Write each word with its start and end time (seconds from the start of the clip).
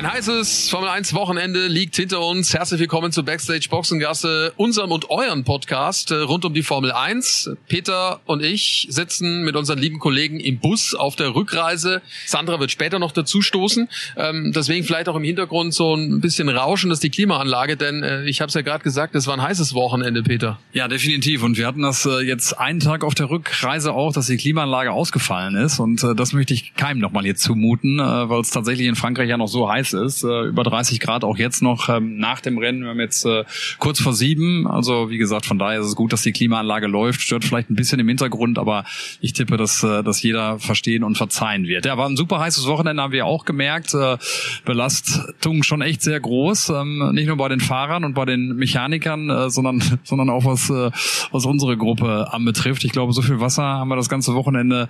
Ein 0.00 0.10
heißes 0.10 0.70
Formel 0.70 0.88
1 0.88 1.12
Wochenende 1.12 1.66
liegt 1.66 1.94
hinter 1.94 2.26
uns. 2.26 2.54
Herzlich 2.54 2.80
willkommen 2.80 3.12
zu 3.12 3.22
Backstage 3.22 3.66
Boxengasse, 3.68 4.54
unserem 4.56 4.92
und 4.92 5.10
euren 5.10 5.44
Podcast 5.44 6.10
äh, 6.10 6.14
rund 6.14 6.46
um 6.46 6.54
die 6.54 6.62
Formel 6.62 6.90
1. 6.90 7.50
Peter 7.68 8.22
und 8.24 8.42
ich 8.42 8.86
sitzen 8.88 9.42
mit 9.42 9.56
unseren 9.56 9.78
lieben 9.78 9.98
Kollegen 9.98 10.40
im 10.40 10.58
Bus 10.58 10.94
auf 10.94 11.16
der 11.16 11.34
Rückreise. 11.34 12.00
Sandra 12.24 12.58
wird 12.60 12.70
später 12.70 12.98
noch 12.98 13.12
dazu 13.12 13.42
stoßen. 13.42 13.90
Ähm, 14.16 14.52
deswegen 14.56 14.86
vielleicht 14.86 15.10
auch 15.10 15.16
im 15.16 15.22
Hintergrund 15.22 15.74
so 15.74 15.94
ein 15.94 16.22
bisschen 16.22 16.48
Rauschen, 16.48 16.88
das 16.88 17.00
ist 17.00 17.02
die 17.02 17.10
Klimaanlage, 17.10 17.76
denn 17.76 18.02
äh, 18.02 18.24
ich 18.24 18.40
habe 18.40 18.48
es 18.48 18.54
ja 18.54 18.62
gerade 18.62 18.82
gesagt, 18.82 19.14
es 19.14 19.26
war 19.26 19.34
ein 19.34 19.42
heißes 19.42 19.74
Wochenende, 19.74 20.22
Peter. 20.22 20.58
Ja, 20.72 20.88
definitiv. 20.88 21.42
Und 21.42 21.58
wir 21.58 21.66
hatten 21.66 21.82
das 21.82 22.06
äh, 22.06 22.22
jetzt 22.22 22.58
einen 22.58 22.80
Tag 22.80 23.04
auf 23.04 23.14
der 23.14 23.28
Rückreise 23.28 23.92
auch, 23.92 24.14
dass 24.14 24.28
die 24.28 24.38
Klimaanlage 24.38 24.92
ausgefallen 24.92 25.56
ist. 25.56 25.78
Und 25.78 26.02
das 26.02 26.32
möchte 26.32 26.54
ich 26.54 26.72
keinem 26.74 27.00
nochmal 27.00 27.26
jetzt 27.26 27.42
zumuten, 27.42 27.98
weil 27.98 28.40
es 28.40 28.48
tatsächlich 28.48 28.86
in 28.86 28.96
Frankreich 28.96 29.28
ja 29.28 29.36
noch 29.36 29.48
so 29.48 29.68
heiß 29.68 29.89
heiß 29.90 29.94
ist. 29.94 30.24
Äh, 30.24 30.48
über 30.48 30.62
30 30.62 31.00
Grad 31.00 31.24
auch 31.24 31.38
jetzt 31.38 31.62
noch 31.62 31.88
ähm, 31.88 32.18
nach 32.18 32.40
dem 32.40 32.58
Rennen. 32.58 32.82
Wir 32.82 32.90
haben 32.90 33.00
jetzt 33.00 33.24
äh, 33.24 33.44
kurz 33.78 34.00
vor 34.00 34.12
sieben. 34.12 34.66
Also 34.66 35.10
wie 35.10 35.18
gesagt, 35.18 35.46
von 35.46 35.58
daher 35.58 35.80
ist 35.80 35.86
es 35.86 35.96
gut, 35.96 36.12
dass 36.12 36.22
die 36.22 36.32
Klimaanlage 36.32 36.86
läuft. 36.86 37.20
Stört 37.20 37.44
vielleicht 37.44 37.70
ein 37.70 37.74
bisschen 37.74 38.00
im 38.00 38.08
Hintergrund, 38.08 38.58
aber 38.58 38.84
ich 39.20 39.32
tippe, 39.32 39.56
dass, 39.56 39.82
äh, 39.82 40.02
dass 40.02 40.22
jeder 40.22 40.58
verstehen 40.58 41.04
und 41.04 41.16
verzeihen 41.16 41.66
wird. 41.66 41.86
Ja, 41.86 41.96
war 41.96 42.08
ein 42.08 42.16
super 42.16 42.40
heißes 42.40 42.66
Wochenende, 42.66 43.02
haben 43.02 43.12
wir 43.12 43.26
auch 43.26 43.44
gemerkt. 43.44 43.94
Äh, 43.94 44.18
Belastung 44.64 45.62
schon 45.62 45.82
echt 45.82 46.02
sehr 46.02 46.20
groß. 46.20 46.70
Ähm, 46.70 47.10
nicht 47.14 47.26
nur 47.26 47.36
bei 47.36 47.48
den 47.48 47.60
Fahrern 47.60 48.04
und 48.04 48.14
bei 48.14 48.24
den 48.24 48.56
Mechanikern, 48.56 49.30
äh, 49.30 49.50
sondern, 49.50 49.82
sondern 50.04 50.30
auch 50.30 50.44
was, 50.44 50.70
äh, 50.70 50.90
was 51.32 51.44
unsere 51.44 51.76
Gruppe 51.76 52.32
anbetrifft. 52.32 52.84
Ich 52.84 52.92
glaube, 52.92 53.12
so 53.12 53.22
viel 53.22 53.40
Wasser 53.40 53.62
haben 53.62 53.88
wir 53.88 53.96
das 53.96 54.08
ganze 54.08 54.34
Wochenende 54.34 54.88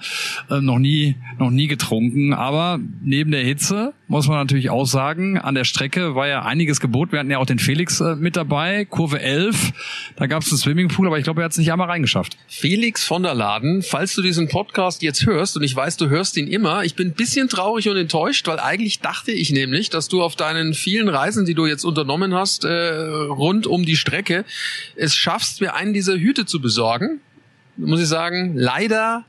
äh, 0.50 0.60
noch 0.60 0.78
nie, 0.78 1.16
noch 1.38 1.50
nie 1.50 1.66
getrunken. 1.66 2.32
Aber 2.32 2.78
neben 3.02 3.30
der 3.30 3.44
Hitze 3.44 3.92
muss 4.10 4.26
man 4.26 4.38
natürlich 4.38 4.70
auch 4.70 4.86
sagen, 4.90 5.38
an 5.38 5.54
der 5.54 5.64
Strecke 5.64 6.14
war 6.14 6.26
ja 6.26 6.42
einiges 6.42 6.80
geboten. 6.80 7.12
Wir 7.12 7.20
hatten 7.20 7.30
ja 7.30 7.38
auch 7.38 7.46
den 7.46 7.58
Felix 7.58 8.00
äh, 8.00 8.16
mit 8.16 8.36
dabei, 8.36 8.84
Kurve 8.84 9.20
11. 9.20 9.72
Da 10.16 10.26
gab 10.26 10.42
es 10.42 10.50
einen 10.50 10.58
Swimmingpool, 10.58 11.06
aber 11.06 11.18
ich 11.18 11.24
glaube, 11.24 11.42
er 11.42 11.44
hat 11.44 11.52
es 11.52 11.58
nicht 11.58 11.72
einmal 11.72 11.88
reingeschafft. 11.88 12.36
Felix 12.48 13.04
von 13.04 13.22
der 13.22 13.34
Laden, 13.34 13.82
falls 13.82 14.14
du 14.14 14.22
diesen 14.22 14.48
Podcast 14.48 15.02
jetzt 15.02 15.26
hörst, 15.26 15.56
und 15.56 15.62
ich 15.62 15.74
weiß, 15.74 15.96
du 15.96 16.08
hörst 16.08 16.36
ihn 16.36 16.46
immer, 16.48 16.84
ich 16.84 16.94
bin 16.94 17.08
ein 17.08 17.14
bisschen 17.14 17.48
traurig 17.48 17.88
und 17.88 17.96
enttäuscht, 17.96 18.46
weil 18.46 18.58
eigentlich 18.58 19.00
dachte 19.00 19.32
ich 19.32 19.50
nämlich, 19.50 19.90
dass 19.90 20.08
du 20.08 20.22
auf 20.22 20.36
deinen 20.36 20.74
vielen 20.74 21.08
Reisen, 21.08 21.46
die 21.46 21.54
du 21.54 21.66
jetzt 21.66 21.84
unternommen 21.84 22.34
hast, 22.34 22.64
äh, 22.64 22.70
rund 22.70 23.66
um 23.66 23.84
die 23.84 23.96
Strecke, 23.96 24.44
es 24.96 25.14
schaffst, 25.14 25.60
mir 25.60 25.74
einen 25.74 25.92
dieser 25.94 26.16
Hüte 26.16 26.46
zu 26.46 26.60
besorgen. 26.60 27.20
Muss 27.76 28.00
ich 28.00 28.08
sagen, 28.08 28.54
leider 28.56 29.24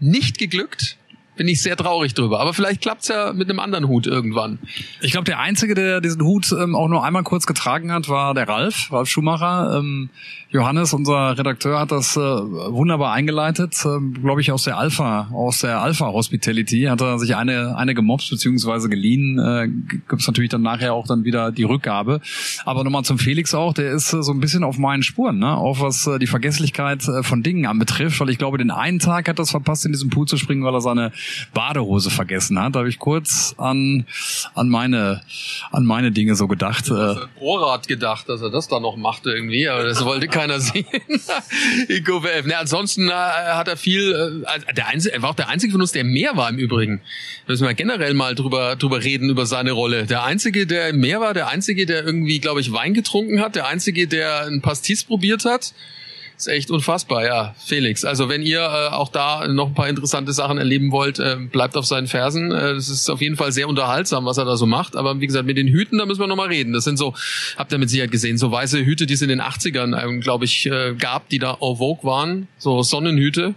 nicht 0.00 0.38
geglückt 0.38 0.96
bin 1.36 1.48
ich 1.48 1.62
sehr 1.62 1.76
traurig 1.76 2.14
drüber. 2.14 2.40
Aber 2.40 2.52
vielleicht 2.54 2.82
klappt's 2.82 3.08
ja 3.08 3.32
mit 3.32 3.48
einem 3.48 3.58
anderen 3.58 3.88
Hut 3.88 4.06
irgendwann. 4.06 4.58
Ich 5.00 5.12
glaube, 5.12 5.24
der 5.24 5.38
Einzige, 5.38 5.74
der 5.74 6.00
diesen 6.00 6.22
Hut 6.22 6.52
ähm, 6.52 6.74
auch 6.74 6.88
nur 6.88 7.04
einmal 7.04 7.22
kurz 7.22 7.46
getragen 7.46 7.92
hat, 7.92 8.08
war 8.08 8.34
der 8.34 8.48
Ralf, 8.48 8.92
Ralf 8.92 9.08
Schumacher. 9.08 9.78
Ähm, 9.78 10.10
Johannes, 10.52 10.92
unser 10.92 11.38
Redakteur, 11.38 11.80
hat 11.80 11.92
das 11.92 12.14
äh, 12.14 12.20
wunderbar 12.20 13.14
eingeleitet. 13.14 13.74
Ähm, 13.86 14.12
glaube 14.22 14.42
ich, 14.42 14.52
aus 14.52 14.64
der 14.64 14.76
Alpha, 14.76 15.30
aus 15.32 15.60
der 15.60 15.80
Alpha 15.80 16.12
Hospitality 16.12 16.82
hat 16.82 17.00
er 17.00 17.18
sich 17.18 17.34
eine, 17.36 17.74
eine 17.78 17.94
gemobst 17.94 18.28
bzw. 18.28 18.88
geliehen. 18.88 19.38
Äh, 19.38 19.68
Gibt 20.10 20.26
natürlich 20.26 20.50
dann 20.50 20.60
nachher 20.60 20.92
auch 20.92 21.06
dann 21.06 21.24
wieder 21.24 21.52
die 21.52 21.62
Rückgabe. 21.62 22.20
Aber 22.66 22.84
nochmal 22.84 23.02
zum 23.02 23.18
Felix 23.18 23.54
auch, 23.54 23.72
der 23.72 23.92
ist 23.92 24.12
äh, 24.12 24.22
so 24.22 24.30
ein 24.30 24.40
bisschen 24.40 24.62
auf 24.62 24.76
meinen 24.76 25.02
Spuren, 25.02 25.38
ne? 25.38 25.56
auch 25.56 25.80
was 25.80 26.06
äh, 26.06 26.18
die 26.18 26.26
Vergesslichkeit 26.26 27.08
äh, 27.08 27.22
von 27.22 27.42
Dingen 27.42 27.64
anbetrifft, 27.64 28.20
weil 28.20 28.28
ich 28.28 28.36
glaube, 28.36 28.58
den 28.58 28.70
einen 28.70 28.98
Tag 28.98 29.30
hat 29.30 29.38
er 29.38 29.44
es 29.44 29.50
verpasst, 29.52 29.86
in 29.86 29.92
diesem 29.92 30.10
Pool 30.10 30.26
zu 30.26 30.36
springen, 30.36 30.64
weil 30.64 30.74
er 30.74 30.82
seine 30.82 31.12
Badehose 31.54 32.10
vergessen 32.10 32.60
hat. 32.60 32.74
Da 32.74 32.80
habe 32.80 32.90
ich 32.90 32.98
kurz 32.98 33.54
an, 33.56 34.04
an 34.54 34.68
meine, 34.68 35.22
an 35.70 35.86
meine 35.86 36.12
Dinge 36.12 36.34
so 36.34 36.46
gedacht. 36.46 36.90
Äh, 36.90 37.14
Borat 37.40 37.88
gedacht, 37.88 38.28
dass 38.28 38.42
er 38.42 38.50
das 38.50 38.68
da 38.68 38.80
noch 38.80 38.98
machte 38.98 39.30
irgendwie, 39.30 39.66
aber 39.66 39.84
das 39.84 40.04
wollte 40.04 40.28
keiner 40.28 40.41
sehen. 40.60 40.86
In 41.88 42.04
Kurve 42.04 42.30
11. 42.32 42.46
Ne, 42.46 42.58
ansonsten 42.58 43.08
äh, 43.08 43.12
hat 43.12 43.68
er 43.68 43.76
viel, 43.76 44.44
äh, 44.46 44.74
der 44.74 44.88
einzige, 44.88 45.14
er 45.14 45.22
war 45.22 45.30
auch 45.30 45.34
der 45.34 45.48
einzige 45.48 45.72
von 45.72 45.80
uns, 45.80 45.92
der 45.92 46.04
mehr 46.04 46.36
war 46.36 46.48
im 46.48 46.58
Übrigen. 46.58 47.00
Müssen 47.46 47.66
wir 47.66 47.74
generell 47.74 48.14
mal 48.14 48.34
drüber, 48.34 48.76
drüber 48.76 49.02
reden, 49.02 49.30
über 49.30 49.46
seine 49.46 49.72
Rolle. 49.72 50.06
Der 50.06 50.24
einzige, 50.24 50.66
der 50.66 50.92
mehr 50.92 51.20
war, 51.20 51.34
der 51.34 51.48
einzige, 51.48 51.86
der 51.86 52.04
irgendwie, 52.04 52.40
glaube 52.40 52.60
ich, 52.60 52.72
Wein 52.72 52.94
getrunken 52.94 53.40
hat, 53.40 53.56
der 53.56 53.66
einzige, 53.66 54.06
der 54.06 54.46
ein 54.46 54.60
Pastis 54.62 55.04
probiert 55.04 55.44
hat 55.44 55.72
ist 56.46 56.52
echt 56.52 56.70
unfassbar, 56.70 57.24
ja, 57.24 57.54
Felix. 57.64 58.04
Also 58.04 58.28
wenn 58.28 58.42
ihr 58.42 58.60
äh, 58.60 58.92
auch 58.92 59.08
da 59.08 59.46
noch 59.46 59.68
ein 59.68 59.74
paar 59.74 59.88
interessante 59.88 60.32
Sachen 60.32 60.58
erleben 60.58 60.90
wollt, 60.90 61.18
äh, 61.18 61.36
bleibt 61.36 61.76
auf 61.76 61.86
seinen 61.86 62.08
Fersen. 62.08 62.50
Äh, 62.50 62.74
das 62.74 62.88
ist 62.88 63.08
auf 63.10 63.20
jeden 63.20 63.36
Fall 63.36 63.52
sehr 63.52 63.68
unterhaltsam, 63.68 64.24
was 64.24 64.38
er 64.38 64.44
da 64.44 64.56
so 64.56 64.66
macht. 64.66 64.96
Aber 64.96 65.20
wie 65.20 65.26
gesagt, 65.26 65.46
mit 65.46 65.56
den 65.56 65.68
Hüten, 65.68 65.98
da 65.98 66.06
müssen 66.06 66.20
wir 66.20 66.26
nochmal 66.26 66.48
reden. 66.48 66.72
Das 66.72 66.84
sind 66.84 66.96
so, 66.96 67.14
habt 67.56 67.72
ihr 67.72 67.78
mit 67.78 67.90
Sicherheit 67.90 68.10
gesehen, 68.10 68.38
so 68.38 68.50
weiße 68.50 68.84
Hüte, 68.84 69.06
die 69.06 69.14
es 69.14 69.22
in 69.22 69.28
den 69.28 69.40
80ern, 69.40 69.96
äh, 69.96 70.18
glaube 70.18 70.44
ich, 70.44 70.66
äh, 70.66 70.94
gab, 70.98 71.28
die 71.28 71.38
da 71.38 71.52
en 71.60 71.76
vogue 71.76 72.02
waren. 72.02 72.48
So 72.58 72.82
Sonnenhüte. 72.82 73.54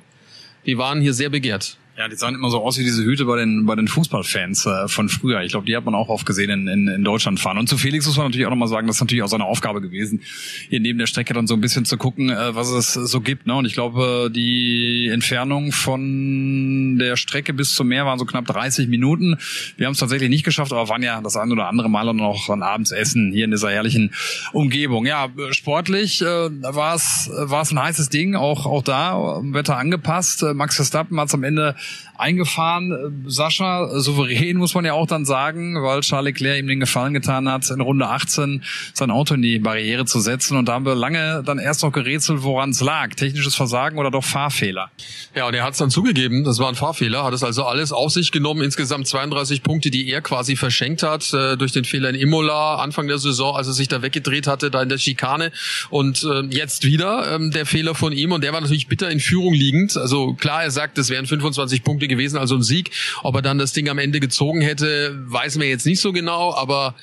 Die 0.66 0.78
waren 0.78 1.01
hier 1.01 1.13
sehr 1.13 1.29
begehrt. 1.29 1.78
Ja, 1.97 2.09
die 2.09 2.17
sahen 2.17 2.35
immer 2.35 2.50
so 2.50 2.61
aus 2.61 2.78
wie 2.78 2.83
diese 2.83 3.06
Hüte 3.06 3.23
bei 3.23 3.38
den 3.38 3.66
bei 3.66 3.75
den 3.75 3.88
Fußballfans 3.88 4.66
äh, 4.66 4.88
von 4.89 5.07
früher. 5.07 5.41
Ich 5.44 5.51
glaube, 5.51 5.66
die 5.66 5.78
hat 5.78 5.85
man 5.85 5.95
auch 5.95 6.09
oft 6.09 6.25
gesehen 6.25 6.50
in, 6.50 6.67
in, 6.67 6.88
in 6.89 7.03
Deutschland 7.06 7.39
fahren. 7.39 7.57
Und 7.57 7.69
zu 7.69 7.78
Felix 7.78 8.06
muss 8.06 8.17
man 8.17 8.25
natürlich 8.25 8.45
auch 8.45 8.50
nochmal 8.50 8.67
sagen, 8.67 8.85
das 8.88 8.97
ist 8.97 9.01
natürlich 9.01 9.23
auch 9.23 9.29
seine 9.29 9.45
Aufgabe 9.45 9.79
gewesen, 9.79 10.22
hier 10.67 10.81
neben 10.81 11.00
der 11.00 11.07
Strecke 11.07 11.33
dann 11.33 11.47
so 11.47 11.53
ein 11.53 11.61
bisschen 11.61 11.85
zu 11.85 11.95
gucken, 11.95 12.29
äh, 12.29 12.53
was 12.53 12.69
es 12.69 12.95
so 12.95 13.22
gibt. 13.22 13.47
Ne? 13.47 13.56
Und 13.56 13.63
ich 13.63 13.72
glaube, 13.72 14.29
die 14.29 15.07
Entfernung 15.07 15.72
von 15.72 16.97
der 17.00 17.16
Strecke 17.16 17.53
bis 17.53 17.73
zum 17.73 17.88
Meer 17.88 18.06
waren 18.06 18.19
so 18.19 18.25
knapp 18.25 18.45
30 18.45 18.89
Minuten. 18.89 19.38
Wir 19.77 19.85
haben 19.85 19.94
es 19.94 20.00
tatsächlich 20.00 20.29
nicht 20.29 20.44
geschafft, 20.44 20.73
aber 20.73 20.89
waren 20.89 21.01
ja 21.01 21.22
das 21.22 21.38
ein 21.38 21.50
oder 21.50 21.69
andere 21.69 21.89
Mal 21.89 22.07
dann 22.07 22.17
noch 22.17 22.50
an 22.50 22.62
abends 22.62 22.91
essen 22.91 23.31
hier 23.31 23.45
in 23.45 23.51
dieser 23.51 23.72
herrlichen 23.72 24.13
Umgebung. 24.51 25.06
Ja, 25.06 25.29
sportlich 25.51 26.22
äh, 26.22 26.25
war 26.25 26.95
es 26.95 27.31
war 27.33 27.62
es 27.62 27.72
ein 27.72 27.81
heißes 27.81 28.09
Ding, 28.09 28.35
auch 28.35 28.66
auch 28.66 28.83
da 28.83 29.39
Wetter 29.44 29.77
angepasst. 29.77 30.44
Max 30.53 30.75
Verstappen 30.75 31.17
hat 31.22 31.29
es 31.29 31.33
am 31.33 31.44
Ende 31.44 31.75
eingefahren. 32.18 33.23
Sascha, 33.28 34.00
souverän 34.00 34.57
muss 34.57 34.73
man 34.73 34.85
ja 34.85 34.94
auch 34.94 35.07
dann 35.07 35.25
sagen, 35.25 35.81
weil 35.81 36.01
Charles 36.01 36.25
Leclerc 36.25 36.59
ihm 36.59 36.68
den 36.68 36.79
Gefallen 36.79 37.13
getan 37.13 37.50
hat, 37.50 37.69
in 37.69 37.81
Runde 37.81 38.07
18 38.07 38.63
sein 38.94 39.12
Auto 39.12 39.35
in 39.35 39.41
die 39.41 39.59
Barriere 39.59 40.06
zu 40.06 40.19
setzen. 40.19 40.57
Und 40.57 40.68
da 40.68 40.74
haben 40.74 40.85
wir 40.85 40.95
lange 40.95 41.44
dann 41.45 41.59
erst 41.59 41.84
noch 41.84 41.91
gerätselt, 41.91 42.44
woran 42.44 42.72
es 42.72 42.81
lag. 42.81 43.13
Technisches 43.16 43.56
Versagen 43.56 43.97
oder 43.97 44.12
doch 44.12 44.24
Fahrfehler? 44.24 44.91
Ja, 45.35 45.47
und 45.47 45.53
er 45.53 45.63
hat 45.63 45.74
es 45.74 45.79
dann 45.79 45.90
zugegeben, 45.90 46.44
das 46.44 46.59
war 46.59 46.69
ein 46.69 46.75
Fahrfehler, 46.75 47.24
hat 47.24 47.34
es 47.34 47.44
also 47.44 47.66
alles 47.66 47.91
auf 47.91 48.12
sich 48.12 48.31
genommen, 48.31 48.62
insgesamt 48.62 49.07
32 49.07 49.63
Punkte, 49.63 49.91
die 49.91 50.09
er 50.09 50.22
quasi 50.22 50.56
verschenkt 50.56 51.03
hat, 51.03 51.34
äh, 51.34 51.57
durch 51.57 51.72
den 51.72 51.85
Fehler 51.85 52.09
in 52.09 52.16
Imola, 52.16 52.75
Anfang 52.75 53.07
der 53.07 53.18
Saison, 53.18 53.56
als 53.56 53.68
er 53.68 53.74
sich 53.74 53.88
da 53.88 54.01
weggedreht 54.01 54.47
hatte, 54.47 54.72
da 54.72 54.81
in 54.81 54.90
der 54.90 54.97
Schikane. 54.97 55.51
Und 55.90 56.24
äh, 56.24 56.41
jetzt 56.50 56.85
wieder 56.85 57.35
ähm, 57.35 57.51
der 57.51 57.66
Fehler 57.66 57.95
von 57.95 58.13
ihm 58.13 58.31
und 58.31 58.44
der 58.44 58.53
war 58.53 58.62
natürlich 58.62 58.88
bitter 58.88 59.09
in 59.09 59.19
Führung 59.19 59.53
liegend. 59.53 59.97
Also 59.97 60.34
klar, 60.34 60.63
er 60.63 60.72
sagt, 60.72 60.97
es 60.97 61.09
wären 61.09 61.25
25 61.25 61.75
20 61.75 61.84
Punkte 61.84 62.08
gewesen, 62.08 62.38
also 62.38 62.56
ein 62.56 62.63
Sieg. 62.63 62.91
Ob 63.24 63.36
er 63.36 63.41
dann 63.41 63.58
das 63.58 63.74
Ding 63.74 63.90
am 63.90 63.97
Ende 63.97 64.19
gezogen 64.19 64.62
hätte, 64.62 65.18
weiß 65.28 65.58
man 65.58 65.68
jetzt 65.68 65.86
nicht 65.86 66.00
so 66.00 66.13
genau, 66.13 66.53
aber 66.53 66.96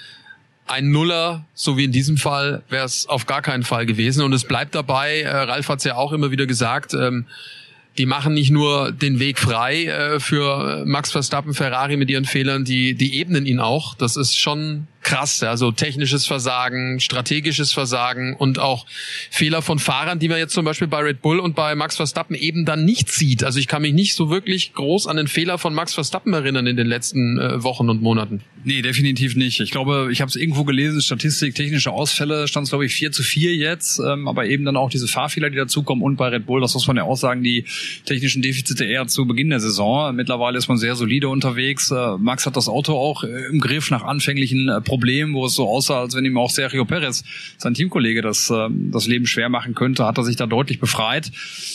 ein 0.67 0.91
Nuller, 0.91 1.45
so 1.55 1.77
wie 1.77 1.85
in 1.85 1.93
diesem 1.93 2.17
Fall, 2.17 2.63
wäre 2.69 2.85
es 2.85 3.07
auf 3.07 3.27
gar 3.27 3.43
keinen 3.43 3.63
Fall 3.63 3.85
gewesen. 3.85 4.23
Und 4.23 4.33
es 4.33 4.45
bleibt 4.45 4.75
dabei, 4.75 5.21
äh, 5.21 5.29
Ralf 5.29 5.69
hat 5.69 5.79
es 5.79 5.85
ja 5.85 5.97
auch 5.97 6.13
immer 6.13 6.31
wieder 6.31 6.47
gesagt, 6.47 6.95
ähm, 6.95 7.27
die 7.99 8.07
machen 8.07 8.33
nicht 8.33 8.51
nur 8.51 8.91
den 8.91 9.19
Weg 9.19 9.39
frei 9.39 9.85
äh, 9.85 10.21
für 10.21 10.85
Max 10.87 11.13
Verstappen, 11.13 11.53
Ferrari 11.53 11.99
mit 11.99 12.09
ihren 12.09 12.25
Fehlern, 12.25 12.65
die, 12.65 12.95
die 12.95 13.21
ebnen 13.21 13.45
ihn 13.45 13.61
auch. 13.61 13.95
Das 13.95 14.17
ist 14.17 14.39
schon 14.39 14.87
krass. 15.13 15.43
Also 15.43 15.73
technisches 15.73 16.27
Versagen, 16.27 16.99
strategisches 16.99 17.73
Versagen 17.73 18.35
und 18.35 18.59
auch 18.59 18.87
Fehler 19.31 19.61
von 19.61 19.79
Fahrern, 19.79 20.19
die 20.19 20.29
man 20.29 20.39
jetzt 20.39 20.55
zum 20.55 20.65
Beispiel 20.65 20.89
bei 20.89 21.01
Red 21.01 21.21
Bull 21.21 21.39
und 21.39 21.55
bei 21.55 21.75
Max 21.75 21.97
Verstappen 21.97 22.35
eben 22.35 22.65
dann 22.65 22.85
nicht 22.85 23.11
sieht. 23.13 23.45
Also 23.45 23.59
ich 23.59 23.69
kann 23.69 23.83
mich 23.83 23.93
nicht 23.93 24.15
so 24.15 24.31
wirklich 24.31 24.73
groß 24.73 25.07
an 25.07 25.19
den 25.19 25.29
Fehler 25.29 25.59
von 25.59 25.75
Max 25.75 25.93
Verstappen 25.93 26.33
erinnern 26.33 26.67
in 26.67 26.77
den 26.77 26.87
letzten 26.87 27.39
äh, 27.39 27.63
Wochen 27.63 27.91
und 27.91 28.01
Monaten. 28.01 28.41
Nee, 28.65 28.81
definitiv 28.81 29.37
nicht. 29.37 29.61
Ich 29.61 29.71
glaube, 29.71 30.09
ich 30.13 30.21
habe 30.21 30.29
es 30.29 30.37
irgendwo 30.37 30.65
gelesen, 30.65 31.03
Statistik, 31.03 31.57
technische 31.57 31.91
Ausfälle 31.91 32.47
stand 32.47 32.65
es, 32.65 32.71
glaube 32.71 32.87
ich, 32.87 32.95
4 32.95 33.11
zu 33.11 33.23
4 33.23 33.57
jetzt, 33.57 33.99
ähm, 33.99 34.29
aber 34.29 34.47
eben 34.47 34.65
dann 34.65 34.77
auch 34.77 34.89
diese 34.89 35.09
Fahrfehler, 35.09 35.51
die 35.51 35.57
dazukommen 35.57 36.03
und 36.03 36.17
bei 36.17 36.29
Red 36.29 36.47
Bull, 36.47 36.61
das 36.61 36.73
muss 36.75 36.87
man 36.87 36.97
ja 36.97 37.03
auch 37.03 37.17
sagen, 37.17 37.43
die 37.43 37.65
technischen 38.07 38.41
Defizite 38.41 38.85
eher 38.85 39.09
zu 39.09 39.27
Beginn 39.27 39.51
der 39.51 39.59
Saison. 39.61 40.15
Mittlerweile 40.15 40.59
ist 40.59 40.69
man 40.69 40.79
sehr 40.79 40.95
solide 40.95 41.29
unterwegs. 41.29 41.91
Äh, 41.91 42.17
Max 42.19 42.47
hat 42.47 42.57
das 42.57 42.69
Auto 42.69 42.95
auch 42.95 43.25
äh, 43.25 43.47
im 43.51 43.61
Griff 43.61 43.91
nach 43.91 44.05
anfänglichen 44.05 44.69
äh, 44.69 44.81
Problem, 45.03 45.35
wo 45.35 45.47
es 45.47 45.55
so 45.55 45.69
aussah, 45.69 46.03
als 46.03 46.15
wenn 46.15 46.25
ihm 46.25 46.39
auch 46.39 46.49
Sergio 46.49 46.85
Perez, 46.85 47.25
sein 47.59 47.75
Teamkollege, 47.75 48.23
das, 48.23 48.49
äh, 48.51 48.69
das 48.71 49.09
Leben 49.09 49.27
schwer 49.27 49.49
machen 49.49 49.75
könnte, 49.75 50.07
hat 50.07 50.17
er 50.17 50.23
sich 50.23 50.37
da 50.37 50.47
deutlich 50.47 50.79
befreit. 50.79 51.33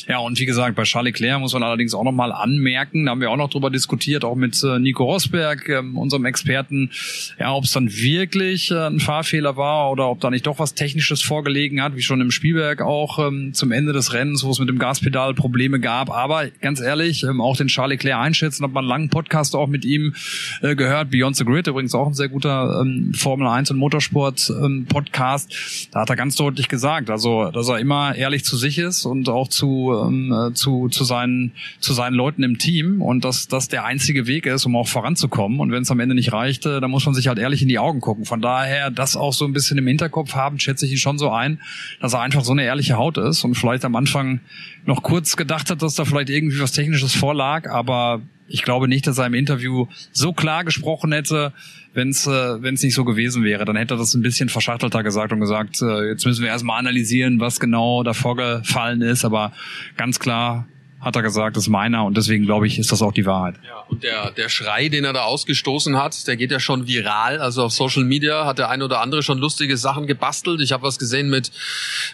Ja, 0.07 0.19
und 0.19 0.39
wie 0.39 0.45
gesagt, 0.45 0.77
bei 0.77 0.83
Charles 0.83 1.11
Leclerc 1.11 1.41
muss 1.41 1.51
man 1.51 1.61
allerdings 1.61 1.93
auch 1.93 2.05
nochmal 2.05 2.31
anmerken, 2.31 3.03
da 3.03 3.11
haben 3.11 3.19
wir 3.19 3.29
auch 3.29 3.35
noch 3.35 3.49
drüber 3.49 3.69
diskutiert, 3.69 4.23
auch 4.23 4.35
mit 4.35 4.63
äh, 4.63 4.79
Nico 4.79 5.03
Rosberg, 5.03 5.67
äh, 5.67 5.79
unserem 5.79 6.23
Experten, 6.23 6.89
ja, 7.37 7.51
ob 7.51 7.65
es 7.65 7.71
dann 7.71 7.91
wirklich 7.91 8.71
äh, 8.71 8.75
ein 8.87 9.01
Fahrfehler 9.01 9.57
war 9.57 9.91
oder 9.91 10.09
ob 10.09 10.21
da 10.21 10.29
nicht 10.29 10.47
doch 10.47 10.57
was 10.59 10.73
Technisches 10.73 11.21
vorgelegen 11.21 11.81
hat, 11.81 11.97
wie 11.97 12.03
schon 12.03 12.21
im 12.21 12.31
Spielberg 12.31 12.81
auch 12.81 13.19
ähm, 13.27 13.53
zum 13.53 13.73
Ende 13.73 13.91
des 13.91 14.13
Rennens, 14.13 14.45
wo 14.45 14.51
es 14.51 14.59
mit 14.59 14.69
dem 14.69 14.79
Gaspedal 14.79 15.33
Probleme 15.33 15.81
gab. 15.81 16.11
Aber 16.11 16.47
ganz 16.61 16.79
ehrlich, 16.79 17.23
ähm, 17.23 17.41
auch 17.41 17.57
den 17.57 17.67
Charles 17.67 17.97
Leclerc 17.97 18.21
einschätzen, 18.21 18.63
hat 18.63 18.71
man 18.71 18.85
einen 18.85 18.89
langen 18.89 19.09
Podcast 19.09 19.53
auch 19.53 19.67
mit 19.67 19.83
ihm 19.83 20.15
äh, 20.61 20.77
gehört, 20.77 21.11
Beyond 21.11 21.35
the 21.35 21.43
Grid, 21.43 21.67
übrigens 21.67 21.93
auch 21.93 22.07
ein 22.07 22.13
sehr 22.13 22.29
guter 22.29 22.79
ähm, 22.81 23.06
Formel 23.13 23.47
1 23.47 23.71
und 23.71 23.77
Motorsport 23.77 24.49
ähm, 24.49 24.85
Podcast. 24.87 25.89
Da 25.91 26.01
hat 26.01 26.09
er 26.09 26.15
ganz 26.15 26.35
deutlich 26.35 26.67
gesagt, 26.67 27.09
also 27.09 27.51
dass 27.51 27.67
er 27.69 27.79
immer 27.79 28.15
ehrlich 28.15 28.43
zu 28.43 28.57
sich 28.57 28.77
ist 28.77 29.05
und 29.05 29.29
auch 29.29 29.47
zu 29.47 29.93
ähm, 30.05 30.31
äh, 30.31 30.53
zu 30.53 30.89
zu 30.89 31.03
seinen 31.03 31.53
zu 31.79 31.93
seinen 31.93 32.13
Leuten 32.13 32.43
im 32.43 32.57
Team 32.57 33.01
und 33.01 33.25
dass 33.25 33.47
das 33.47 33.67
der 33.67 33.85
einzige 33.85 34.27
Weg 34.27 34.45
ist, 34.45 34.65
um 34.65 34.75
auch 34.75 34.87
voranzukommen. 34.87 35.59
Und 35.59 35.71
wenn 35.71 35.83
es 35.83 35.91
am 35.91 35.99
Ende 35.99 36.15
nicht 36.15 36.33
reichte, 36.33 36.81
dann 36.81 36.91
muss 36.91 37.05
man 37.05 37.15
sich 37.15 37.27
halt 37.27 37.39
ehrlich 37.39 37.61
in 37.61 37.67
die 37.67 37.79
Augen 37.79 38.01
gucken. 38.01 38.25
Von 38.25 38.41
daher, 38.41 38.91
das 38.91 39.15
auch 39.15 39.33
so 39.33 39.45
ein 39.45 39.53
bisschen 39.53 39.77
im 39.77 39.87
Hinterkopf 39.87 40.33
haben, 40.33 40.59
schätze 40.59 40.85
ich 40.85 40.91
ihn 40.91 40.97
schon 40.97 41.17
so 41.17 41.31
ein, 41.31 41.59
dass 41.99 42.13
er 42.13 42.21
einfach 42.21 42.43
so 42.43 42.51
eine 42.51 42.63
ehrliche 42.63 42.97
Haut 42.97 43.17
ist 43.17 43.43
und 43.43 43.55
vielleicht 43.55 43.85
am 43.85 43.95
Anfang 43.95 44.41
noch 44.85 45.03
kurz 45.03 45.35
gedacht 45.35 45.69
hat, 45.69 45.81
dass 45.81 45.95
da 45.95 46.05
vielleicht 46.05 46.29
irgendwie 46.29 46.59
was 46.59 46.71
Technisches 46.71 47.13
vorlag, 47.13 47.69
aber 47.69 48.21
ich 48.47 48.63
glaube 48.63 48.87
nicht, 48.87 49.07
dass 49.07 49.17
er 49.17 49.25
im 49.25 49.33
Interview 49.33 49.87
so 50.11 50.33
klar 50.33 50.63
gesprochen 50.63 51.11
hätte, 51.11 51.53
wenn 51.93 52.09
es 52.09 52.27
äh, 52.27 52.61
wenn's 52.61 52.83
nicht 52.83 52.93
so 52.93 53.03
gewesen 53.05 53.43
wäre. 53.43 53.65
Dann 53.65 53.75
hätte 53.75 53.95
er 53.95 53.97
das 53.97 54.13
ein 54.13 54.21
bisschen 54.21 54.49
verschachtelter 54.49 55.03
gesagt 55.03 55.33
und 55.33 55.39
gesagt, 55.39 55.81
äh, 55.81 56.09
jetzt 56.09 56.25
müssen 56.25 56.43
wir 56.43 56.49
erstmal 56.49 56.79
analysieren, 56.79 57.39
was 57.39 57.59
genau 57.59 58.03
da 58.03 58.13
vorgefallen 58.13 59.01
ist. 59.01 59.25
Aber 59.25 59.53
ganz 59.95 60.19
klar 60.19 60.67
hat 60.99 61.15
er 61.15 61.21
gesagt, 61.21 61.57
ist 61.57 61.67
meiner 61.67 62.05
und 62.05 62.17
deswegen 62.17 62.45
glaube 62.45 62.65
ich, 62.65 62.79
ist 62.79 62.91
das 62.91 63.01
auch 63.03 63.13
die 63.13 63.25
Wahrheit. 63.25 63.55
Ja, 63.63 63.83
und 63.87 64.03
der, 64.03 64.31
der 64.31 64.49
Schrei, 64.49 64.89
den 64.89 65.03
er 65.03 65.13
da 65.13 65.23
ausgestoßen 65.23 65.95
hat, 65.95 66.27
der 66.27 66.37
geht 66.37 66.51
ja 66.51 66.59
schon 66.59 66.87
viral. 66.87 67.39
Also 67.39 67.63
auf 67.63 67.71
Social 67.71 68.03
Media 68.03 68.45
hat 68.45 68.57
der 68.57 68.69
ein 68.69 68.81
oder 68.81 69.01
andere 69.01 69.21
schon 69.21 69.37
lustige 69.37 69.77
Sachen 69.77 70.07
gebastelt. 70.07 70.59
Ich 70.59 70.71
habe 70.71 70.83
was 70.83 70.97
gesehen 70.97 71.29
mit 71.29 71.51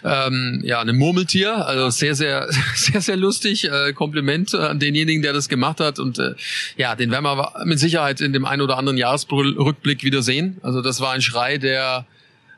ähm, 0.04 0.62
ja 0.66 0.82
einem 0.82 0.98
Murmeltier, 0.98 1.66
also 1.66 1.90
sehr, 1.90 2.16
sehr, 2.16 2.48
sehr, 2.76 3.02
sehr 3.02 3.16
lustig. 3.16 3.70
Äh, 3.70 3.94
Kompliment 3.94 4.54
an 4.54 4.80
denjenigen, 4.80 5.22
der 5.22 5.32
das 5.32 5.48
gemacht 5.48 5.80
hat. 5.80 5.98
Und 5.98 6.20
äh, 6.20 6.36
ja, 6.76 6.96
den 6.96 7.10
werden 7.10 7.24
wir 7.24 7.54
mit 7.64 7.80
Sicherheit 7.80 8.20
in 8.20 8.34
dem 8.34 8.44
ein 8.44 8.60
oder 8.60 8.78
anderen 8.78 8.98
Jahresrückblick 8.98 10.04
wieder 10.04 10.22
sehen. 10.22 10.58
Also 10.62 10.82
das 10.82 11.00
war 11.00 11.14
ein 11.14 11.22
Schrei, 11.22 11.58
der 11.58 12.06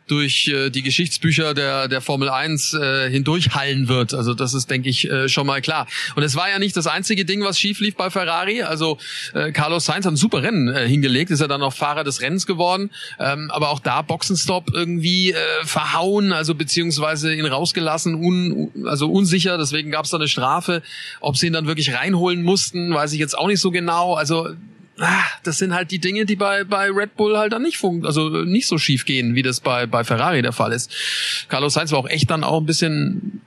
durch 0.07 0.47
äh, 0.47 0.69
die 0.69 0.81
Geschichtsbücher 0.81 1.53
der, 1.53 1.87
der 1.87 2.01
Formel 2.01 2.29
1 2.29 2.73
äh, 2.73 3.09
hindurchhallen 3.09 3.87
wird. 3.87 4.13
Also 4.13 4.33
das 4.33 4.53
ist, 4.53 4.69
denke 4.69 4.89
ich, 4.89 5.09
äh, 5.09 5.27
schon 5.29 5.47
mal 5.47 5.61
klar. 5.61 5.87
Und 6.15 6.23
es 6.23 6.35
war 6.35 6.49
ja 6.49 6.59
nicht 6.59 6.77
das 6.77 6.87
einzige 6.87 7.25
Ding, 7.25 7.43
was 7.43 7.59
schief 7.59 7.79
lief 7.79 7.95
bei 7.95 8.09
Ferrari. 8.09 8.61
Also 8.61 8.97
äh, 9.33 9.51
Carlos 9.51 9.85
Sainz 9.85 10.05
hat 10.05 10.13
ein 10.13 10.17
super 10.17 10.43
Rennen 10.43 10.67
äh, 10.67 10.87
hingelegt, 10.87 11.31
ist 11.31 11.41
ja 11.41 11.47
dann 11.47 11.61
auch 11.61 11.73
Fahrer 11.73 12.03
des 12.03 12.21
Rennens 12.21 12.45
geworden. 12.45 12.91
Ähm, 13.19 13.49
aber 13.51 13.69
auch 13.69 13.79
da 13.79 14.01
Boxenstopp 14.01 14.71
irgendwie 14.73 15.31
äh, 15.31 15.37
verhauen, 15.63 16.31
also 16.31 16.55
beziehungsweise 16.55 17.33
ihn 17.33 17.45
rausgelassen, 17.45 18.15
un, 18.15 18.71
also 18.85 19.09
unsicher. 19.09 19.57
Deswegen 19.57 19.91
gab 19.91 20.05
es 20.05 20.11
da 20.11 20.17
eine 20.17 20.27
Strafe. 20.27 20.83
Ob 21.21 21.37
sie 21.37 21.47
ihn 21.47 21.53
dann 21.53 21.67
wirklich 21.67 21.93
reinholen 21.93 22.43
mussten, 22.43 22.93
weiß 22.93 23.13
ich 23.13 23.19
jetzt 23.19 23.37
auch 23.37 23.47
nicht 23.47 23.59
so 23.59 23.71
genau. 23.71 24.13
Also 24.15 24.49
das 25.43 25.57
sind 25.57 25.73
halt 25.73 25.91
die 25.91 25.99
Dinge, 25.99 26.25
die 26.25 26.35
bei, 26.35 26.63
bei 26.63 26.89
Red 26.89 27.15
Bull 27.15 27.37
halt 27.37 27.53
dann 27.53 27.61
nicht 27.61 27.77
funken, 27.77 28.05
also 28.05 28.29
nicht 28.29 28.67
so 28.67 28.77
schief 28.77 29.05
gehen, 29.05 29.35
wie 29.35 29.41
das 29.41 29.59
bei, 29.59 29.85
bei 29.85 30.03
Ferrari 30.03 30.41
der 30.41 30.53
Fall 30.53 30.71
ist. 30.71 30.93
Carlos 31.49 31.73
Sainz 31.73 31.91
war 31.91 31.99
auch 31.99 32.09
echt 32.09 32.29
dann 32.29 32.43
auch 32.43 32.59
ein 32.59 32.65
bisschen 32.65 33.41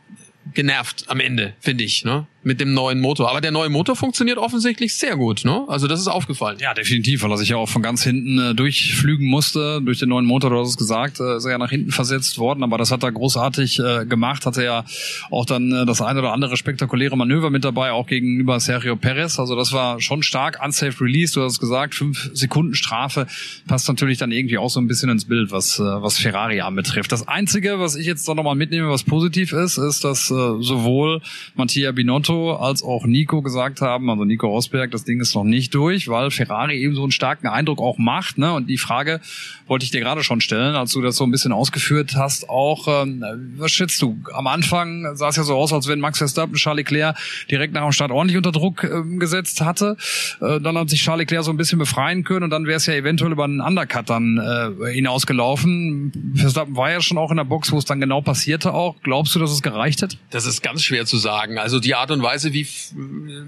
genervt 0.55 1.05
am 1.09 1.21
Ende, 1.21 1.55
finde 1.61 1.85
ich, 1.85 2.05
ne? 2.05 2.27
Mit 2.45 2.61
dem 2.61 2.73
neuen 2.73 3.01
Motor. 3.01 3.31
Aber 3.31 3.41
der 3.41 3.51
neue 3.51 3.69
Motor 3.69 3.97
funktioniert 3.97 4.39
offensichtlich 4.39 4.95
sehr 4.95 5.17
gut, 5.17 5.45
ne? 5.45 5.65
Also 5.67 5.89
das 5.89 5.99
ist 5.99 6.07
aufgefallen. 6.07 6.59
Ja, 6.61 6.73
definitiv, 6.73 7.25
weil 7.25 7.33
er 7.33 7.37
sich 7.37 7.49
ja 7.49 7.57
auch 7.57 7.69
von 7.69 7.83
ganz 7.83 8.05
hinten 8.05 8.39
äh, 8.39 8.55
durchflügen 8.55 9.27
musste. 9.27 9.83
Durch 9.83 9.99
den 9.99 10.09
neuen 10.11 10.25
Motor, 10.25 10.51
du 10.51 10.61
hast 10.61 10.69
es 10.69 10.77
gesagt, 10.77 11.19
äh, 11.19 11.37
ist 11.37 11.45
er 11.47 11.51
ja 11.51 11.59
nach 11.59 11.71
hinten 11.71 11.91
versetzt 11.91 12.39
worden. 12.39 12.63
Aber 12.63 12.79
das 12.79 12.93
hat 12.93 13.03
er 13.03 13.11
großartig 13.11 13.81
äh, 13.81 14.07
gemacht. 14.07 14.47
Hatte 14.47 14.63
ja 14.63 14.85
auch 15.33 15.47
dann 15.47 15.73
äh, 15.73 15.85
das 15.85 16.01
eine 16.01 16.21
oder 16.21 16.33
andere 16.33 16.57
spektakuläre 16.57 17.17
Manöver 17.17 17.51
mit 17.51 17.65
dabei, 17.65 17.91
auch 17.91 18.07
gegenüber 18.07 18.61
Sergio 18.61 18.95
Perez. 18.95 19.41
Also 19.41 19.57
das 19.57 19.73
war 19.73 20.01
schon 20.01 20.23
stark. 20.23 20.61
Unsafe 20.65 21.05
Release, 21.05 21.35
du 21.35 21.43
hast 21.43 21.55
es 21.55 21.59
gesagt, 21.59 21.97
fünf 21.97 22.31
Sekunden 22.35 22.75
Strafe. 22.75 23.27
Passt 23.67 23.89
natürlich 23.89 24.19
dann 24.19 24.31
irgendwie 24.31 24.59
auch 24.59 24.71
so 24.71 24.81
ein 24.81 24.87
bisschen 24.87 25.11
ins 25.11 25.25
Bild, 25.25 25.51
was, 25.51 25.81
äh, 25.81 25.83
was 25.83 26.19
Ferrari 26.19 26.61
anbetrifft. 26.61 27.11
Das 27.11 27.27
Einzige, 27.27 27.81
was 27.81 27.97
ich 27.97 28.07
jetzt 28.07 28.29
doch 28.29 28.37
nochmal 28.37 28.55
mitnehme, 28.55 28.89
was 28.91 29.03
positiv 29.03 29.53
ist, 29.53 29.77
ist, 29.77 30.05
dass 30.05 30.31
äh, 30.31 30.35
sowohl 30.61 31.21
Mattia 31.57 31.91
Binotto 31.91 32.28
als 32.31 32.83
auch 32.83 33.07
Nico 33.07 33.43
gesagt 33.43 33.81
haben, 33.81 34.11
also 34.11 34.25
Nico 34.25 34.49
Rosberg, 34.49 34.91
das 34.91 35.05
Ding 35.05 35.21
ist 35.21 35.35
noch 35.35 35.45
nicht 35.45 35.75
durch, 35.75 36.09
weil 36.09 36.31
Ferrari 36.31 36.79
eben 36.79 36.95
so 36.95 37.03
einen 37.03 37.13
starken 37.13 37.47
Eindruck 37.47 37.81
auch 37.81 37.99
macht. 37.99 38.39
Ne? 38.39 38.53
Und 38.53 38.69
die 38.69 38.79
Frage 38.79 39.21
wollte 39.67 39.85
ich 39.85 39.91
dir 39.91 40.01
gerade 40.01 40.23
schon 40.23 40.41
stellen, 40.41 40.75
als 40.75 40.93
du 40.93 41.01
das 41.01 41.17
so 41.17 41.25
ein 41.25 41.31
bisschen 41.31 41.53
ausgeführt 41.53 42.15
hast, 42.17 42.49
auch, 42.49 43.03
ähm, 43.03 43.25
was 43.57 43.73
schätzt 43.73 44.01
du? 44.03 44.19
Am 44.33 44.47
Anfang 44.47 45.17
sah 45.17 45.29
es 45.29 45.37
ja 45.37 45.43
so 45.43 45.57
aus, 45.57 45.73
als 45.73 45.89
wenn 45.89 46.01
Max 46.01 46.19
Verstappen 46.19 46.55
Charles 46.55 46.79
Leclerc 46.79 47.17
direkt 47.51 47.75
nach 47.75 47.83
dem 47.83 47.93
Start 47.93 48.11
ordentlich 48.11 48.37
unter 48.37 48.53
Druck 48.53 48.85
äh, 48.85 49.03
gesetzt 49.19 49.61
hatte. 49.61 49.97
Äh, 50.41 50.61
dann 50.61 50.77
hat 50.77 50.91
sich 50.91 51.03
Charles 51.03 51.21
Leclerc 51.23 51.45
so 51.45 51.51
ein 51.51 51.57
bisschen 51.57 51.79
befreien 51.79 52.25
können 52.25 52.45
und 52.45 52.51
dann 52.51 52.67
wäre 52.67 52.77
es 52.77 52.87
ja 52.87 52.95
eventuell 52.95 53.33
über 53.33 53.45
einen 53.45 53.61
Undercut 53.61 54.09
dann 54.11 54.39
äh, 54.39 54.93
hinausgelaufen. 54.93 56.35
Verstappen 56.35 56.77
war 56.77 56.91
ja 56.91 57.01
schon 57.01 57.19
auch 57.19 57.31
in 57.31 57.37
der 57.37 57.45
Box, 57.45 57.73
wo 57.73 57.79
es 57.79 57.85
dann 57.85 58.01
genau 58.01 58.21
passierte 58.21 58.73
auch. 58.73 58.97
Glaubst 59.03 59.35
du, 59.35 59.39
dass 59.39 59.51
es 59.51 59.63
gereicht 59.63 60.03
hat? 60.03 60.17
Das 60.31 60.47
ist 60.47 60.63
ganz 60.63 60.83
schwer 60.83 61.07
zu 61.07 61.17
sagen. 61.17 61.59
Also 61.59 61.81
die 61.81 61.95
Art 61.95 62.11
und 62.11 62.18
Weise, 62.23 62.53
wie 62.53 62.67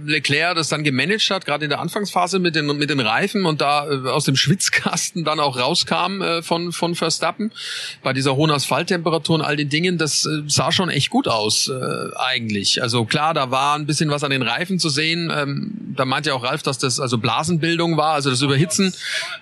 Leclerc 0.06 0.56
das 0.56 0.68
dann 0.68 0.84
gemanagt 0.84 1.30
hat, 1.30 1.46
gerade 1.46 1.64
in 1.64 1.70
der 1.70 1.80
Anfangsphase 1.80 2.38
mit 2.38 2.54
den, 2.54 2.66
mit 2.66 2.90
den 2.90 3.00
Reifen 3.00 3.46
und 3.46 3.60
da 3.60 3.90
äh, 3.90 4.08
aus 4.08 4.24
dem 4.24 4.36
Schwitzkasten 4.36 5.24
dann 5.24 5.40
auch 5.40 5.58
rauskam 5.58 6.22
äh, 6.22 6.42
von, 6.42 6.72
von 6.72 6.94
Verstappen, 6.94 7.52
bei 8.02 8.12
dieser 8.12 8.36
hohen 8.36 8.50
Asphalttemperatur 8.50 9.36
und 9.36 9.42
all 9.42 9.56
den 9.56 9.68
Dingen, 9.68 9.98
das 9.98 10.26
äh, 10.26 10.42
sah 10.46 10.72
schon 10.72 10.90
echt 10.90 11.10
gut 11.10 11.28
aus 11.28 11.70
eigentlich. 12.16 12.82
Also 12.82 13.04
klar, 13.04 13.34
da 13.34 13.50
war 13.50 13.76
ein 13.76 13.86
bisschen 13.86 14.10
was 14.10 14.24
an 14.24 14.30
den 14.30 14.42
Reifen 14.42 14.78
zu 14.78 14.88
sehen. 14.88 15.32
Ähm, 15.34 15.72
da 15.96 16.04
meinte 16.04 16.30
ja 16.30 16.34
auch 16.34 16.42
Ralf, 16.42 16.62
dass 16.62 16.78
das 16.78 17.00
also 17.00 17.18
Blasenbildung 17.18 17.96
war, 17.96 18.14
also 18.14 18.30
das 18.30 18.42
Überhitzen. 18.42 18.94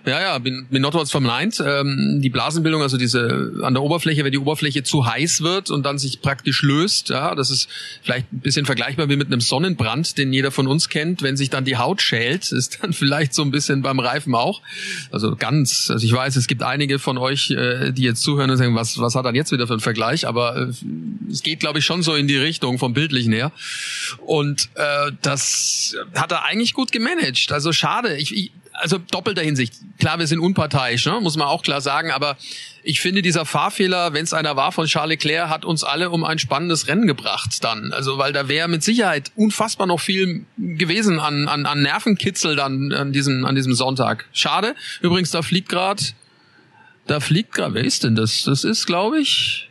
Ja, 0.05 0.21
ja, 0.21 0.39
Binotto 0.39 0.99
hat 0.99 1.07
es 1.07 1.11
verneint. 1.11 1.59
Die 1.59 2.31
Blasenbildung, 2.31 2.83
also 2.83 2.97
diese 2.97 3.53
an 3.63 3.75
der 3.75 3.83
Oberfläche, 3.83 4.25
wenn 4.25 4.33
die 4.33 4.39
Oberfläche 4.39 4.83
zu 4.83 5.07
heiß 5.07 5.43
wird 5.43 5.71
und 5.71 5.85
dann 5.85 5.99
sich 5.99 6.21
praktisch 6.21 6.63
löst, 6.63 7.11
ja, 7.11 7.35
das 7.35 7.51
ist 7.51 7.69
vielleicht 8.03 8.33
ein 8.33 8.41
bisschen 8.41 8.67
vergleichbar 8.67 9.09
wie 9.09 9.17
mit 9.19 9.29
einem 9.29 9.41
Sonnenbrand, 9.41 10.17
den 10.17 10.33
jeder 10.33 10.51
von 10.51 10.67
uns 10.67 10.89
kennt. 10.89 11.23
Wenn 11.23 11.37
sich 11.37 11.51
dann 11.51 11.65
die 11.65 11.77
Haut 11.77 12.01
schält, 12.01 12.51
ist 12.53 12.79
dann 12.83 12.93
vielleicht 12.95 13.35
so 13.35 13.43
ein 13.43 13.51
bisschen 13.51 13.83
beim 13.83 14.01
Reifen 14.01 14.35
auch. 14.35 14.63
Also 15.11 15.37
ganz, 15.37 15.91
also 15.91 16.05
ich 16.05 16.13
weiß, 16.13 16.37
es 16.37 16.47
gibt 16.47 16.63
einige 16.63 16.99
von 16.99 17.19
euch, 17.19 17.51
äh, 17.51 17.93
die 17.93 18.03
jetzt 18.03 18.23
zuhören 18.23 18.51
und 18.51 18.57
sagen, 18.57 18.75
was, 18.75 18.99
was 18.99 19.15
hat 19.15 19.25
dann 19.25 19.35
jetzt 19.35 19.53
wieder 19.53 19.67
für 19.67 19.75
ein 19.75 19.81
Vergleich? 19.81 20.27
Aber 20.27 20.57
äh, 20.57 20.73
es 21.31 21.43
geht, 21.43 21.61
glaube 21.61 21.81
ich, 21.81 21.85
schon 21.85 22.03
so 22.03 22.15
in 22.15 22.29
die 22.29 22.37
Richtung 22.37 22.79
vom 22.79 22.95
Bildlichen 22.95 23.33
her. 23.33 23.53
Und 24.25 24.69
äh, 24.75 25.13
das 25.23 25.97
hat 26.15 26.33
er 26.33 26.45
eigentlich 26.45 26.75
gut 26.75 26.93
gemanagt. 26.93 27.53
Also 27.53 27.73
schade. 27.73 28.17
Ich, 28.17 28.35
ich, 28.35 28.53
also 28.81 28.99
doppelter 28.99 29.43
Hinsicht. 29.43 29.75
Klar, 29.99 30.19
wir 30.19 30.27
sind 30.27 30.39
unparteiisch, 30.39 31.07
ne? 31.07 31.21
muss 31.21 31.37
man 31.37 31.49
auch 31.49 31.63
klar 31.63 31.81
sagen, 31.81 32.11
aber 32.11 32.37
ich 32.83 33.01
finde, 33.01 33.23
dieser 33.23 33.45
Fahrfehler, 33.45 34.13
wenn 34.13 34.25
es 34.25 34.33
einer 34.33 34.57
war 34.57 34.73
von 34.73 34.87
Charles 34.87 35.11
Leclerc, 35.11 35.51
hat 35.51 35.65
uns 35.65 35.85
alle 35.85 36.11
um 36.11 36.25
ein 36.25 36.39
spannendes 36.39 36.89
Rennen 36.89 37.07
gebracht 37.07 37.63
dann. 37.63 37.93
Also 37.93 38.19
weil 38.19 38.33
da 38.33 38.49
wäre 38.49 38.69
mit 38.69 38.83
Sicherheit 38.83 39.33
unfassbar 39.37 39.87
noch 39.87 40.01
viel 40.01 40.45
gewesen 40.57 41.19
an, 41.19 41.49
an, 41.49 41.67
an 41.67 41.83
Nervenkitzel 41.83 42.57
dann 42.57 42.93
an 42.93 43.13
diesem, 43.13 43.45
an 43.45 43.55
diesem 43.55 43.75
Sonntag. 43.75 44.27
Schade. 44.33 44.75
Übrigens, 45.01 45.31
da 45.31 45.43
fliegt 45.43 45.69
gerade, 45.69 46.03
da 47.07 47.21
fliegt 47.21 47.53
gerade, 47.53 47.75
wer 47.75 47.85
ist 47.85 48.05
denn 48.05 48.15
das? 48.15 48.45
Das 48.45 48.65
ist, 48.65 48.87
glaube 48.87 49.21
ich, 49.21 49.68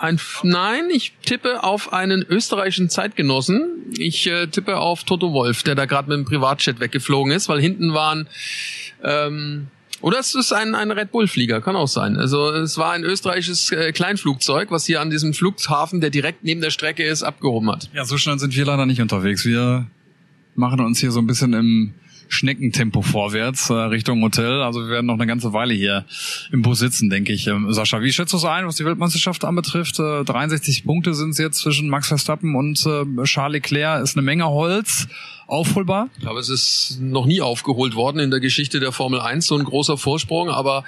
ein, 0.00 0.18
nein, 0.42 0.84
ich 0.90 1.12
tippe 1.24 1.62
auf 1.62 1.92
einen 1.92 2.22
österreichischen 2.22 2.88
Zeitgenossen. 2.88 3.92
Ich 3.98 4.26
äh, 4.26 4.46
tippe 4.46 4.78
auf 4.78 5.04
Toto 5.04 5.32
Wolf, 5.32 5.62
der 5.62 5.74
da 5.74 5.84
gerade 5.84 6.08
mit 6.08 6.18
dem 6.18 6.24
Privatjet 6.24 6.80
weggeflogen 6.80 7.32
ist, 7.32 7.48
weil 7.48 7.60
hinten 7.60 7.92
waren 7.92 8.28
ähm, 9.02 9.68
oder 10.02 10.18
es 10.18 10.34
ist 10.34 10.52
ein, 10.52 10.74
ein 10.74 10.90
Red 10.90 11.12
Bull-Flieger, 11.12 11.60
kann 11.60 11.76
auch 11.76 11.88
sein. 11.88 12.16
Also 12.16 12.50
es 12.50 12.78
war 12.78 12.92
ein 12.92 13.04
österreichisches 13.04 13.70
äh, 13.72 13.92
Kleinflugzeug, 13.92 14.70
was 14.70 14.86
hier 14.86 15.00
an 15.00 15.10
diesem 15.10 15.34
Flughafen, 15.34 16.00
der 16.00 16.08
direkt 16.08 16.42
neben 16.42 16.62
der 16.62 16.70
Strecke 16.70 17.04
ist, 17.04 17.22
abgehoben 17.22 17.70
hat. 17.70 17.90
Ja, 17.92 18.04
so 18.04 18.16
schnell 18.16 18.38
sind 18.38 18.56
wir 18.56 18.64
leider 18.64 18.86
nicht 18.86 19.02
unterwegs. 19.02 19.44
Wir 19.44 19.86
machen 20.54 20.80
uns 20.80 21.00
hier 21.00 21.12
so 21.12 21.20
ein 21.20 21.26
bisschen 21.26 21.52
im 21.52 21.94
Schneckentempo 22.30 23.02
vorwärts 23.02 23.68
äh, 23.70 23.74
Richtung 23.74 24.22
Hotel. 24.22 24.62
Also 24.62 24.80
wir 24.80 24.88
werden 24.88 25.06
noch 25.06 25.14
eine 25.14 25.26
ganze 25.26 25.52
Weile 25.52 25.74
hier 25.74 26.06
im 26.52 26.62
Bus 26.62 26.78
sitzen, 26.78 27.10
denke 27.10 27.32
ich. 27.32 27.46
Ähm, 27.48 27.72
Sascha, 27.72 28.00
wie 28.00 28.12
schätzt 28.12 28.32
du 28.32 28.38
es 28.38 28.44
ein, 28.44 28.66
was 28.66 28.76
die 28.76 28.84
Weltmeisterschaft 28.84 29.44
anbetrifft? 29.44 29.98
Äh, 29.98 30.24
63 30.24 30.84
Punkte 30.84 31.12
sind 31.14 31.30
es 31.30 31.38
jetzt 31.38 31.58
zwischen 31.58 31.88
Max 31.88 32.08
Verstappen 32.08 32.54
und 32.54 32.84
äh, 32.86 33.24
Charles 33.24 33.54
Leclerc. 33.54 34.02
Ist 34.02 34.16
eine 34.16 34.22
Menge 34.22 34.46
Holz 34.46 35.08
aufholbar? 35.48 36.08
Ich 36.16 36.22
glaube, 36.22 36.40
es 36.40 36.48
ist 36.48 36.98
noch 37.00 37.26
nie 37.26 37.40
aufgeholt 37.40 37.94
worden 37.96 38.20
in 38.20 38.30
der 38.30 38.40
Geschichte 38.40 38.80
der 38.80 38.92
Formel 38.92 39.20
1, 39.20 39.46
so 39.46 39.56
ein 39.56 39.64
großer 39.64 39.98
Vorsprung, 39.98 40.48
aber 40.48 40.84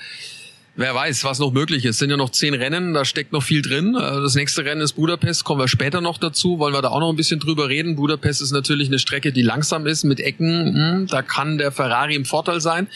wer 0.75 0.95
weiß, 0.95 1.25
was 1.25 1.39
noch 1.39 1.53
möglich 1.53 1.85
ist. 1.85 1.99
Sind 1.99 2.11
ja 2.11 2.17
noch 2.17 2.31
zehn 2.31 2.55
Rennen, 2.55 2.95
da 2.95 3.05
steckt 3.05 3.33
noch 3.33 3.43
viel 3.43 3.63
drin. 3.63 3.95
Äh, 3.95 4.01
das 4.01 4.35
nächste 4.35 4.65
Rennen 4.65 4.81
ist 4.81 4.95
Budapest, 4.95 5.45
kommen 5.45 5.61
wir 5.61 5.69
später 5.69 6.01
noch 6.01 6.19
dazu, 6.19 6.59
wollen 6.59 6.75
wir 6.75 6.83
da 6.83 6.89
auch 6.89 7.01
noch 7.01 7.11
ein 7.11 7.17
bisschen 7.17 7.41
drüber 7.41 7.69
reden. 7.69 7.97
Budapest 7.97 8.43
ist 8.43 8.53
natürlich 8.53 8.89
eine 8.89 8.99
Strecke, 8.99 9.33
die 9.33 9.43
langsam 9.43 9.87
ist 9.87 10.05
mit 10.05 10.21
Ecken. 10.21 10.75
Hm, 10.75 11.07
da 11.09 11.23
kann 11.23 11.59
der 11.59 11.73
Ferrari 11.73 12.15
im 12.15 12.25
Vorteil 12.25 12.61
sein. 12.61 12.89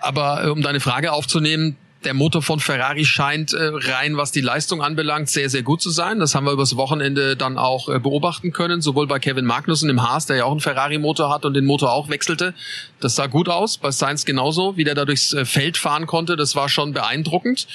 Aber 0.00 0.44
äh, 0.44 0.48
um 0.50 0.62
deine 0.62 0.80
Frage 0.80 1.12
aufzunehmen, 1.12 1.76
der 2.04 2.14
Motor 2.14 2.42
von 2.42 2.60
Ferrari 2.60 3.04
scheint 3.04 3.52
äh, 3.52 3.70
rein, 3.72 4.16
was 4.16 4.32
die 4.32 4.40
Leistung 4.40 4.82
anbelangt, 4.82 5.28
sehr, 5.28 5.50
sehr 5.50 5.62
gut 5.62 5.82
zu 5.82 5.90
sein. 5.90 6.18
Das 6.18 6.34
haben 6.34 6.46
wir 6.46 6.52
übers 6.52 6.76
Wochenende 6.76 7.36
dann 7.36 7.58
auch 7.58 7.88
äh, 7.88 7.98
beobachten 7.98 8.52
können, 8.52 8.80
sowohl 8.80 9.06
bei 9.06 9.18
Kevin 9.18 9.44
Magnussen 9.44 9.90
im 9.90 10.02
Haas, 10.02 10.26
der 10.26 10.36
ja 10.36 10.44
auch 10.44 10.50
einen 10.50 10.60
Ferrari-Motor 10.60 11.32
hat 11.32 11.44
und 11.44 11.54
den 11.54 11.66
Motor 11.66 11.92
auch 11.92 12.08
wechselte. 12.08 12.54
Das 13.00 13.16
sah 13.16 13.26
gut 13.26 13.48
aus. 13.48 13.76
Bei 13.76 13.90
Sainz 13.90 14.24
genauso, 14.24 14.76
wie 14.76 14.84
der 14.84 14.94
da 14.94 15.04
durchs 15.04 15.32
äh, 15.32 15.44
Feld 15.44 15.76
fahren 15.76 16.06
konnte. 16.06 16.36
Das 16.36 16.56
war 16.56 16.68
schon 16.68 16.92
beeindruckend. 16.92 17.66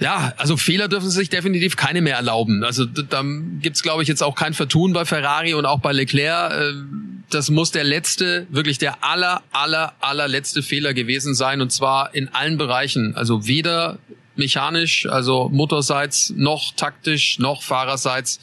Ja, 0.00 0.34
also 0.36 0.56
Fehler 0.56 0.88
dürfen 0.88 1.10
sich 1.10 1.30
definitiv 1.30 1.76
keine 1.76 2.02
mehr 2.02 2.16
erlauben. 2.16 2.64
Also 2.64 2.84
da 2.84 3.22
gibt's, 3.60 3.82
glaube 3.82 4.02
ich, 4.02 4.08
jetzt 4.08 4.22
auch 4.22 4.34
kein 4.34 4.52
Vertun 4.52 4.92
bei 4.92 5.04
Ferrari 5.04 5.54
und 5.54 5.64
auch 5.64 5.80
bei 5.80 5.92
Leclerc. 5.92 6.52
Äh, 6.52 6.72
das 7.30 7.50
muss 7.50 7.72
der 7.72 7.84
letzte, 7.84 8.46
wirklich 8.50 8.78
der 8.78 9.02
aller, 9.02 9.42
aller, 9.52 9.94
allerletzte 10.00 10.62
Fehler 10.62 10.94
gewesen 10.94 11.34
sein 11.34 11.60
und 11.60 11.72
zwar 11.72 12.14
in 12.14 12.28
allen 12.28 12.56
Bereichen. 12.56 13.16
Also 13.16 13.46
weder 13.46 13.98
mechanisch, 14.36 15.06
also 15.06 15.48
motorseits, 15.48 16.32
noch 16.36 16.72
taktisch, 16.76 17.38
noch 17.38 17.62
fahrerseits 17.62 18.38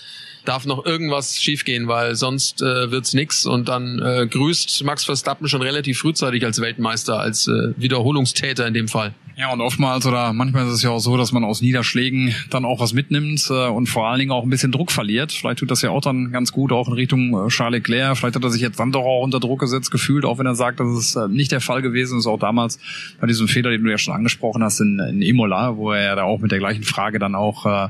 darf 0.45 0.65
noch 0.65 0.85
irgendwas 0.85 1.41
schiefgehen, 1.41 1.87
weil 1.87 2.15
sonst 2.15 2.61
äh, 2.61 2.91
wird's 2.91 3.13
nix 3.13 3.45
und 3.45 3.67
dann 3.67 3.99
äh, 3.99 4.27
grüßt 4.27 4.83
Max 4.83 5.05
Verstappen 5.05 5.47
schon 5.47 5.61
relativ 5.61 5.99
frühzeitig 5.99 6.45
als 6.45 6.61
Weltmeister, 6.61 7.19
als 7.19 7.47
äh, 7.47 7.73
Wiederholungstäter 7.77 8.67
in 8.67 8.73
dem 8.73 8.87
Fall. 8.87 9.13
Ja, 9.35 9.51
und 9.51 9.61
oftmals 9.61 10.05
oder 10.05 10.31
manchmal 10.31 10.67
ist 10.67 10.73
es 10.73 10.83
ja 10.83 10.91
auch 10.91 10.99
so, 10.99 11.17
dass 11.17 11.31
man 11.31 11.43
aus 11.43 11.61
Niederschlägen 11.61 12.35
dann 12.51 12.65
auch 12.65 12.79
was 12.79 12.93
mitnimmt 12.93 13.43
äh, 13.49 13.67
und 13.67 13.87
vor 13.87 14.07
allen 14.07 14.19
Dingen 14.19 14.31
auch 14.31 14.43
ein 14.43 14.49
bisschen 14.49 14.71
Druck 14.71 14.91
verliert. 14.91 15.31
Vielleicht 15.31 15.59
tut 15.59 15.71
das 15.71 15.81
ja 15.81 15.89
auch 15.89 16.01
dann 16.01 16.31
ganz 16.31 16.51
gut, 16.51 16.71
auch 16.71 16.87
in 16.87 16.93
Richtung 16.93 17.33
äh, 17.33 17.47
Charles 17.47 17.79
Leclerc. 17.79 18.15
Vielleicht 18.15 18.35
hat 18.35 18.43
er 18.43 18.51
sich 18.51 18.61
jetzt 18.61 18.79
dann 18.79 18.91
doch 18.91 19.03
auch 19.03 19.23
unter 19.23 19.39
Druck 19.39 19.59
gesetzt 19.59 19.89
gefühlt, 19.89 20.23
auch 20.23 20.37
wenn 20.37 20.45
er 20.45 20.53
sagt, 20.53 20.79
dass 20.79 20.87
es 20.87 21.15
äh, 21.15 21.27
nicht 21.29 21.51
der 21.51 21.61
Fall 21.61 21.81
gewesen 21.81 22.19
ist, 22.19 22.27
auch 22.27 22.37
damals 22.37 22.77
bei 23.19 23.25
diesem 23.25 23.47
Fehler, 23.47 23.71
den 23.71 23.83
du 23.83 23.89
ja 23.89 23.97
schon 23.97 24.13
angesprochen 24.13 24.63
hast 24.63 24.79
in, 24.81 24.99
in 24.99 25.23
Imola, 25.23 25.77
wo 25.77 25.91
er 25.91 26.03
ja 26.03 26.15
da 26.15 26.23
auch 26.23 26.39
mit 26.39 26.51
der 26.51 26.59
gleichen 26.59 26.83
Frage 26.83 27.17
dann 27.17 27.33
auch 27.33 27.65
äh, 27.65 27.89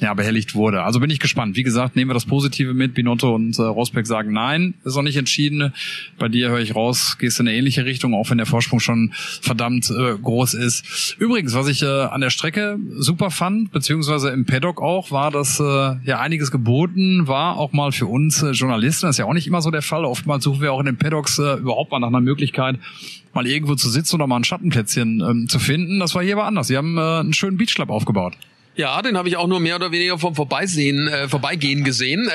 ja, 0.00 0.14
behelligt 0.14 0.56
wurde. 0.56 0.82
Also 0.82 0.98
bin 0.98 1.10
ich 1.10 1.20
gespannt. 1.20 1.54
Wie 1.54 1.62
gesagt, 1.62 1.89
nehmen 1.96 2.10
wir 2.10 2.14
das 2.14 2.26
Positive 2.26 2.74
mit. 2.74 2.94
Binotto 2.94 3.34
und 3.34 3.58
äh, 3.58 3.62
Rosberg 3.62 4.06
sagen 4.06 4.32
nein, 4.32 4.74
ist 4.84 4.96
noch 4.96 5.02
nicht 5.02 5.16
entschieden. 5.16 5.72
Bei 6.18 6.28
dir 6.28 6.50
höre 6.50 6.60
ich 6.60 6.74
raus, 6.74 7.16
gehst 7.18 7.40
in 7.40 7.48
eine 7.48 7.56
ähnliche 7.56 7.84
Richtung, 7.84 8.14
auch 8.14 8.30
wenn 8.30 8.38
der 8.38 8.46
Vorsprung 8.46 8.80
schon 8.80 9.12
verdammt 9.14 9.90
äh, 9.90 10.16
groß 10.16 10.54
ist. 10.54 11.16
Übrigens, 11.18 11.54
was 11.54 11.68
ich 11.68 11.82
äh, 11.82 11.86
an 11.86 12.20
der 12.20 12.30
Strecke 12.30 12.78
super 12.96 13.30
fand, 13.30 13.72
beziehungsweise 13.72 14.30
im 14.30 14.44
Paddock 14.44 14.80
auch, 14.80 15.10
war, 15.10 15.30
dass 15.30 15.60
äh, 15.60 15.62
ja 16.04 16.20
einiges 16.20 16.50
geboten 16.50 17.26
war, 17.26 17.56
auch 17.56 17.72
mal 17.72 17.92
für 17.92 18.06
uns 18.06 18.42
äh, 18.42 18.50
Journalisten. 18.50 19.06
Das 19.06 19.14
ist 19.14 19.18
ja 19.18 19.26
auch 19.26 19.34
nicht 19.34 19.46
immer 19.46 19.62
so 19.62 19.70
der 19.70 19.82
Fall. 19.82 20.04
Oftmals 20.04 20.44
suchen 20.44 20.60
wir 20.60 20.72
auch 20.72 20.80
in 20.80 20.86
den 20.86 20.96
Paddocks 20.96 21.38
äh, 21.38 21.54
überhaupt 21.54 21.90
mal 21.90 21.98
nach 21.98 22.08
einer 22.08 22.20
Möglichkeit, 22.20 22.78
mal 23.32 23.46
irgendwo 23.46 23.74
zu 23.74 23.88
sitzen 23.88 24.16
oder 24.16 24.26
mal 24.26 24.36
ein 24.36 24.44
Schattenplätzchen 24.44 25.20
ähm, 25.20 25.48
zu 25.48 25.58
finden. 25.58 26.00
Das 26.00 26.14
war 26.14 26.22
hier 26.22 26.36
aber 26.36 26.46
anders. 26.46 26.68
Sie 26.68 26.76
haben 26.76 26.98
äh, 26.98 27.00
einen 27.00 27.32
schönen 27.32 27.56
Beachclub 27.56 27.90
aufgebaut. 27.90 28.36
Ja, 28.80 29.02
den 29.02 29.18
habe 29.18 29.28
ich 29.28 29.36
auch 29.36 29.46
nur 29.46 29.60
mehr 29.60 29.76
oder 29.76 29.92
weniger 29.92 30.18
vom 30.18 30.34
Vorbeisehen, 30.34 31.06
äh, 31.06 31.28
Vorbeigehen 31.28 31.84
gesehen. 31.84 32.30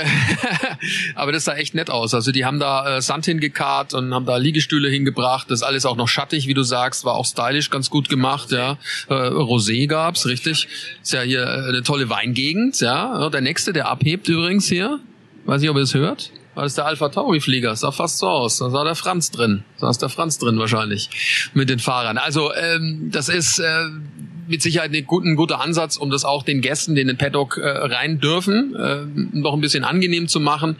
Aber 1.15 1.31
das 1.31 1.45
sah 1.45 1.55
echt 1.55 1.73
nett 1.73 1.89
aus. 1.89 2.13
Also 2.13 2.31
die 2.31 2.45
haben 2.45 2.59
da 2.59 2.97
äh, 2.97 3.01
Sand 3.01 3.25
hingekarrt 3.25 3.95
und 3.95 4.13
haben 4.13 4.27
da 4.27 4.37
Liegestühle 4.37 4.87
hingebracht. 4.87 5.49
Das 5.49 5.63
alles 5.63 5.87
auch 5.87 5.95
noch 5.95 6.07
schattig, 6.07 6.45
wie 6.47 6.53
du 6.53 6.61
sagst. 6.61 7.03
War 7.03 7.15
auch 7.15 7.25
stylisch, 7.25 7.71
ganz 7.71 7.89
gut 7.89 8.09
gemacht. 8.09 8.51
Ja, 8.51 8.77
äh, 9.09 9.13
Rosé 9.13 9.87
gab's, 9.87 10.27
richtig. 10.27 10.67
Ist 11.01 11.13
ja 11.13 11.21
hier 11.21 11.41
äh, 11.41 11.69
eine 11.69 11.81
tolle 11.81 12.11
Weingegend. 12.11 12.79
Ja, 12.79 13.27
der 13.31 13.41
nächste, 13.41 13.73
der 13.73 13.89
abhebt 13.89 14.29
übrigens 14.29 14.67
hier. 14.67 14.99
Weiß 15.45 15.61
nicht, 15.61 15.71
ob 15.71 15.77
ihr 15.77 15.81
es 15.81 15.95
hört. 15.95 16.31
War 16.55 16.63
das 16.63 16.75
der 16.75 16.85
Alpha 16.85 17.09
Tauri 17.09 17.41
Flieger? 17.41 17.75
Sah 17.75 17.91
fast 17.91 18.19
so 18.19 18.27
aus. 18.27 18.59
Da 18.59 18.69
sah 18.69 18.85
der 18.85 18.95
Franz 18.95 19.29
drin. 19.29 19.65
Da 19.79 19.89
ist 19.89 20.01
der 20.01 20.07
Franz 20.07 20.37
drin 20.37 20.57
wahrscheinlich 20.57 21.49
mit 21.53 21.69
den 21.69 21.79
Fahrern. 21.79 22.17
Also 22.17 22.53
ähm, 22.53 23.09
das 23.11 23.27
ist 23.27 23.59
äh, 23.59 23.89
mit 24.47 24.61
Sicherheit 24.61 24.93
ein 24.93 25.05
guter, 25.05 25.27
ein 25.27 25.35
guter 25.35 25.61
Ansatz, 25.61 25.97
um 25.97 26.09
das 26.09 26.25
auch 26.25 26.43
den 26.43 26.61
Gästen, 26.61 26.95
die 26.95 27.01
in 27.01 27.07
den 27.07 27.17
Paddock 27.17 27.57
äh, 27.57 27.67
rein 27.67 28.19
dürfen, 28.19 28.75
äh, 28.75 29.05
noch 29.37 29.53
ein 29.53 29.61
bisschen 29.61 29.83
angenehm 29.83 30.27
zu 30.27 30.39
machen. 30.39 30.77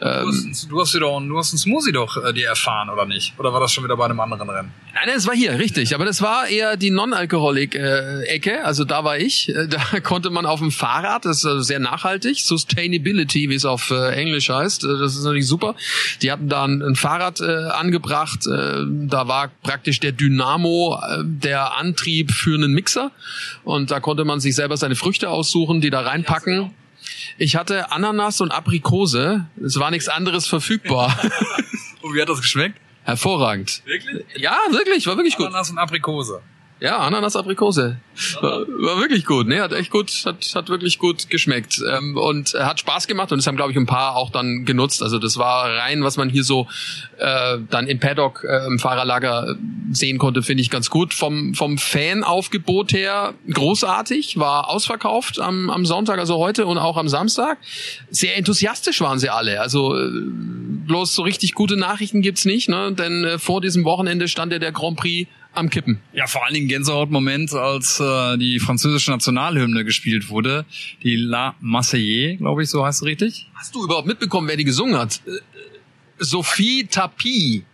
Ähm, 0.00 0.54
du, 0.68 0.80
hast, 0.80 0.94
du 0.94 1.00
doch, 1.00 1.20
du 1.20 1.38
hast 1.38 1.52
einen 1.52 1.58
Smoothie 1.58 1.92
doch 1.92 2.22
äh, 2.22 2.32
dir 2.32 2.48
erfahren, 2.48 2.90
oder 2.90 3.06
nicht? 3.06 3.34
Oder 3.38 3.52
war 3.52 3.60
das 3.60 3.72
schon 3.72 3.84
wieder 3.84 3.96
bei 3.96 4.04
einem 4.04 4.20
anderen 4.20 4.48
Rennen? 4.48 4.70
Nein, 4.94 5.14
das 5.14 5.26
war 5.26 5.34
hier, 5.34 5.58
richtig. 5.58 5.94
Aber 5.94 6.04
das 6.04 6.22
war 6.22 6.48
eher 6.48 6.76
die 6.76 6.90
Non-Alkoholik-Ecke. 6.90 8.64
also 8.64 8.84
da 8.84 9.04
war 9.04 9.18
ich. 9.18 9.48
Äh, 9.48 9.68
da 9.68 10.00
konnte 10.02 10.30
man 10.30 10.46
auf 10.46 10.60
dem 10.60 10.70
Fahrrad, 10.70 11.24
das 11.24 11.38
ist 11.38 11.46
also 11.46 11.60
sehr 11.60 11.80
nachhaltig, 11.80 12.40
Sustainability, 12.40 13.48
wie 13.50 13.54
es 13.54 13.64
auf 13.64 13.90
äh, 13.90 14.12
Englisch 14.14 14.48
heißt. 14.48 14.84
Äh, 14.84 14.98
das 14.98 15.16
ist 15.16 15.24
natürlich 15.24 15.46
super. 15.46 15.74
Die 16.22 16.30
hatten 16.32 16.48
da 16.48 16.64
ein, 16.64 16.82
ein 16.82 16.96
Fahrrad 16.96 17.40
äh, 17.40 17.44
angebracht. 17.44 18.46
Äh, 18.46 18.84
da 18.86 19.28
war 19.28 19.50
praktisch 19.62 20.00
der 20.00 20.12
Dynamo, 20.12 20.98
äh, 21.02 21.22
der 21.24 21.76
Antrieb 21.76 22.30
für 22.30 22.54
einen 22.54 22.72
Mixer 22.72 23.05
und 23.64 23.90
da 23.90 24.00
konnte 24.00 24.24
man 24.24 24.40
sich 24.40 24.54
selber 24.54 24.76
seine 24.76 24.96
Früchte 24.96 25.30
aussuchen, 25.30 25.80
die 25.80 25.90
da 25.90 26.00
reinpacken. 26.00 26.70
Ich 27.38 27.56
hatte 27.56 27.92
Ananas 27.92 28.40
und 28.40 28.50
Aprikose. 28.50 29.46
Es 29.64 29.78
war 29.78 29.90
nichts 29.90 30.08
anderes 30.08 30.46
verfügbar. 30.46 31.16
und 32.02 32.14
wie 32.14 32.20
hat 32.20 32.28
das 32.28 32.40
geschmeckt? 32.40 32.78
Hervorragend. 33.04 33.82
Wirklich? 33.84 34.24
Ja, 34.36 34.56
wirklich, 34.70 35.06
war 35.06 35.16
wirklich 35.16 35.36
gut. 35.36 35.46
Ananas 35.46 35.70
und 35.70 35.78
Aprikose. 35.78 36.42
Ja, 36.78 36.98
Ananas 36.98 37.36
Aprikose. 37.36 37.96
War, 38.42 38.60
war 38.60 39.00
wirklich 39.00 39.24
gut, 39.24 39.46
ne? 39.46 39.62
Hat 39.62 39.72
echt 39.72 39.90
gut, 39.90 40.10
hat, 40.26 40.44
hat 40.54 40.68
wirklich 40.68 40.98
gut 40.98 41.30
geschmeckt. 41.30 41.80
Ähm, 41.90 42.18
und 42.18 42.52
hat 42.52 42.80
Spaß 42.80 43.06
gemacht 43.06 43.32
und 43.32 43.38
das 43.38 43.46
haben, 43.46 43.56
glaube 43.56 43.72
ich, 43.72 43.78
ein 43.78 43.86
paar 43.86 44.14
auch 44.14 44.28
dann 44.28 44.66
genutzt. 44.66 45.02
Also 45.02 45.18
das 45.18 45.38
war 45.38 45.70
rein, 45.70 46.04
was 46.04 46.18
man 46.18 46.28
hier 46.28 46.44
so 46.44 46.66
äh, 47.16 47.58
dann 47.70 47.86
im 47.86 47.98
Paddock 47.98 48.44
äh, 48.44 48.66
im 48.66 48.78
Fahrerlager 48.78 49.56
sehen 49.90 50.18
konnte, 50.18 50.42
finde 50.42 50.60
ich 50.60 50.68
ganz 50.68 50.90
gut. 50.90 51.14
Vom, 51.14 51.54
vom 51.54 51.78
Fanaufgebot 51.78 52.92
her 52.92 53.32
großartig, 53.50 54.38
war 54.38 54.68
ausverkauft 54.68 55.40
am, 55.40 55.70
am 55.70 55.86
Sonntag, 55.86 56.18
also 56.18 56.36
heute 56.36 56.66
und 56.66 56.76
auch 56.76 56.98
am 56.98 57.08
Samstag. 57.08 57.56
Sehr 58.10 58.36
enthusiastisch 58.36 59.00
waren 59.00 59.18
sie 59.18 59.30
alle. 59.30 59.62
Also 59.62 59.96
äh, 59.96 60.10
bloß 60.10 61.14
so 61.14 61.22
richtig 61.22 61.54
gute 61.54 61.78
Nachrichten 61.78 62.20
gibt's 62.20 62.44
nicht, 62.44 62.68
ne? 62.68 62.92
Denn 62.92 63.24
äh, 63.24 63.38
vor 63.38 63.62
diesem 63.62 63.84
Wochenende 63.84 64.28
stand 64.28 64.52
ja 64.52 64.58
der 64.58 64.72
Grand 64.72 64.98
Prix 64.98 65.26
am 65.56 65.70
Kippen. 65.70 66.00
Ja, 66.12 66.26
vor 66.26 66.44
allen 66.44 66.54
Dingen 66.54 66.68
Gänsehautmoment, 66.68 67.52
als 67.52 68.00
äh, 68.00 68.36
die 68.36 68.58
französische 68.58 69.10
Nationalhymne 69.10 69.84
gespielt 69.84 70.28
wurde. 70.28 70.64
Die 71.02 71.16
La 71.16 71.54
Marseillaise, 71.60 72.36
glaube 72.36 72.62
ich, 72.62 72.70
so 72.70 72.84
heißt 72.84 73.02
es 73.02 73.04
richtig. 73.06 73.48
Hast 73.54 73.74
du 73.74 73.84
überhaupt 73.84 74.06
mitbekommen, 74.06 74.48
wer 74.48 74.56
die 74.56 74.64
gesungen 74.64 74.96
hat? 74.96 75.20
Äh, 75.26 75.30
Sophie 76.18 76.86
Tapie. 76.90 77.64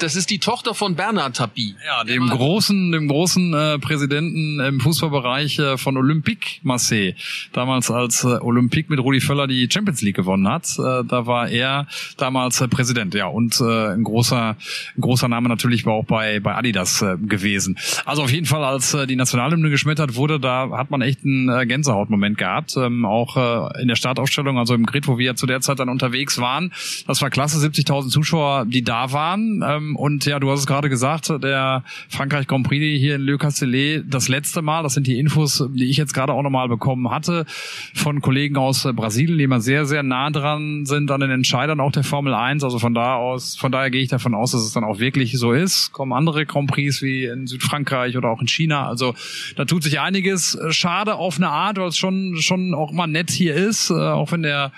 Das 0.00 0.16
ist 0.16 0.30
die 0.30 0.38
Tochter 0.38 0.74
von 0.74 0.96
Bernard 0.96 1.36
Tapie. 1.36 1.76
Ja, 1.86 2.04
dem 2.04 2.28
großen, 2.28 2.92
dem 2.92 3.08
großen 3.08 3.54
äh, 3.54 3.78
Präsidenten 3.78 4.60
im 4.60 4.80
Fußballbereich 4.80 5.58
äh, 5.58 5.78
von 5.78 5.96
Olympique 5.96 6.60
Marseille. 6.62 7.14
Damals 7.52 7.90
als 7.90 8.24
äh, 8.24 8.38
Olympique 8.40 8.90
mit 8.90 8.98
Rudi 8.98 9.20
Völler 9.20 9.46
die 9.46 9.68
Champions 9.70 10.02
League 10.02 10.16
gewonnen 10.16 10.48
hat, 10.48 10.66
äh, 10.78 11.04
da 11.04 11.26
war 11.26 11.48
er 11.48 11.86
damals 12.16 12.60
äh, 12.60 12.68
Präsident. 12.68 13.14
Ja, 13.14 13.26
und 13.26 13.60
äh, 13.60 13.94
ein 13.94 14.04
großer, 14.04 14.56
ein 14.96 15.00
großer 15.00 15.28
Name 15.28 15.48
natürlich 15.48 15.86
war 15.86 15.94
auch 15.94 16.04
bei 16.04 16.40
bei 16.40 16.54
Adidas 16.54 17.02
äh, 17.02 17.16
gewesen. 17.16 17.78
Also 18.04 18.22
auf 18.22 18.32
jeden 18.32 18.46
Fall, 18.46 18.64
als 18.64 18.94
äh, 18.94 19.06
die 19.06 19.16
Nationalhymne 19.16 19.70
geschmettert 19.70 20.16
wurde, 20.16 20.40
da 20.40 20.70
hat 20.72 20.90
man 20.90 21.02
echt 21.02 21.24
einen 21.24 21.48
äh, 21.48 21.66
Gänsehautmoment 21.66 22.38
gehabt. 22.38 22.76
Ähm, 22.76 23.04
auch 23.04 23.36
äh, 23.36 23.82
in 23.82 23.88
der 23.88 23.96
Startaufstellung, 23.96 24.58
also 24.58 24.74
im 24.74 24.86
Grid, 24.86 25.06
wo 25.06 25.18
wir 25.18 25.36
zu 25.36 25.46
der 25.46 25.60
Zeit 25.60 25.78
dann 25.78 25.88
unterwegs 25.88 26.38
waren. 26.38 26.72
Das 27.06 27.22
war 27.22 27.30
klasse, 27.30 27.58
70.000 27.58 28.08
Zuschauer, 28.08 28.66
die 28.66 28.82
da 28.82 29.12
waren. 29.12 29.62
Ähm, 29.66 29.83
ähm, 29.84 29.96
und 29.96 30.24
ja, 30.26 30.40
du 30.40 30.50
hast 30.50 30.60
es 30.60 30.66
gerade 30.66 30.88
gesagt, 30.88 31.28
der 31.42 31.84
Frankreich 32.08 32.46
Grand 32.46 32.66
Prix 32.66 33.00
hier 33.00 33.16
in 33.16 33.22
Le 33.22 33.38
Castellet 33.38 34.04
das 34.08 34.28
letzte 34.28 34.62
Mal. 34.62 34.82
Das 34.82 34.94
sind 34.94 35.06
die 35.06 35.18
Infos, 35.18 35.64
die 35.72 35.90
ich 35.90 35.96
jetzt 35.96 36.14
gerade 36.14 36.32
auch 36.32 36.42
nochmal 36.42 36.68
bekommen 36.68 37.10
hatte 37.10 37.46
von 37.94 38.20
Kollegen 38.20 38.56
aus 38.56 38.88
Brasilien, 38.94 39.38
die 39.38 39.44
immer 39.44 39.60
sehr, 39.60 39.86
sehr 39.86 40.02
nah 40.02 40.30
dran 40.30 40.86
sind 40.86 41.10
an 41.10 41.20
den 41.20 41.30
Entscheidern 41.30 41.80
auch 41.80 41.92
der 41.92 42.04
Formel 42.04 42.34
1. 42.34 42.64
Also 42.64 42.78
von 42.78 42.94
da 42.94 43.16
aus, 43.16 43.56
von 43.56 43.72
daher 43.72 43.90
gehe 43.90 44.02
ich 44.02 44.08
davon 44.08 44.34
aus, 44.34 44.52
dass 44.52 44.62
es 44.62 44.72
dann 44.72 44.84
auch 44.84 44.98
wirklich 44.98 45.38
so 45.38 45.52
ist. 45.52 45.92
Kommen 45.92 46.12
andere 46.12 46.46
Grand 46.46 46.70
Prix 46.70 47.02
wie 47.02 47.24
in 47.24 47.46
Südfrankreich 47.46 48.16
oder 48.16 48.30
auch 48.30 48.40
in 48.40 48.48
China. 48.48 48.86
Also 48.88 49.14
da 49.56 49.64
tut 49.64 49.82
sich 49.82 50.00
einiges. 50.00 50.58
Schade 50.70 51.16
auf 51.16 51.36
eine 51.36 51.48
Art, 51.48 51.78
weil 51.78 51.88
es 51.88 51.96
schon, 51.96 52.36
schon 52.38 52.74
auch 52.74 52.92
mal 52.92 53.06
nett 53.06 53.30
hier 53.30 53.54
ist, 53.54 53.90
äh, 53.90 53.94
auch 53.94 54.32
wenn 54.32 54.42
der, 54.42 54.72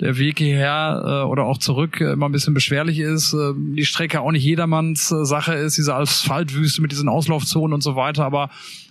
der 0.00 0.18
Weg 0.18 0.38
hierher 0.38 1.02
äh, 1.04 1.28
oder 1.28 1.44
auch 1.44 1.58
zurück 1.58 2.00
immer 2.00 2.28
ein 2.28 2.32
bisschen 2.32 2.54
beschwerlich 2.54 2.98
ist. 2.98 3.32
Äh, 3.32 3.52
die 3.56 3.84
Strecke 3.84 4.20
auch 4.20 4.32
nicht 4.32 4.42
jedermanns 4.48 5.10
äh, 5.10 5.24
Sache 5.24 5.54
ist, 5.54 5.76
diese 5.76 5.94
Asphaltwüste 5.94 6.82
mit 6.82 6.92
diesen 6.92 7.08
Auslaufzonen 7.08 7.74
und 7.74 7.82
so 7.82 7.96
weiter, 7.96 8.24
aber 8.24 8.50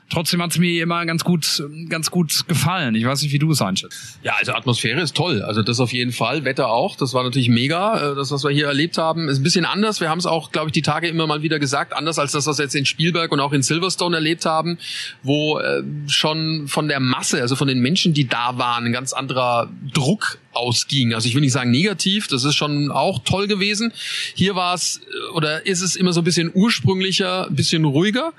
trotzdem 0.10 0.42
hat 0.42 0.52
es 0.52 0.58
mir 0.58 0.84
immer 0.84 1.06
ganz 1.06 1.24
gut, 1.24 1.64
ganz 1.90 2.12
gut 2.12 2.48
gefallen. 2.48 2.96
Ich 2.96 3.06
weiß 3.06 3.22
nicht, 3.22 3.32
wie 3.34 3.40
du 3.40 3.52
es 3.52 3.62
einschätzt. 3.62 4.20
Ja, 4.24 4.36
also 4.38 4.54
Atmosphäre 4.54 5.02
ist 5.02 5.16
toll. 5.16 5.42
Also 5.42 5.64
das 5.64 5.80
auf 5.80 5.92
jeden 5.94 6.12
Fall. 6.12 6.46
Wetter 6.46 6.70
auch. 6.70 6.96
Das 6.96 7.14
war 7.14 7.24
natürlich 7.24 7.50
mega. 7.50 8.12
Äh, 8.12 8.16
das, 8.16 8.32
was 8.32 8.44
wir 8.44 8.52
hier 8.52 8.68
erlebt 8.68 8.98
haben, 8.98 9.28
ist 9.28 9.40
ein 9.40 9.44
bisschen 9.44 9.66
anders. 9.66 10.02
Wir 10.02 10.10
haben 10.10 10.20
es 10.20 10.26
auch, 10.26 10.52
glaube 10.52 10.70
ich, 10.70 10.74
die 10.74 10.82
Tage 10.82 11.08
immer 11.08 11.28
mal 11.28 11.42
wieder 11.42 11.60
gesagt. 11.60 11.94
Anders 11.94 12.20
als 12.20 12.32
das, 12.32 12.48
was 12.48 12.58
wir 12.58 12.64
jetzt 12.64 12.76
in 12.76 12.86
Spielberg 12.86 13.32
und 13.32 13.40
auch 13.40 13.54
in 13.54 13.62
Silverstone 13.62 14.16
erlebt 14.16 14.46
haben, 14.46 14.78
wo 15.24 15.60
äh, 15.60 15.84
schon 16.08 16.68
von 16.68 16.88
der 16.88 17.00
Masse, 17.00 17.42
also 17.42 17.56
von 17.56 17.68
den 17.68 17.80
Menschen, 17.80 18.14
die 18.14 18.28
da 18.28 18.58
waren, 18.58 18.86
ein 18.86 18.94
ganz 18.94 19.14
anderer 19.14 19.70
Druck 19.94 20.40
ausging. 20.54 21.14
Also 21.14 21.28
ich 21.28 21.36
will 21.36 21.42
nicht 21.42 21.54
sagen 21.54 21.72
negativ, 21.72 22.28
das 22.28 22.44
ist 22.44 22.56
schon 22.56 22.92
auch 22.92 23.20
toll 23.24 23.48
gewesen. 23.48 23.94
Hier 24.34 24.56
war 24.56 24.74
es 24.74 25.02
äh, 25.02 25.34
oder 25.34 25.66
ist 25.66 25.82
es 25.82 25.96
immer 25.96 26.14
so 26.14 26.22
ein 26.22 26.24
bisschen 26.24 26.52
ursprünglicher, 26.54 27.48
ein 27.48 27.56
bisschen 27.56 27.86
ruhiger 27.86 28.34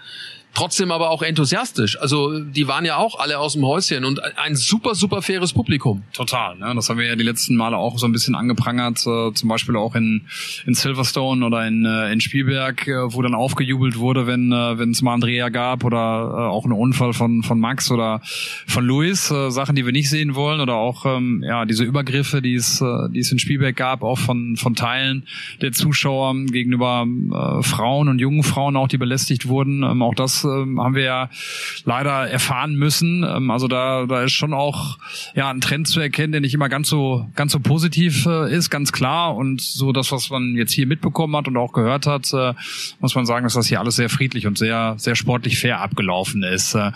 trotzdem 0.54 0.90
aber 0.90 1.10
auch 1.10 1.22
enthusiastisch. 1.22 1.98
Also 2.00 2.40
die 2.40 2.66
waren 2.66 2.84
ja 2.84 2.96
auch 2.96 3.18
alle 3.18 3.38
aus 3.38 3.52
dem 3.52 3.64
Häuschen 3.64 4.04
und 4.04 4.20
ein 4.38 4.56
super, 4.56 4.94
super 4.94 5.22
faires 5.22 5.52
Publikum. 5.52 6.02
Total. 6.12 6.56
Ne? 6.56 6.72
Das 6.74 6.88
haben 6.88 6.98
wir 6.98 7.06
ja 7.06 7.16
die 7.16 7.24
letzten 7.24 7.54
Male 7.54 7.76
auch 7.76 7.98
so 7.98 8.06
ein 8.06 8.12
bisschen 8.12 8.34
angeprangert, 8.34 8.98
äh, 9.06 9.32
zum 9.32 9.48
Beispiel 9.48 9.76
auch 9.76 9.94
in, 9.94 10.26
in 10.66 10.74
Silverstone 10.74 11.44
oder 11.44 11.66
in, 11.66 11.84
äh, 11.84 12.12
in 12.12 12.20
Spielberg, 12.20 12.88
äh, 12.88 13.12
wo 13.12 13.22
dann 13.22 13.34
aufgejubelt 13.34 13.98
wurde, 13.98 14.26
wenn 14.26 14.52
äh, 14.52 14.82
es 14.90 15.02
mal 15.02 15.14
Andrea 15.14 15.48
gab 15.48 15.84
oder 15.84 15.96
äh, 15.96 16.40
auch 16.48 16.64
einen 16.64 16.72
Unfall 16.72 17.12
von, 17.12 17.42
von 17.42 17.60
Max 17.60 17.90
oder 17.90 18.20
von 18.66 18.84
Luis, 18.84 19.30
äh, 19.30 19.50
Sachen, 19.50 19.76
die 19.76 19.84
wir 19.84 19.92
nicht 19.92 20.10
sehen 20.10 20.34
wollen 20.34 20.60
oder 20.60 20.74
auch 20.74 21.06
ähm, 21.06 21.44
ja 21.46 21.64
diese 21.66 21.84
Übergriffe, 21.84 22.42
die 22.42 22.54
es, 22.54 22.80
äh, 22.80 23.08
die 23.10 23.20
es 23.20 23.30
in 23.30 23.38
Spielberg 23.38 23.76
gab, 23.76 24.02
auch 24.02 24.18
von, 24.18 24.56
von 24.56 24.74
Teilen 24.74 25.26
der 25.60 25.72
Zuschauer 25.72 26.34
gegenüber 26.46 27.06
äh, 27.06 27.62
Frauen 27.62 28.08
und 28.08 28.18
jungen 28.18 28.42
Frauen 28.42 28.76
auch, 28.76 28.88
die 28.88 28.98
belästigt 28.98 29.48
wurden. 29.48 29.82
Ähm, 29.82 30.02
auch 30.02 30.14
das 30.14 30.37
ähm, 30.44 30.80
haben 30.80 30.94
wir 30.94 31.02
ja 31.02 31.30
leider 31.84 32.28
erfahren 32.28 32.74
müssen. 32.74 33.24
Ähm, 33.24 33.50
also 33.50 33.68
da, 33.68 34.06
da 34.06 34.22
ist 34.22 34.32
schon 34.32 34.54
auch 34.54 34.98
ja 35.34 35.50
ein 35.50 35.60
Trend 35.60 35.88
zu 35.88 36.00
erkennen, 36.00 36.32
der 36.32 36.40
nicht 36.40 36.54
immer 36.54 36.68
ganz 36.68 36.88
so 36.88 37.28
ganz 37.34 37.52
so 37.52 37.60
positiv 37.60 38.26
äh, 38.26 38.54
ist, 38.54 38.70
ganz 38.70 38.92
klar. 38.92 39.36
Und 39.36 39.60
so 39.60 39.92
das, 39.92 40.12
was 40.12 40.30
man 40.30 40.54
jetzt 40.56 40.72
hier 40.72 40.86
mitbekommen 40.86 41.36
hat 41.36 41.48
und 41.48 41.56
auch 41.56 41.72
gehört 41.72 42.06
hat, 42.06 42.32
äh, 42.32 42.54
muss 43.00 43.14
man 43.14 43.26
sagen, 43.26 43.44
dass 43.44 43.54
das 43.54 43.66
hier 43.66 43.80
alles 43.80 43.96
sehr 43.96 44.08
friedlich 44.08 44.46
und 44.46 44.58
sehr 44.58 44.94
sehr 44.98 45.16
sportlich 45.16 45.58
fair 45.58 45.80
abgelaufen 45.80 46.42
ist. 46.42 46.74
Äh, 46.74 46.92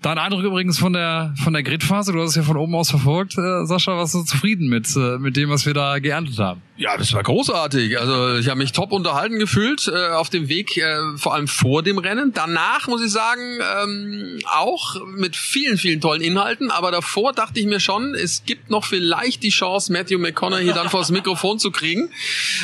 Dein 0.00 0.18
Eindruck 0.18 0.44
übrigens 0.44 0.78
von 0.78 0.92
der 0.92 1.34
von 1.42 1.52
der 1.52 1.64
Gridphase, 1.64 2.12
du 2.12 2.20
hast 2.20 2.30
es 2.30 2.36
ja 2.36 2.42
von 2.42 2.56
oben 2.56 2.74
aus 2.76 2.90
verfolgt, 2.90 3.36
äh, 3.36 3.66
Sascha, 3.66 3.96
warst 3.96 4.14
du 4.14 4.22
zufrieden 4.22 4.68
mit 4.68 4.94
äh, 4.96 5.18
mit 5.18 5.36
dem, 5.36 5.50
was 5.50 5.66
wir 5.66 5.74
da 5.74 5.98
geerntet 5.98 6.38
haben? 6.38 6.62
Ja, 6.78 6.96
das 6.96 7.12
war 7.12 7.24
großartig. 7.24 7.98
Also 7.98 8.36
ich 8.36 8.48
habe 8.48 8.58
mich 8.58 8.70
top 8.70 8.92
unterhalten 8.92 9.40
gefühlt 9.40 9.88
äh, 9.92 10.10
auf 10.10 10.30
dem 10.30 10.48
Weg, 10.48 10.76
äh, 10.76 10.96
vor 11.16 11.34
allem 11.34 11.48
vor 11.48 11.82
dem 11.82 11.98
Rennen. 11.98 12.30
Danach 12.32 12.86
muss 12.86 13.04
ich 13.04 13.10
sagen, 13.10 13.58
ähm, 13.82 14.38
auch 14.44 14.94
mit 15.04 15.34
vielen, 15.34 15.76
vielen 15.76 16.00
tollen 16.00 16.22
Inhalten. 16.22 16.70
Aber 16.70 16.92
davor 16.92 17.32
dachte 17.32 17.58
ich 17.58 17.66
mir 17.66 17.80
schon, 17.80 18.14
es 18.14 18.44
gibt 18.44 18.70
noch 18.70 18.84
vielleicht 18.84 19.42
die 19.42 19.48
Chance, 19.48 19.92
Matthew 19.92 20.18
McConaughey 20.18 20.72
dann 20.72 20.88
vors 20.88 21.10
Mikrofon 21.10 21.58
zu 21.58 21.72
kriegen. 21.72 22.10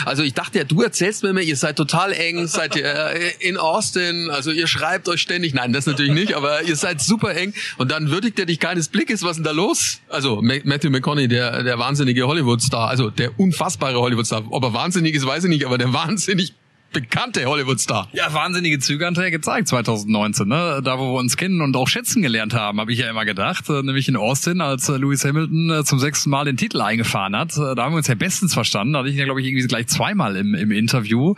Also 0.05 0.23
ich 0.23 0.33
dachte 0.33 0.59
ja, 0.59 0.65
du 0.65 0.81
erzählst 0.81 1.25
mir 1.25 1.31
immer, 1.31 1.41
ihr 1.41 1.57
seid 1.57 1.75
total 1.75 2.13
eng, 2.13 2.47
seid 2.47 2.77
ihr 2.77 2.85
äh, 2.85 3.33
in 3.41 3.57
Austin, 3.57 4.31
also 4.31 4.53
ihr 4.53 4.69
schreibt 4.69 5.09
euch 5.09 5.23
ständig. 5.23 5.55
Nein, 5.55 5.73
das 5.73 5.87
natürlich 5.87 6.13
nicht, 6.13 6.35
aber 6.35 6.63
ihr 6.63 6.77
seid 6.77 7.01
super 7.01 7.24
eng. 7.33 7.55
Und 7.79 7.91
dann 7.91 8.11
würdigt 8.11 8.39
er 8.39 8.47
dich 8.47 8.61
keines 8.61 8.89
Blickes, 8.89 9.23
was 9.23 9.37
denn 9.37 9.45
da 9.45 9.53
los? 9.53 10.01
Also 10.09 10.43
Matthew 10.43 10.91
McConaughey, 10.91 11.29
der, 11.29 11.63
der 11.63 11.79
wahnsinnige 11.79 12.27
Hollywood-Star, 12.27 12.89
also 12.89 13.11
der 13.11 13.39
unfassbare 13.39 13.99
Hollywood-Star. 13.99 14.45
Ob 14.51 14.63
er 14.65 14.75
wahnsinnig 14.75 15.15
ist, 15.15 15.27
weiß 15.27 15.45
ich 15.45 15.51
nicht, 15.51 15.67
aber 15.67 15.79
der 15.79 15.93
wahnsinnig 15.93 16.55
bekannte 16.95 17.45
Hollywood-Star. 17.45 18.09
Ja, 18.13 18.33
wahnsinnige 18.33 18.79
Züge 18.79 19.05
hat 19.07 19.19
er 19.19 19.31
gezeigt 19.31 19.69
2019, 19.69 20.49
ne? 20.49 20.81
Da, 20.83 20.99
wo 20.99 21.13
wir 21.13 21.19
uns 21.19 21.37
kennen 21.37 21.61
und 21.61 21.77
auch 21.77 21.89
schätzen 21.89 22.23
gelernt 22.23 22.55
haben, 22.55 22.81
habe 22.81 22.93
ich 22.93 23.01
ja 23.01 23.11
immer 23.11 23.27
gedacht. 23.27 23.69
Äh, 23.69 23.83
nämlich 23.83 24.09
in 24.09 24.17
Austin, 24.17 24.63
als 24.63 24.89
äh, 24.89 24.97
Lewis 24.97 25.25
Hamilton 25.25 25.71
äh, 25.71 25.85
zum 25.85 25.99
sechsten 25.99 26.31
Mal 26.31 26.45
den 26.47 26.57
Titel 26.57 26.81
eingefahren 26.81 27.37
hat. 27.37 27.57
Da 27.57 27.77
haben 27.77 27.93
wir 27.93 27.99
uns 27.99 28.07
ja 28.07 28.15
bestens 28.15 28.55
verstanden. 28.55 28.95
Da 28.95 29.01
hatte 29.01 29.09
ich 29.09 29.17
ihn 29.17 29.19
ja, 29.19 29.25
glaube 29.25 29.43
ich, 29.43 29.47
irgendwie 29.49 29.67
gleich 29.67 29.89
zweimal 29.89 30.37
im, 30.37 30.55
im 30.55 30.71
Interview. 30.71 31.35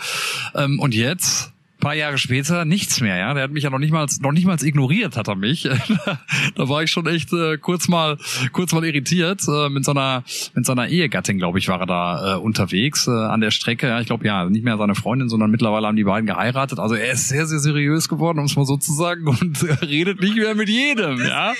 Ähm, 0.54 0.78
und 0.78 0.94
jetzt 0.94 1.52
paar 1.86 1.94
Jahre 1.94 2.18
später 2.18 2.64
nichts 2.64 3.00
mehr, 3.00 3.16
ja. 3.16 3.32
Der 3.32 3.44
hat 3.44 3.52
mich 3.52 3.62
ja 3.62 3.70
noch 3.70 3.78
nicht 3.78 3.92
mal, 3.92 4.06
noch 4.20 4.32
nicht 4.32 4.44
mal 4.44 4.56
ignoriert, 4.60 5.16
hat 5.16 5.28
er 5.28 5.36
mich. 5.36 5.68
da 6.56 6.68
war 6.68 6.82
ich 6.82 6.90
schon 6.90 7.06
echt 7.06 7.32
äh, 7.32 7.58
kurz 7.58 7.86
mal, 7.86 8.18
kurz 8.52 8.72
mal 8.72 8.84
irritiert. 8.84 9.42
Äh, 9.46 9.68
mit 9.68 9.84
seiner, 9.84 10.24
mit 10.54 10.66
seiner 10.66 10.88
Ehegattin, 10.88 11.38
glaube 11.38 11.60
ich, 11.60 11.68
war 11.68 11.78
er 11.78 11.86
da 11.86 12.34
äh, 12.34 12.38
unterwegs 12.38 13.06
äh, 13.06 13.12
an 13.12 13.40
der 13.40 13.52
Strecke. 13.52 13.86
Ja, 13.86 14.00
ich 14.00 14.08
glaube 14.08 14.26
ja, 14.26 14.50
nicht 14.50 14.64
mehr 14.64 14.76
seine 14.78 14.96
Freundin, 14.96 15.28
sondern 15.28 15.52
mittlerweile 15.52 15.86
haben 15.86 15.94
die 15.94 16.02
beiden 16.02 16.26
geheiratet. 16.26 16.80
Also 16.80 16.96
er 16.96 17.12
ist 17.12 17.28
sehr, 17.28 17.46
sehr 17.46 17.60
seriös 17.60 18.08
geworden, 18.08 18.40
um 18.40 18.46
es 18.46 18.56
mal 18.56 18.66
so 18.66 18.76
zu 18.76 18.92
sagen, 18.92 19.28
und 19.40 19.64
redet 19.80 20.20
nicht 20.20 20.34
mehr 20.34 20.56
mit 20.56 20.68
jedem, 20.68 21.20
ja. 21.20 21.52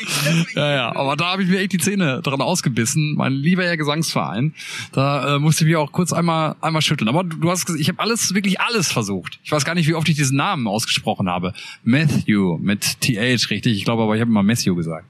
Ja, 0.57 0.75
ja. 0.75 0.97
Aber 0.97 1.15
da 1.15 1.27
habe 1.35 1.45
ich 1.45 1.49
mir 1.49 1.61
echt 1.61 1.73
die 1.73 1.79
Zähne 1.79 2.21
dran 2.23 2.41
ausgebissen. 2.41 3.15
Mein 3.15 3.33
lieber 3.33 3.63
Herr 3.63 3.77
Gesangsverein, 3.77 4.55
da 4.91 5.37
äh, 5.37 5.39
musste 5.39 5.63
ich 5.63 5.69
mich 5.69 5.77
auch 5.77 5.93
kurz 5.93 6.13
einmal, 6.13 6.57
einmal 6.63 6.83
schütteln. 6.83 7.09
Aber 7.09 7.23
du, 7.23 7.37
du 7.37 7.49
hast, 7.49 7.71
ich 7.79 7.89
habe 7.89 8.01
alles, 8.01 8.35
wirklich 8.35 8.61
alles 8.61 8.91
versucht. 8.91 9.39
Ich 9.45 9.53
weiß 9.53 9.65
gar 9.65 9.77
nicht, 9.77 9.87
wie 9.87 9.95
oft 9.95 10.09
ich 10.09 10.16
diesen 10.17 10.37
Namen 10.37 10.67
ausgesprochen 10.67 11.29
habe. 11.29 11.53
Matthew 11.85 12.59
mit 12.59 13.01
TH, 13.01 13.51
richtig. 13.51 13.77
Ich 13.77 13.85
glaube 13.85 14.03
aber, 14.03 14.15
ich 14.15 14.21
habe 14.21 14.31
immer 14.31 14.43
Matthew 14.43 14.75
gesagt. 14.75 15.07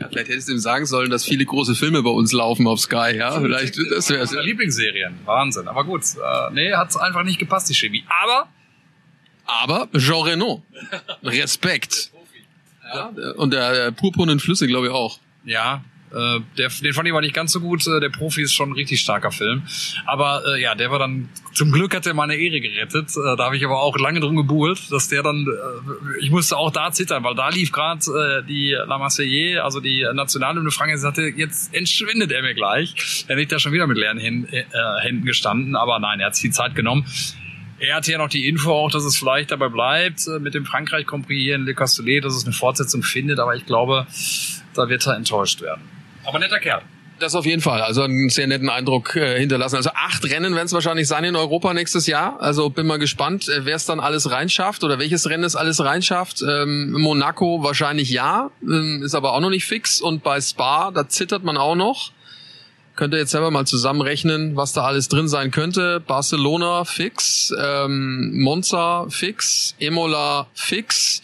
Ja, 0.00 0.08
vielleicht 0.08 0.30
hättest 0.30 0.48
du 0.48 0.52
ihm 0.52 0.58
sagen 0.58 0.86
sollen, 0.86 1.10
dass 1.10 1.24
viele 1.24 1.44
große 1.44 1.74
Filme 1.74 2.02
bei 2.02 2.10
uns 2.10 2.32
laufen 2.32 2.66
auf 2.66 2.80
Sky, 2.80 3.16
ja? 3.16 3.38
Vielleicht, 3.38 3.76
das 3.90 4.08
wäre 4.08 4.24
ja. 4.24 4.40
Lieblingsserien. 4.40 5.14
Wahnsinn. 5.24 5.68
Aber 5.68 5.84
gut, 5.84 6.02
äh, 6.02 6.52
nee, 6.52 6.72
hat 6.72 6.98
einfach 7.00 7.22
nicht 7.22 7.38
gepasst, 7.38 7.68
die 7.68 7.74
Chemie. 7.74 8.04
Aber, 8.08 8.48
aber 9.44 9.88
Jean 9.98 10.22
Reno. 10.22 10.64
Respekt. 11.22 12.10
Ja, 12.94 13.12
und 13.36 13.52
der, 13.52 13.72
der 13.72 13.90
purpurnen 13.90 14.40
Flüsse, 14.40 14.66
glaube 14.66 14.86
ich, 14.86 14.92
auch. 14.92 15.18
Ja, 15.44 15.84
äh, 16.14 16.40
der, 16.56 16.68
den 16.68 16.92
fand 16.92 17.06
ich 17.06 17.12
aber 17.12 17.20
nicht 17.20 17.34
ganz 17.34 17.52
so 17.52 17.60
gut. 17.60 17.86
Äh, 17.86 18.00
der 18.00 18.08
Profi 18.08 18.42
ist 18.42 18.54
schon 18.54 18.70
ein 18.70 18.74
richtig 18.74 19.00
starker 19.00 19.32
Film. 19.32 19.62
Aber 20.06 20.42
äh, 20.46 20.62
ja, 20.62 20.74
der 20.74 20.90
war 20.90 20.98
dann, 20.98 21.28
zum 21.52 21.72
Glück 21.72 21.94
hat 21.94 22.06
er 22.06 22.14
meine 22.14 22.36
Ehre 22.36 22.60
gerettet. 22.60 23.10
Äh, 23.16 23.36
da 23.36 23.46
habe 23.46 23.56
ich 23.56 23.64
aber 23.64 23.80
auch 23.80 23.98
lange 23.98 24.20
drum 24.20 24.36
gebuhlt, 24.36 24.92
dass 24.92 25.08
der 25.08 25.22
dann, 25.22 25.46
äh, 25.46 26.24
ich 26.24 26.30
musste 26.30 26.56
auch 26.56 26.70
da 26.70 26.92
zittern, 26.92 27.24
weil 27.24 27.34
da 27.34 27.48
lief 27.48 27.72
gerade 27.72 28.00
äh, 28.44 28.46
die 28.46 28.70
La 28.72 28.98
Marseillaise, 28.98 29.62
also 29.64 29.80
die 29.80 30.06
Nationalhymne 30.14 30.70
Frankreichs, 30.70 31.02
sagte, 31.02 31.22
jetzt 31.22 31.74
entschwindet 31.74 32.30
er 32.30 32.42
mir 32.42 32.54
gleich. 32.54 33.24
Er 33.26 33.36
liegt 33.36 33.50
da 33.50 33.58
schon 33.58 33.72
wieder 33.72 33.86
mit 33.86 33.98
leeren 33.98 34.18
Händen, 34.18 34.52
äh, 34.52 34.64
Händen 35.02 35.24
gestanden, 35.24 35.74
aber 35.74 35.98
nein, 35.98 36.20
er 36.20 36.26
hat 36.26 36.36
sich 36.36 36.50
die 36.50 36.50
Zeit 36.50 36.74
genommen. 36.74 37.06
Er 37.80 37.96
hatte 37.96 38.12
ja 38.12 38.18
noch 38.18 38.28
die 38.28 38.48
Info 38.48 38.72
auch, 38.72 38.90
dass 38.90 39.04
es 39.04 39.16
vielleicht 39.16 39.50
dabei 39.50 39.68
bleibt 39.68 40.26
äh, 40.28 40.38
mit 40.38 40.54
dem 40.54 40.64
Frankreich 40.64 41.06
Prix 41.06 41.26
hier 41.28 41.56
in 41.56 41.64
Le 41.64 41.74
Castellet, 41.74 42.24
dass 42.24 42.34
es 42.34 42.44
eine 42.44 42.54
Fortsetzung 42.54 43.02
findet, 43.02 43.40
aber 43.40 43.56
ich 43.56 43.66
glaube, 43.66 44.06
da 44.74 44.88
wird 44.88 45.06
er 45.06 45.16
enttäuscht 45.16 45.60
werden. 45.60 45.82
Aber 46.24 46.38
netter 46.38 46.58
Kerl. 46.58 46.82
Das 47.20 47.34
auf 47.34 47.46
jeden 47.46 47.62
Fall. 47.62 47.80
Also 47.80 48.02
einen 48.02 48.28
sehr 48.28 48.46
netten 48.46 48.68
Eindruck 48.68 49.14
äh, 49.14 49.38
hinterlassen. 49.38 49.76
Also 49.76 49.90
acht 49.94 50.24
Rennen 50.24 50.54
werden 50.54 50.66
es 50.66 50.72
wahrscheinlich 50.72 51.06
sein 51.06 51.22
in 51.22 51.36
Europa 51.36 51.72
nächstes 51.72 52.06
Jahr. 52.06 52.40
Also 52.40 52.70
bin 52.70 52.86
mal 52.86 52.98
gespannt, 52.98 53.48
äh, 53.48 53.64
wer 53.64 53.76
es 53.76 53.86
dann 53.86 54.00
alles 54.00 54.30
reinschafft 54.30 54.82
oder 54.82 54.98
welches 54.98 55.28
Rennen 55.28 55.44
es 55.44 55.54
alles 55.54 55.82
reinschafft. 55.82 56.42
Ähm, 56.42 56.90
Monaco 56.92 57.62
wahrscheinlich 57.62 58.10
ja, 58.10 58.50
ähm, 58.62 59.02
ist 59.04 59.14
aber 59.14 59.32
auch 59.32 59.40
noch 59.40 59.50
nicht 59.50 59.64
fix. 59.64 60.00
Und 60.00 60.24
bei 60.24 60.40
Spa, 60.40 60.90
da 60.90 61.08
zittert 61.08 61.44
man 61.44 61.56
auch 61.56 61.76
noch. 61.76 62.10
Könnt 62.96 63.14
ihr 63.14 63.18
jetzt 63.18 63.32
selber 63.32 63.50
mal 63.50 63.66
zusammenrechnen, 63.66 64.56
was 64.56 64.72
da 64.72 64.84
alles 64.84 65.08
drin 65.08 65.28
sein 65.28 65.50
könnte. 65.50 66.00
Barcelona 66.00 66.84
fix, 66.84 67.52
ähm, 67.60 68.40
Monza 68.40 69.06
fix, 69.08 69.74
Emola 69.80 70.46
fix. 70.54 71.22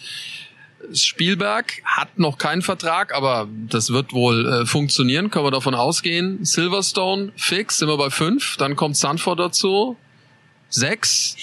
Spielberg 0.95 1.83
hat 1.85 2.19
noch 2.19 2.39
keinen 2.39 2.63
Vertrag, 2.63 3.15
aber 3.15 3.49
das 3.69 3.91
wird 3.91 4.13
wohl 4.13 4.47
äh, 4.47 4.67
funktionieren, 4.67 5.31
können 5.31 5.45
wir 5.45 5.51
davon 5.51 5.75
ausgehen. 5.75 6.45
Silverstone 6.45 7.33
fix, 7.37 7.79
sind 7.79 7.89
wir 7.89 7.97
bei 7.97 8.11
fünf. 8.11 8.57
Dann 8.57 8.77
kommt 8.77 8.97
Sanford 8.97 9.39
dazu, 9.39 9.97
sechs. 10.69 11.37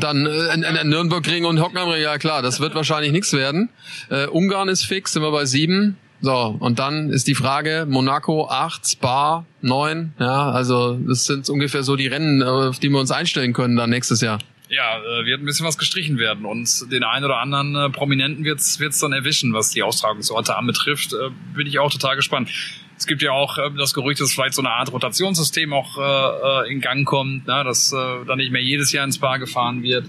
Dann 0.00 0.26
äh, 0.26 0.84
Nürnbergring 0.84 1.44
und 1.44 1.60
Hockenheimring, 1.60 2.02
ja 2.02 2.18
klar, 2.18 2.42
das 2.42 2.60
wird 2.60 2.74
wahrscheinlich 2.74 3.12
nichts 3.12 3.32
werden. 3.32 3.68
Äh, 4.10 4.26
Ungarn 4.26 4.68
ist 4.68 4.84
fix, 4.84 5.12
sind 5.12 5.22
wir 5.22 5.30
bei 5.30 5.44
sieben. 5.44 5.96
So, 6.22 6.56
und 6.58 6.78
dann 6.78 7.10
ist 7.10 7.28
die 7.28 7.34
Frage, 7.34 7.86
Monaco 7.88 8.48
acht, 8.48 8.88
Spa 8.88 9.44
neun. 9.60 10.14
Ja, 10.18 10.50
also 10.50 10.98
das 11.06 11.26
sind 11.26 11.48
ungefähr 11.50 11.82
so 11.82 11.94
die 11.94 12.06
Rennen, 12.06 12.42
auf 12.42 12.78
die 12.78 12.88
wir 12.88 12.98
uns 12.98 13.10
einstellen 13.10 13.52
können 13.52 13.76
dann 13.76 13.90
nächstes 13.90 14.22
Jahr 14.22 14.38
ja, 14.68 14.98
äh, 14.98 15.24
wird 15.24 15.40
ein 15.40 15.46
bisschen 15.46 15.66
was 15.66 15.78
gestrichen 15.78 16.18
werden 16.18 16.44
und 16.44 16.90
den 16.90 17.04
einen 17.04 17.24
oder 17.24 17.38
anderen 17.38 17.76
äh, 17.76 17.90
Prominenten 17.90 18.44
wird's 18.44 18.80
wird's 18.80 18.98
dann 18.98 19.12
erwischen, 19.12 19.52
was 19.52 19.70
die 19.70 19.82
Austragungsorte 19.82 20.56
anbetrifft. 20.56 21.12
Äh, 21.12 21.30
bin 21.54 21.66
ich 21.66 21.78
auch 21.78 21.90
total 21.90 22.16
gespannt. 22.16 22.50
Es 22.98 23.06
gibt 23.06 23.22
ja 23.22 23.32
auch 23.32 23.58
äh, 23.58 23.70
das 23.76 23.94
Gerücht, 23.94 24.20
dass 24.20 24.32
vielleicht 24.32 24.54
so 24.54 24.62
eine 24.62 24.70
Art 24.70 24.92
Rotationssystem 24.92 25.72
auch 25.72 25.98
äh, 25.98 26.68
äh 26.68 26.72
in 26.72 26.80
Gang 26.80 27.06
kommt, 27.06 27.46
ne? 27.46 27.62
dass 27.64 27.92
äh, 27.92 28.24
dann 28.26 28.38
nicht 28.38 28.50
mehr 28.50 28.62
jedes 28.62 28.92
Jahr 28.92 29.04
ins 29.04 29.18
Bar 29.18 29.38
gefahren 29.38 29.82
wird 29.82 30.06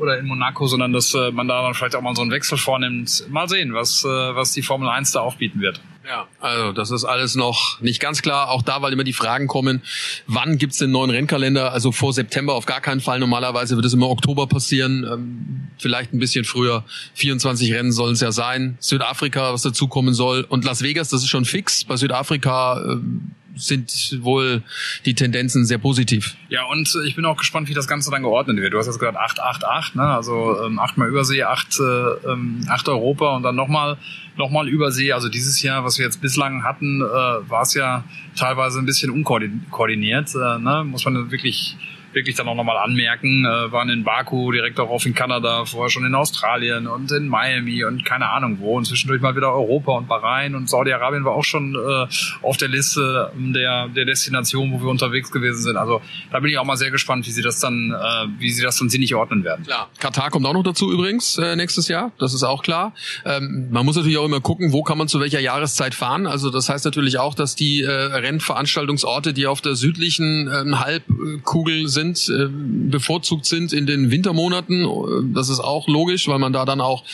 oder 0.00 0.18
in 0.18 0.26
Monaco, 0.26 0.66
sondern 0.66 0.92
dass 0.92 1.14
äh, 1.14 1.30
man 1.30 1.48
da 1.48 1.62
dann 1.62 1.74
vielleicht 1.74 1.96
auch 1.96 2.02
mal 2.02 2.14
so 2.14 2.22
einen 2.22 2.30
Wechsel 2.30 2.58
vornimmt. 2.58 3.24
Mal 3.28 3.48
sehen, 3.48 3.74
was, 3.74 4.04
äh, 4.04 4.08
was 4.08 4.52
die 4.52 4.62
Formel 4.62 4.88
1 4.88 5.12
da 5.12 5.20
aufbieten 5.20 5.60
wird. 5.60 5.80
Ja, 6.08 6.26
also 6.40 6.72
das 6.72 6.90
ist 6.90 7.04
alles 7.04 7.34
noch 7.34 7.82
nicht 7.82 8.00
ganz 8.00 8.22
klar. 8.22 8.50
Auch 8.50 8.62
da, 8.62 8.80
weil 8.80 8.94
immer 8.94 9.04
die 9.04 9.12
Fragen 9.12 9.46
kommen, 9.46 9.82
wann 10.26 10.56
gibt's 10.56 10.78
den 10.78 10.90
neuen 10.90 11.10
Rennkalender? 11.10 11.72
Also 11.72 11.92
vor 11.92 12.14
September 12.14 12.54
auf 12.54 12.64
gar 12.64 12.80
keinen 12.80 13.02
Fall. 13.02 13.18
Normalerweise 13.18 13.76
wird 13.76 13.84
es 13.84 13.92
immer 13.92 14.08
Oktober 14.08 14.46
passieren, 14.46 15.04
ähm, 15.04 15.68
vielleicht 15.76 16.14
ein 16.14 16.18
bisschen 16.18 16.46
früher. 16.46 16.84
24 17.12 17.74
Rennen 17.74 17.92
sollen 17.92 18.14
es 18.14 18.22
ja 18.22 18.32
sein. 18.32 18.78
Südafrika, 18.80 19.52
was 19.52 19.60
dazukommen 19.60 20.14
soll. 20.14 20.46
Und 20.48 20.64
Las 20.64 20.82
Vegas, 20.82 21.10
das 21.10 21.20
ist 21.22 21.28
schon 21.28 21.44
fix. 21.44 21.84
Bei 21.84 21.98
Südafrika 21.98 22.82
ähm, 22.82 23.32
sind 23.58 24.18
wohl 24.22 24.62
die 25.04 25.14
Tendenzen 25.14 25.66
sehr 25.66 25.78
positiv. 25.78 26.36
Ja, 26.48 26.64
und 26.64 26.96
ich 27.06 27.14
bin 27.16 27.24
auch 27.24 27.36
gespannt, 27.36 27.68
wie 27.68 27.74
das 27.74 27.86
Ganze 27.86 28.10
dann 28.10 28.22
geordnet 28.22 28.56
wird. 28.58 28.72
Du 28.72 28.78
hast 28.78 28.86
jetzt 28.86 28.98
gesagt 28.98 29.16
8, 29.16 29.40
8, 29.40 29.64
8, 29.64 29.96
ne? 29.96 30.02
also 30.02 30.64
ähm, 30.64 30.78
achtmal 30.78 31.08
Übersee, 31.08 31.42
acht, 31.42 31.78
äh, 31.80 32.30
ähm, 32.30 32.64
acht 32.68 32.88
Europa 32.88 33.36
und 33.36 33.42
dann 33.42 33.56
nochmal 33.56 33.98
noch 34.36 34.50
mal 34.50 34.68
Übersee. 34.68 35.12
Also 35.12 35.28
dieses 35.28 35.62
Jahr, 35.62 35.84
was 35.84 35.98
wir 35.98 36.04
jetzt 36.04 36.20
bislang 36.20 36.64
hatten, 36.64 37.00
äh, 37.00 37.04
war 37.04 37.62
es 37.62 37.74
ja 37.74 38.04
teilweise 38.36 38.78
ein 38.78 38.86
bisschen 38.86 39.10
unkoordiniert. 39.10 40.34
Äh, 40.34 40.58
ne? 40.58 40.84
Muss 40.86 41.04
man 41.04 41.30
wirklich 41.30 41.76
wirklich 42.12 42.36
dann 42.36 42.48
auch 42.48 42.54
nochmal 42.54 42.76
anmerken, 42.78 43.44
äh, 43.44 43.72
waren 43.72 43.88
in 43.90 44.04
Baku, 44.04 44.52
direkt 44.52 44.78
darauf 44.78 45.06
in 45.06 45.14
Kanada, 45.14 45.64
vorher 45.64 45.90
schon 45.90 46.04
in 46.04 46.14
Australien 46.14 46.86
und 46.86 47.10
in 47.12 47.28
Miami 47.28 47.84
und 47.84 48.04
keine 48.04 48.30
Ahnung 48.30 48.58
wo 48.60 48.76
und 48.76 48.86
zwischendurch 48.86 49.20
mal 49.20 49.36
wieder 49.36 49.52
Europa 49.52 49.92
und 49.92 50.08
Bahrain 50.08 50.54
und 50.54 50.68
Saudi-Arabien 50.68 51.24
war 51.24 51.32
auch 51.32 51.44
schon 51.44 51.74
äh, 51.74 52.06
auf 52.42 52.56
der 52.56 52.68
Liste 52.68 53.30
der, 53.36 53.88
der 53.88 54.04
Destination, 54.04 54.72
wo 54.72 54.80
wir 54.80 54.88
unterwegs 54.88 55.30
gewesen 55.30 55.62
sind. 55.62 55.76
Also 55.76 56.00
da 56.30 56.40
bin 56.40 56.50
ich 56.50 56.58
auch 56.58 56.64
mal 56.64 56.76
sehr 56.76 56.90
gespannt, 56.90 57.26
wie 57.26 57.30
sie 57.30 57.42
das 57.42 57.60
dann, 57.60 57.92
äh, 57.92 58.40
wie 58.40 58.50
sie 58.50 58.62
das 58.62 58.78
dann 58.78 58.88
sinnig 58.88 59.14
ordnen 59.14 59.44
werden. 59.44 59.64
Klar. 59.64 59.88
Katar 59.98 60.30
kommt 60.30 60.46
auch 60.46 60.52
noch 60.52 60.62
dazu 60.62 60.90
übrigens 60.92 61.38
äh, 61.38 61.56
nächstes 61.56 61.88
Jahr, 61.88 62.12
das 62.18 62.34
ist 62.34 62.42
auch 62.42 62.62
klar. 62.62 62.94
Ähm, 63.24 63.68
man 63.70 63.84
muss 63.84 63.96
natürlich 63.96 64.18
auch 64.18 64.24
immer 64.24 64.40
gucken, 64.40 64.72
wo 64.72 64.82
kann 64.82 64.98
man 64.98 65.08
zu 65.08 65.20
welcher 65.20 65.40
Jahreszeit 65.40 65.94
fahren. 65.94 66.26
Also 66.26 66.50
das 66.50 66.68
heißt 66.68 66.84
natürlich 66.84 67.18
auch, 67.18 67.34
dass 67.34 67.54
die 67.54 67.82
äh, 67.82 67.90
Rennveranstaltungsorte, 67.90 69.34
die 69.34 69.46
auf 69.46 69.60
der 69.60 69.74
südlichen 69.74 70.48
äh, 70.48 70.76
Halbkugel 70.76 71.88
sind, 71.88 71.97
sind, 71.98 72.28
äh, 72.28 72.48
bevorzugt 72.90 73.46
sind 73.46 73.72
in 73.72 73.86
den 73.86 74.10
Wintermonaten. 74.10 74.86
Das 75.34 75.48
ist 75.48 75.60
auch 75.60 75.88
logisch, 75.88 76.28
weil 76.28 76.38
man 76.38 76.52
da 76.52 76.64
dann 76.64 76.80
auch 76.80 77.04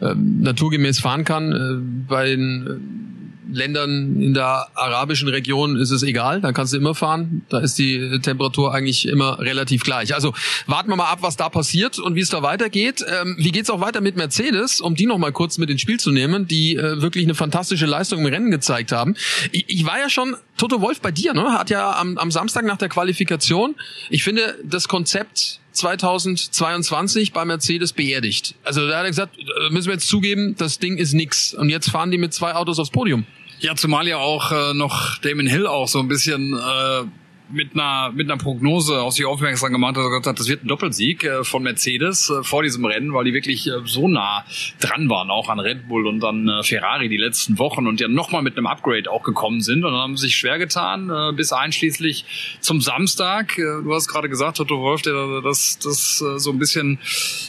äh, 0.00 0.14
naturgemäß 0.14 1.00
fahren 1.00 1.24
kann. 1.24 1.52
Äh, 1.52 2.08
bei 2.08 2.26
den 2.26 2.66
äh, 2.66 3.05
Ländern 3.50 4.20
in 4.20 4.34
der 4.34 4.68
arabischen 4.74 5.28
Region 5.28 5.76
ist 5.76 5.90
es 5.90 6.02
egal, 6.02 6.40
da 6.40 6.52
kannst 6.52 6.72
du 6.72 6.76
immer 6.76 6.94
fahren. 6.94 7.44
Da 7.48 7.58
ist 7.58 7.78
die 7.78 8.18
Temperatur 8.20 8.74
eigentlich 8.74 9.06
immer 9.06 9.38
relativ 9.38 9.82
gleich. 9.82 10.14
Also 10.14 10.34
warten 10.66 10.88
wir 10.88 10.96
mal 10.96 11.10
ab, 11.10 11.18
was 11.22 11.36
da 11.36 11.48
passiert 11.48 11.98
und 11.98 12.14
wie 12.14 12.20
es 12.20 12.30
da 12.30 12.42
weitergeht. 12.42 13.04
Ähm, 13.08 13.36
wie 13.38 13.52
geht's 13.52 13.70
auch 13.70 13.80
weiter 13.80 14.00
mit 14.00 14.16
Mercedes, 14.16 14.80
um 14.80 14.94
die 14.94 15.06
noch 15.06 15.18
mal 15.18 15.32
kurz 15.32 15.58
mit 15.58 15.70
ins 15.70 15.80
Spiel 15.80 16.00
zu 16.00 16.10
nehmen, 16.10 16.46
die 16.46 16.76
äh, 16.76 17.00
wirklich 17.00 17.24
eine 17.24 17.34
fantastische 17.34 17.86
Leistung 17.86 18.20
im 18.20 18.26
Rennen 18.26 18.50
gezeigt 18.50 18.92
haben. 18.92 19.14
Ich, 19.52 19.64
ich 19.68 19.86
war 19.86 19.98
ja 19.98 20.10
schon 20.10 20.36
Toto 20.56 20.80
Wolf 20.80 21.00
bei 21.00 21.10
dir, 21.10 21.34
ne? 21.34 21.52
Hat 21.52 21.70
ja 21.70 21.98
am, 21.98 22.18
am 22.18 22.30
Samstag 22.30 22.64
nach 22.64 22.78
der 22.78 22.88
Qualifikation, 22.88 23.74
ich 24.10 24.24
finde 24.24 24.58
das 24.64 24.88
Konzept 24.88 25.60
2022 25.76 27.32
bei 27.32 27.44
Mercedes 27.44 27.92
beerdigt. 27.92 28.54
Also 28.64 28.86
da 28.86 28.98
hat 28.98 29.04
er 29.04 29.10
gesagt, 29.10 29.38
äh, 29.38 29.70
müssen 29.70 29.88
wir 29.88 29.94
jetzt 29.94 30.08
zugeben, 30.08 30.56
das 30.58 30.78
Ding 30.78 30.96
ist 30.96 31.12
nix. 31.12 31.54
Und 31.54 31.68
jetzt 31.68 31.90
fahren 31.90 32.10
die 32.10 32.18
mit 32.18 32.34
zwei 32.34 32.54
Autos 32.54 32.78
aufs 32.78 32.90
Podium. 32.90 33.24
Ja, 33.60 33.74
zumal 33.74 34.06
ja 34.06 34.18
auch 34.18 34.52
äh, 34.52 34.74
noch 34.74 35.18
Damon 35.18 35.46
Hill 35.46 35.66
auch 35.66 35.88
so 35.88 35.98
ein 35.98 36.08
bisschen 36.08 36.52
äh, 36.54 37.04
mit 37.48 37.74
einer 37.74 38.10
mit 38.12 38.30
einer 38.30 38.38
Prognose 38.38 39.00
auf 39.00 39.14
sich 39.14 39.24
aufmerksam 39.24 39.72
gemacht 39.72 39.96
hat, 39.96 40.38
das 40.38 40.48
wird 40.48 40.64
ein 40.64 40.68
Doppelsieg 40.68 41.24
äh, 41.24 41.44
von 41.44 41.62
Mercedes 41.62 42.30
äh, 42.30 42.42
vor 42.42 42.62
diesem 42.62 42.84
Rennen, 42.84 43.12
weil 43.14 43.24
die 43.24 43.32
wirklich 43.32 43.66
äh, 43.68 43.72
so 43.84 44.08
nah 44.08 44.44
dran 44.80 45.08
waren, 45.08 45.30
auch 45.30 45.48
an 45.48 45.60
Red 45.60 45.88
Bull 45.88 46.06
und 46.06 46.24
an 46.24 46.62
Ferrari 46.62 47.08
die 47.08 47.16
letzten 47.16 47.58
Wochen 47.58 47.86
und 47.86 48.00
ja 48.00 48.08
nochmal 48.08 48.42
mit 48.42 48.56
einem 48.56 48.66
Upgrade 48.66 49.10
auch 49.10 49.22
gekommen 49.22 49.60
sind 49.60 49.84
und 49.84 49.94
haben 49.94 50.16
sie 50.16 50.26
sich 50.26 50.36
schwer 50.36 50.58
getan, 50.58 51.34
bis 51.36 51.52
einschließlich 51.52 52.58
zum 52.60 52.80
Samstag. 52.80 53.54
Du 53.56 53.94
hast 53.94 54.08
gerade 54.08 54.28
gesagt, 54.28 54.56
Toto 54.56 54.80
Wolf, 54.80 55.02
der 55.02 55.40
das, 55.42 55.78
das 55.78 56.18
so 56.18 56.50
ein 56.50 56.58
bisschen 56.58 56.98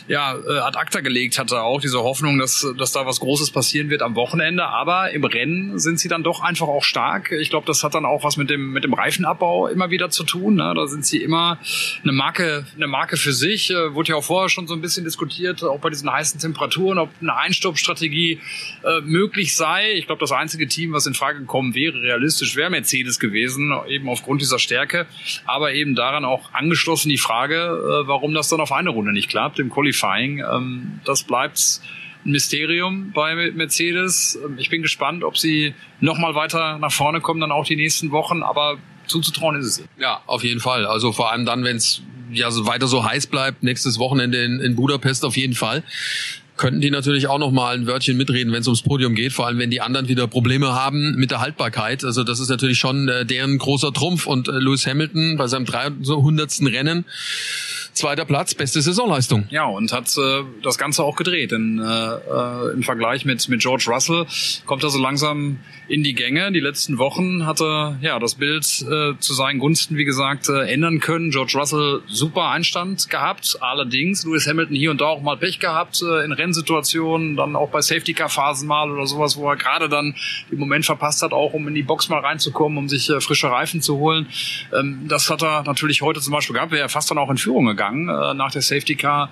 ja, 0.07 0.35
ad 0.35 0.77
acta 0.77 1.01
gelegt 1.01 1.39
hatte, 1.39 1.61
auch 1.61 1.81
diese 1.81 1.99
Hoffnung, 1.99 2.37
dass, 2.37 2.67
dass 2.77 2.91
da 2.91 3.05
was 3.05 3.19
Großes 3.19 3.51
passieren 3.51 3.89
wird 3.89 4.01
am 4.01 4.15
Wochenende. 4.15 4.67
Aber 4.67 5.11
im 5.11 5.23
Rennen 5.23 5.79
sind 5.79 5.99
sie 5.99 6.07
dann 6.07 6.23
doch 6.23 6.41
einfach 6.41 6.67
auch 6.67 6.83
stark. 6.83 7.31
Ich 7.31 7.49
glaube, 7.49 7.65
das 7.65 7.83
hat 7.83 7.95
dann 7.95 8.05
auch 8.05 8.23
was 8.23 8.37
mit 8.37 8.49
dem, 8.49 8.71
mit 8.71 8.83
dem 8.83 8.93
Reifenabbau 8.93 9.67
immer 9.67 9.86
wieder 9.89 10.09
zu 10.09 10.23
tun. 10.23 10.55
Ne? 10.55 10.73
Da 10.75 10.87
sind 10.87 11.05
sie 11.05 11.21
immer 11.21 11.59
eine 12.03 12.11
Marke, 12.11 12.65
eine 12.75 12.87
Marke 12.87 13.17
für 13.17 13.33
sich. 13.33 13.69
Äh, 13.69 13.93
wurde 13.93 14.09
ja 14.09 14.15
auch 14.15 14.23
vorher 14.23 14.49
schon 14.49 14.67
so 14.67 14.73
ein 14.73 14.81
bisschen 14.81 15.03
diskutiert, 15.03 15.63
auch 15.63 15.79
bei 15.79 15.89
diesen 15.89 16.11
heißen 16.11 16.39
Temperaturen, 16.39 16.97
ob 16.97 17.09
eine 17.21 17.35
Einstoppstrategie 17.35 18.39
äh, 18.83 19.01
möglich 19.01 19.55
sei. 19.55 19.93
Ich 19.93 20.05
glaube, 20.05 20.19
das 20.19 20.31
einzige 20.31 20.67
Team, 20.67 20.93
was 20.93 21.05
in 21.05 21.13
Frage 21.13 21.39
gekommen 21.39 21.75
wäre, 21.75 22.01
realistisch 22.01 22.55
wäre 22.55 22.69
Mercedes 22.69 23.19
gewesen, 23.19 23.73
eben 23.87 24.09
aufgrund 24.09 24.41
dieser 24.41 24.59
Stärke. 24.59 25.07
Aber 25.45 25.73
eben 25.73 25.95
daran 25.95 26.25
auch 26.25 26.53
angeschlossen 26.53 27.09
die 27.09 27.17
Frage, 27.17 27.55
äh, 27.55 28.07
warum 28.07 28.33
das 28.33 28.49
dann 28.49 28.59
auf 28.59 28.71
eine 28.71 28.89
Runde 28.89 29.13
nicht 29.13 29.29
klappt 29.29 29.59
im 29.59 29.69
Qualifying. 29.69 30.39
Ähm, 30.39 30.99
das 31.05 31.23
bleibt 31.23 31.81
ein 32.25 32.31
Mysterium 32.31 33.11
bei 33.13 33.51
Mercedes. 33.51 34.37
Ähm, 34.43 34.57
ich 34.57 34.69
bin 34.69 34.81
gespannt, 34.81 35.23
ob 35.23 35.37
sie 35.37 35.73
noch 35.99 36.17
mal 36.17 36.35
weiter 36.35 36.77
nach 36.77 36.91
vorne 36.91 37.21
kommen, 37.21 37.39
dann 37.39 37.51
auch 37.51 37.65
die 37.65 37.75
nächsten 37.75 38.11
Wochen. 38.11 38.43
Aber 38.43 38.77
zuzutrauen 39.07 39.59
ist 39.59 39.65
es. 39.65 39.83
Ja, 39.99 40.21
auf 40.25 40.43
jeden 40.43 40.59
Fall. 40.59 40.85
Also 40.85 41.11
vor 41.11 41.31
allem 41.31 41.45
dann, 41.45 41.63
wenn 41.63 41.77
es 41.77 42.01
ja 42.31 42.51
so 42.51 42.65
weiter 42.65 42.87
so 42.87 43.05
heiß 43.05 43.27
bleibt, 43.27 43.63
nächstes 43.63 43.99
Wochenende 43.99 44.43
in, 44.43 44.59
in 44.59 44.75
Budapest 44.75 45.25
auf 45.25 45.37
jeden 45.37 45.53
Fall 45.53 45.83
könnten 46.57 46.81
die 46.81 46.91
natürlich 46.91 47.27
auch 47.27 47.37
noch 47.37 47.51
mal 47.51 47.75
ein 47.75 47.87
Wörtchen 47.87 48.17
mitreden, 48.17 48.51
wenn 48.51 48.61
es 48.61 48.67
ums 48.67 48.81
Podium 48.81 49.15
geht, 49.15 49.31
vor 49.31 49.45
allem 49.45 49.59
wenn 49.59 49.69
die 49.69 49.79
anderen 49.79 50.07
wieder 50.07 50.27
Probleme 50.27 50.73
haben 50.73 51.15
mit 51.15 51.31
der 51.31 51.39
Haltbarkeit. 51.39 52.03
Also 52.03 52.23
das 52.23 52.39
ist 52.39 52.49
natürlich 52.49 52.79
schon 52.79 53.07
äh, 53.07 53.25
deren 53.25 53.57
großer 53.57 53.93
Trumpf 53.93 54.25
und 54.25 54.47
äh, 54.47 54.51
Lewis 54.53 54.85
Hamilton 54.85 55.37
bei 55.37 55.47
seinem 55.47 55.65
300. 55.65 56.59
Rennen 56.63 57.05
Zweiter 57.97 58.25
Platz, 58.25 58.53
beste 58.53 58.79
Saisonleistung. 58.79 59.47
Ja, 59.49 59.65
und 59.65 59.91
hat 59.91 60.15
äh, 60.19 60.43
das 60.61 60.77
Ganze 60.77 61.03
auch 61.03 61.15
gedreht. 61.15 61.51
Denn, 61.51 61.79
äh, 61.79 61.83
äh, 61.83 62.73
Im 62.73 62.83
Vergleich 62.83 63.25
mit, 63.25 63.49
mit 63.49 63.59
George 63.59 63.85
Russell 63.87 64.27
kommt 64.67 64.83
er 64.83 64.91
so 64.91 64.99
langsam 64.99 65.57
in 65.87 66.03
die 66.03 66.13
Gänge. 66.13 66.51
Die 66.51 66.59
letzten 66.59 66.99
Wochen 66.99 67.47
hat 67.47 67.59
er 67.59 67.97
ja, 68.01 68.19
das 68.19 68.35
Bild 68.35 68.65
äh, 68.83 69.17
zu 69.17 69.33
seinen 69.33 69.57
Gunsten, 69.57 69.97
wie 69.97 70.05
gesagt, 70.05 70.47
äh, 70.47 70.71
ändern 70.71 70.99
können. 70.99 71.31
George 71.31 71.53
Russell 71.57 72.01
super 72.05 72.49
Einstand 72.49 73.09
gehabt. 73.09 73.57
Allerdings 73.61 74.23
Lewis 74.25 74.47
Hamilton 74.47 74.75
hier 74.75 74.91
und 74.91 75.01
da 75.01 75.05
auch 75.05 75.23
mal 75.23 75.35
Pech 75.35 75.57
gehabt 75.57 75.99
äh, 76.03 76.23
in 76.23 76.33
Rennsituationen, 76.33 77.35
dann 77.35 77.55
auch 77.55 77.71
bei 77.71 77.81
Safety-Car-Phasen 77.81 78.67
mal 78.67 78.91
oder 78.91 79.07
sowas, 79.07 79.37
wo 79.37 79.49
er 79.49 79.55
gerade 79.55 79.89
dann 79.89 80.13
den 80.51 80.59
Moment 80.59 80.85
verpasst 80.85 81.23
hat, 81.23 81.33
auch 81.33 81.53
um 81.53 81.67
in 81.67 81.73
die 81.73 81.81
Box 81.81 82.09
mal 82.09 82.19
reinzukommen, 82.19 82.77
um 82.77 82.89
sich 82.89 83.09
äh, 83.09 83.21
frische 83.21 83.49
Reifen 83.49 83.81
zu 83.81 83.97
holen. 83.97 84.27
Ähm, 84.71 85.05
das 85.07 85.31
hat 85.31 85.41
er 85.41 85.63
natürlich 85.63 86.03
heute 86.03 86.21
zum 86.21 86.33
Beispiel 86.33 86.53
gehabt. 86.53 86.71
Wäre 86.71 86.83
er 86.83 86.89
fast 86.89 87.09
dann 87.09 87.17
auch 87.17 87.31
in 87.31 87.37
Führung 87.37 87.65
gegangen 87.65 87.86
gegangen 87.87 88.09
äh, 88.09 88.33
nach 88.33 88.51
der 88.51 88.61
Safety 88.61 88.95
Car 88.95 89.31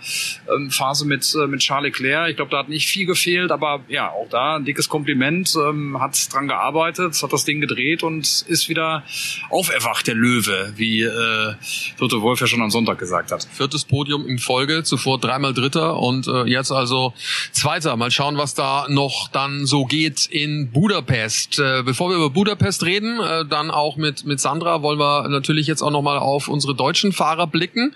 ähm, 0.53 0.71
Phase 0.71 1.05
mit 1.05 1.35
äh, 1.35 1.47
mit 1.47 1.61
Charles 1.61 1.85
Leclerc. 1.85 2.29
Ich 2.29 2.35
glaube, 2.35 2.51
da 2.51 2.59
hat 2.59 2.69
nicht 2.69 2.87
viel 2.87 3.05
gefehlt, 3.05 3.51
aber 3.51 3.81
ja, 3.87 4.09
auch 4.09 4.27
da 4.29 4.55
ein 4.55 4.65
dickes 4.65 4.89
Kompliment. 4.89 5.55
Ähm, 5.55 5.99
hat 5.99 6.33
dran 6.33 6.47
gearbeitet, 6.47 7.21
hat 7.21 7.33
das 7.33 7.45
Ding 7.45 7.61
gedreht 7.61 8.03
und 8.03 8.45
ist 8.47 8.69
wieder 8.69 9.03
auferwacht 9.49 10.07
der 10.07 10.15
Löwe, 10.15 10.73
wie 10.75 11.03
äh, 11.03 11.53
Toto 11.97 12.21
Wolf 12.21 12.41
ja 12.41 12.47
schon 12.47 12.61
am 12.61 12.71
Sonntag 12.71 12.97
gesagt 12.97 13.31
hat. 13.31 13.47
Viertes 13.51 13.85
Podium 13.85 14.27
in 14.27 14.39
Folge, 14.39 14.83
zuvor 14.83 15.19
dreimal 15.19 15.53
Dritter 15.53 15.99
und 15.99 16.27
äh, 16.27 16.43
jetzt 16.43 16.71
also 16.71 17.13
Zweiter. 17.51 17.95
Mal 17.95 18.11
schauen, 18.11 18.37
was 18.37 18.55
da 18.55 18.87
noch 18.89 19.29
dann 19.29 19.65
so 19.65 19.85
geht 19.85 20.25
in 20.25 20.71
Budapest. 20.71 21.59
Äh, 21.59 21.83
bevor 21.83 22.09
wir 22.09 22.17
über 22.17 22.29
Budapest 22.29 22.83
reden, 22.83 23.19
äh, 23.19 23.45
dann 23.45 23.71
auch 23.71 23.97
mit 23.97 24.25
mit 24.25 24.39
Sandra 24.39 24.81
wollen 24.81 24.99
wir 24.99 25.27
natürlich 25.29 25.67
jetzt 25.67 25.81
auch 25.81 25.91
noch 25.91 26.01
mal 26.01 26.17
auf 26.17 26.47
unsere 26.47 26.75
deutschen 26.75 27.11
Fahrer 27.11 27.47
blicken. 27.47 27.95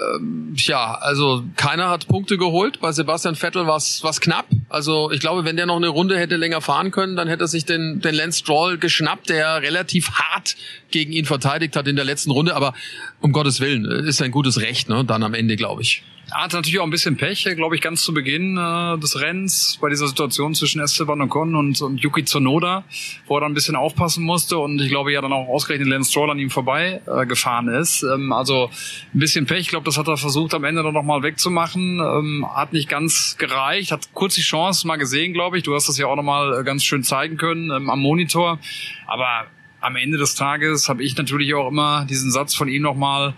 Ähm, 0.00 0.54
ja, 0.56 0.94
also 0.94 1.44
keiner 1.56 1.88
hat 1.88 2.08
Punkte 2.08 2.38
geholt. 2.38 2.80
Bei 2.80 2.92
Sebastian 2.92 3.34
Vettel 3.34 3.66
war 3.66 3.76
es 3.76 4.20
knapp. 4.20 4.46
Also 4.68 5.10
ich 5.10 5.20
glaube, 5.20 5.44
wenn 5.44 5.56
der 5.56 5.66
noch 5.66 5.76
eine 5.76 5.88
Runde 5.88 6.18
hätte 6.18 6.36
länger 6.36 6.60
fahren 6.60 6.90
können, 6.90 7.16
dann 7.16 7.28
hätte 7.28 7.44
er 7.44 7.48
sich 7.48 7.64
den, 7.64 8.00
den 8.00 8.14
Lance 8.14 8.40
Stroll 8.40 8.78
geschnappt, 8.78 9.28
der 9.30 9.62
relativ 9.62 10.10
hart 10.10 10.56
gegen 10.90 11.12
ihn 11.12 11.24
verteidigt 11.24 11.76
hat 11.76 11.88
in 11.88 11.96
der 11.96 12.04
letzten 12.04 12.30
Runde. 12.30 12.54
Aber 12.54 12.74
um 13.20 13.32
Gottes 13.32 13.60
Willen, 13.60 13.84
ist 13.84 14.22
ein 14.22 14.30
gutes 14.30 14.60
Recht, 14.60 14.88
ne? 14.88 15.04
Dann 15.04 15.22
am 15.22 15.34
Ende, 15.34 15.56
glaube 15.56 15.82
ich. 15.82 16.02
Er 16.30 16.42
hatte 16.44 16.56
natürlich 16.56 16.78
auch 16.78 16.84
ein 16.84 16.90
bisschen 16.90 17.16
Pech, 17.16 17.48
glaube 17.56 17.74
ich, 17.74 17.80
ganz 17.80 18.02
zu 18.02 18.12
Beginn 18.12 18.58
äh, 18.58 18.98
des 18.98 19.18
Rennens 19.18 19.78
bei 19.80 19.88
dieser 19.88 20.06
Situation 20.06 20.54
zwischen 20.54 20.80
Esteban 20.80 21.22
Ocon 21.22 21.54
und, 21.54 21.80
und 21.80 22.02
Yuki 22.02 22.24
Tsunoda, 22.24 22.84
wo 23.26 23.36
er 23.36 23.40
dann 23.40 23.52
ein 23.52 23.54
bisschen 23.54 23.76
aufpassen 23.76 24.24
musste 24.24 24.58
und 24.58 24.78
ich 24.80 24.90
glaube 24.90 25.10
ja 25.10 25.22
dann 25.22 25.32
auch 25.32 25.48
ausgerechnet 25.48 25.88
Lance 25.88 26.10
Stroll 26.10 26.30
an 26.30 26.38
ihm 26.38 26.50
vorbei 26.50 27.00
äh, 27.06 27.24
gefahren 27.24 27.68
ist. 27.68 28.02
Ähm, 28.02 28.32
also 28.32 28.70
ein 29.14 29.18
bisschen 29.18 29.46
Pech, 29.46 29.60
ich 29.60 29.68
glaube, 29.68 29.86
das 29.86 29.96
hat 29.96 30.06
er 30.06 30.18
versucht 30.18 30.52
am 30.52 30.64
Ende 30.64 30.82
dann 30.82 30.92
nochmal 30.92 31.22
wegzumachen. 31.22 31.98
Ähm, 32.00 32.46
hat 32.54 32.74
nicht 32.74 32.90
ganz 32.90 33.36
gereicht, 33.38 33.90
hat 33.90 34.10
kurz 34.12 34.34
die 34.34 34.42
Chance 34.42 34.86
mal 34.86 34.96
gesehen, 34.96 35.32
glaube 35.32 35.56
ich. 35.56 35.62
Du 35.62 35.74
hast 35.74 35.88
das 35.88 35.96
ja 35.96 36.06
auch 36.08 36.16
nochmal 36.16 36.60
äh, 36.60 36.64
ganz 36.64 36.84
schön 36.84 37.04
zeigen 37.04 37.38
können 37.38 37.70
ähm, 37.70 37.88
am 37.88 38.00
Monitor. 38.00 38.58
Aber 39.06 39.46
am 39.80 39.96
Ende 39.96 40.18
des 40.18 40.34
Tages 40.34 40.88
habe 40.88 41.02
ich 41.02 41.16
natürlich 41.16 41.54
auch 41.54 41.68
immer 41.68 42.04
diesen 42.04 42.30
Satz 42.30 42.54
von 42.54 42.68
ihm 42.68 42.82
nochmal 42.82 43.34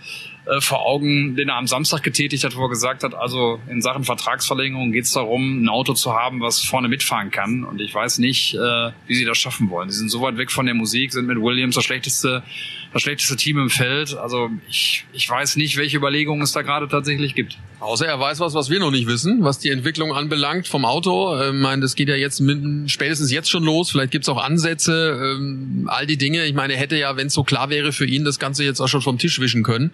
äh, 0.51 0.61
vor 0.61 0.85
Augen, 0.85 1.37
den 1.37 1.49
er 1.49 1.57
am 1.57 1.67
Samstag 1.67 2.03
getätigt 2.03 2.43
hat, 2.45 2.57
wo 2.57 2.63
er 2.63 2.69
gesagt 2.69 3.05
hat, 3.05 3.15
also 3.15 3.61
in 3.69 3.81
Sachen 3.81 4.05
Vertragsverlängerung 4.05 4.91
geht 4.91 5.05
es 5.05 5.13
darum, 5.13 5.63
ein 5.63 5.69
Auto 5.69 5.95
zu 5.95 6.13
haben, 6.13 6.41
was 6.41 6.61
vorne 6.61 6.89
mitfahren 6.89 7.31
kann. 7.31 7.65
Und 7.65 7.81
ich 7.81 7.95
weiß 7.95 8.19
nicht, 8.19 8.55
äh, 8.55 8.91
wie 9.07 9.15
sie 9.15 9.25
das 9.25 9.39
schaffen 9.39 9.71
wollen. 9.71 9.91
Sie 9.91 9.99
sind 9.99 10.09
so 10.09 10.21
weit 10.23 10.39
weg 10.39 10.51
von 10.51 10.67
der 10.67 10.75
Musik, 10.75 11.13
sind 11.13 11.27
mit 11.27 11.39
Williams 11.39 11.77
das 11.77 11.85
schlechteste, 11.85 12.43
das 12.93 13.03
schlechteste 13.03 13.37
Team 13.37 13.59
im 13.59 13.71
Feld. 13.71 14.17
Also 14.17 14.51
ich, 14.69 15.05
ich 15.13 15.29
weiß 15.29 15.57
nicht, 15.57 15.77
welche 15.77 15.97
Überlegungen 15.97 16.43
es 16.43 16.53
da 16.53 16.63
gerade 16.63 16.89
tatsächlich 16.89 17.35
gibt. 17.35 17.57
Außer 17.79 18.07
er 18.07 18.21
weiß 18.21 18.41
was, 18.41 18.53
was 18.53 18.69
wir 18.69 18.79
noch 18.79 18.91
nicht 18.91 19.07
wissen, 19.07 19.43
was 19.43 19.59
die 19.59 19.71
Entwicklung 19.71 20.13
anbelangt 20.13 20.69
vom 20.69 20.85
Auto. 20.85 21.35
Ich 21.41 21.53
meine, 21.55 21.81
das 21.81 21.95
geht 21.95 22.09
ja 22.09 22.15
jetzt 22.15 22.41
mit, 22.41 22.91
spätestens 22.91 23.31
jetzt 23.31 23.49
schon 23.51 23.65
los. 23.65 23.91
Vielleicht 23.91 24.11
gibt's 24.11 24.29
auch 24.29 24.43
Ansätze, 24.43 25.37
ähm, 25.39 25.89
all 25.91 26.07
die 26.07 26.19
Dinge. 26.19 26.45
Ich 26.45 26.53
meine, 26.53 26.75
er 26.75 26.79
hätte 26.79 26.97
ja, 26.97 27.17
wenn 27.17 27.29
es 27.29 27.35
so 27.35 27.43
klar 27.43 27.71
wäre 27.71 27.93
für 27.93 28.05
ihn, 28.05 28.25
das 28.25 28.39
Ganze 28.39 28.65
jetzt 28.65 28.81
auch 28.81 28.89
schon 28.89 29.01
vom 29.01 29.19
Tisch 29.19 29.41
wischen 29.41 29.63
können. 29.63 29.93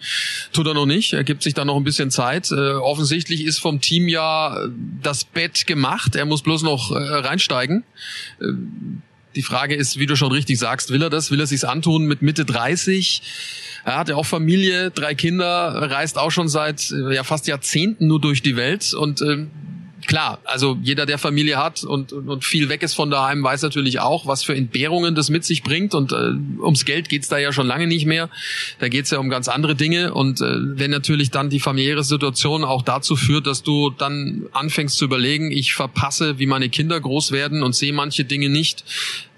Tut 0.52 0.66
er 0.66 0.74
noch 0.74 0.86
nicht. 0.86 1.12
Er 1.12 1.22
gibt 1.22 1.42
sich 1.42 1.54
da 1.54 1.64
noch 1.64 1.76
ein 1.76 1.84
bisschen 1.84 2.10
Zeit. 2.10 2.50
Äh, 2.50 2.72
offensichtlich 2.72 3.44
ist 3.44 3.60
vom 3.60 3.80
Team 3.80 4.08
ja 4.08 4.64
äh, 4.64 4.68
das 5.02 5.24
Bett 5.24 5.66
gemacht. 5.66 6.16
Er 6.16 6.24
muss 6.24 6.42
bloß 6.42 6.62
noch 6.62 6.90
äh, 6.90 6.96
reinsteigen. 6.96 7.84
Die 9.36 9.42
Frage 9.42 9.74
ist, 9.74 9.98
wie 9.98 10.06
du 10.06 10.16
schon 10.16 10.32
richtig 10.32 10.58
sagst, 10.58 10.90
will 10.90 11.02
er 11.02 11.10
das? 11.10 11.30
Will 11.30 11.40
er 11.40 11.46
sich's 11.46 11.64
antun 11.64 12.06
mit 12.06 12.22
Mitte 12.22 12.44
30? 12.44 13.22
Er 13.84 13.98
hat 13.98 14.08
ja 14.08 14.16
auch 14.16 14.26
Familie, 14.26 14.90
drei 14.90 15.14
Kinder, 15.14 15.46
reist 15.90 16.18
auch 16.18 16.30
schon 16.30 16.48
seit 16.48 16.90
äh, 16.90 17.14
ja 17.14 17.22
fast 17.22 17.46
Jahrzehnten 17.46 18.06
nur 18.08 18.20
durch 18.20 18.42
die 18.42 18.56
Welt 18.56 18.94
und 18.94 19.20
äh, 19.20 19.46
klar, 20.06 20.38
also 20.44 20.78
jeder, 20.82 21.06
der 21.06 21.18
Familie 21.18 21.56
hat 21.56 21.84
und, 21.84 22.12
und 22.12 22.44
viel 22.44 22.68
weg 22.68 22.82
ist 22.82 22.94
von 22.94 23.10
daheim, 23.10 23.42
weiß 23.42 23.62
natürlich 23.62 24.00
auch, 24.00 24.26
was 24.26 24.42
für 24.42 24.54
Entbehrungen 24.54 25.14
das 25.14 25.30
mit 25.30 25.44
sich 25.44 25.62
bringt. 25.62 25.94
Und 25.94 26.12
äh, 26.12 26.32
ums 26.60 26.84
Geld 26.84 27.08
geht's 27.08 27.28
da 27.28 27.38
ja 27.38 27.52
schon 27.52 27.66
lange 27.66 27.86
nicht 27.86 28.06
mehr. 28.06 28.30
Da 28.78 28.88
geht's 28.88 29.10
ja 29.10 29.18
um 29.18 29.28
ganz 29.28 29.48
andere 29.48 29.74
Dinge. 29.74 30.14
Und 30.14 30.40
äh, 30.40 30.44
wenn 30.78 30.90
natürlich 30.90 31.30
dann 31.30 31.50
die 31.50 31.60
familiäre 31.60 32.04
Situation 32.04 32.64
auch 32.64 32.82
dazu 32.82 33.16
führt, 33.16 33.46
dass 33.46 33.62
du 33.62 33.90
dann 33.90 34.46
anfängst 34.52 34.96
zu 34.96 35.04
überlegen, 35.04 35.50
ich 35.50 35.74
verpasse, 35.74 36.38
wie 36.38 36.46
meine 36.46 36.68
Kinder 36.68 37.00
groß 37.00 37.32
werden 37.32 37.62
und 37.62 37.74
sehe 37.74 37.92
manche 37.92 38.24
Dinge 38.24 38.48
nicht. 38.48 38.84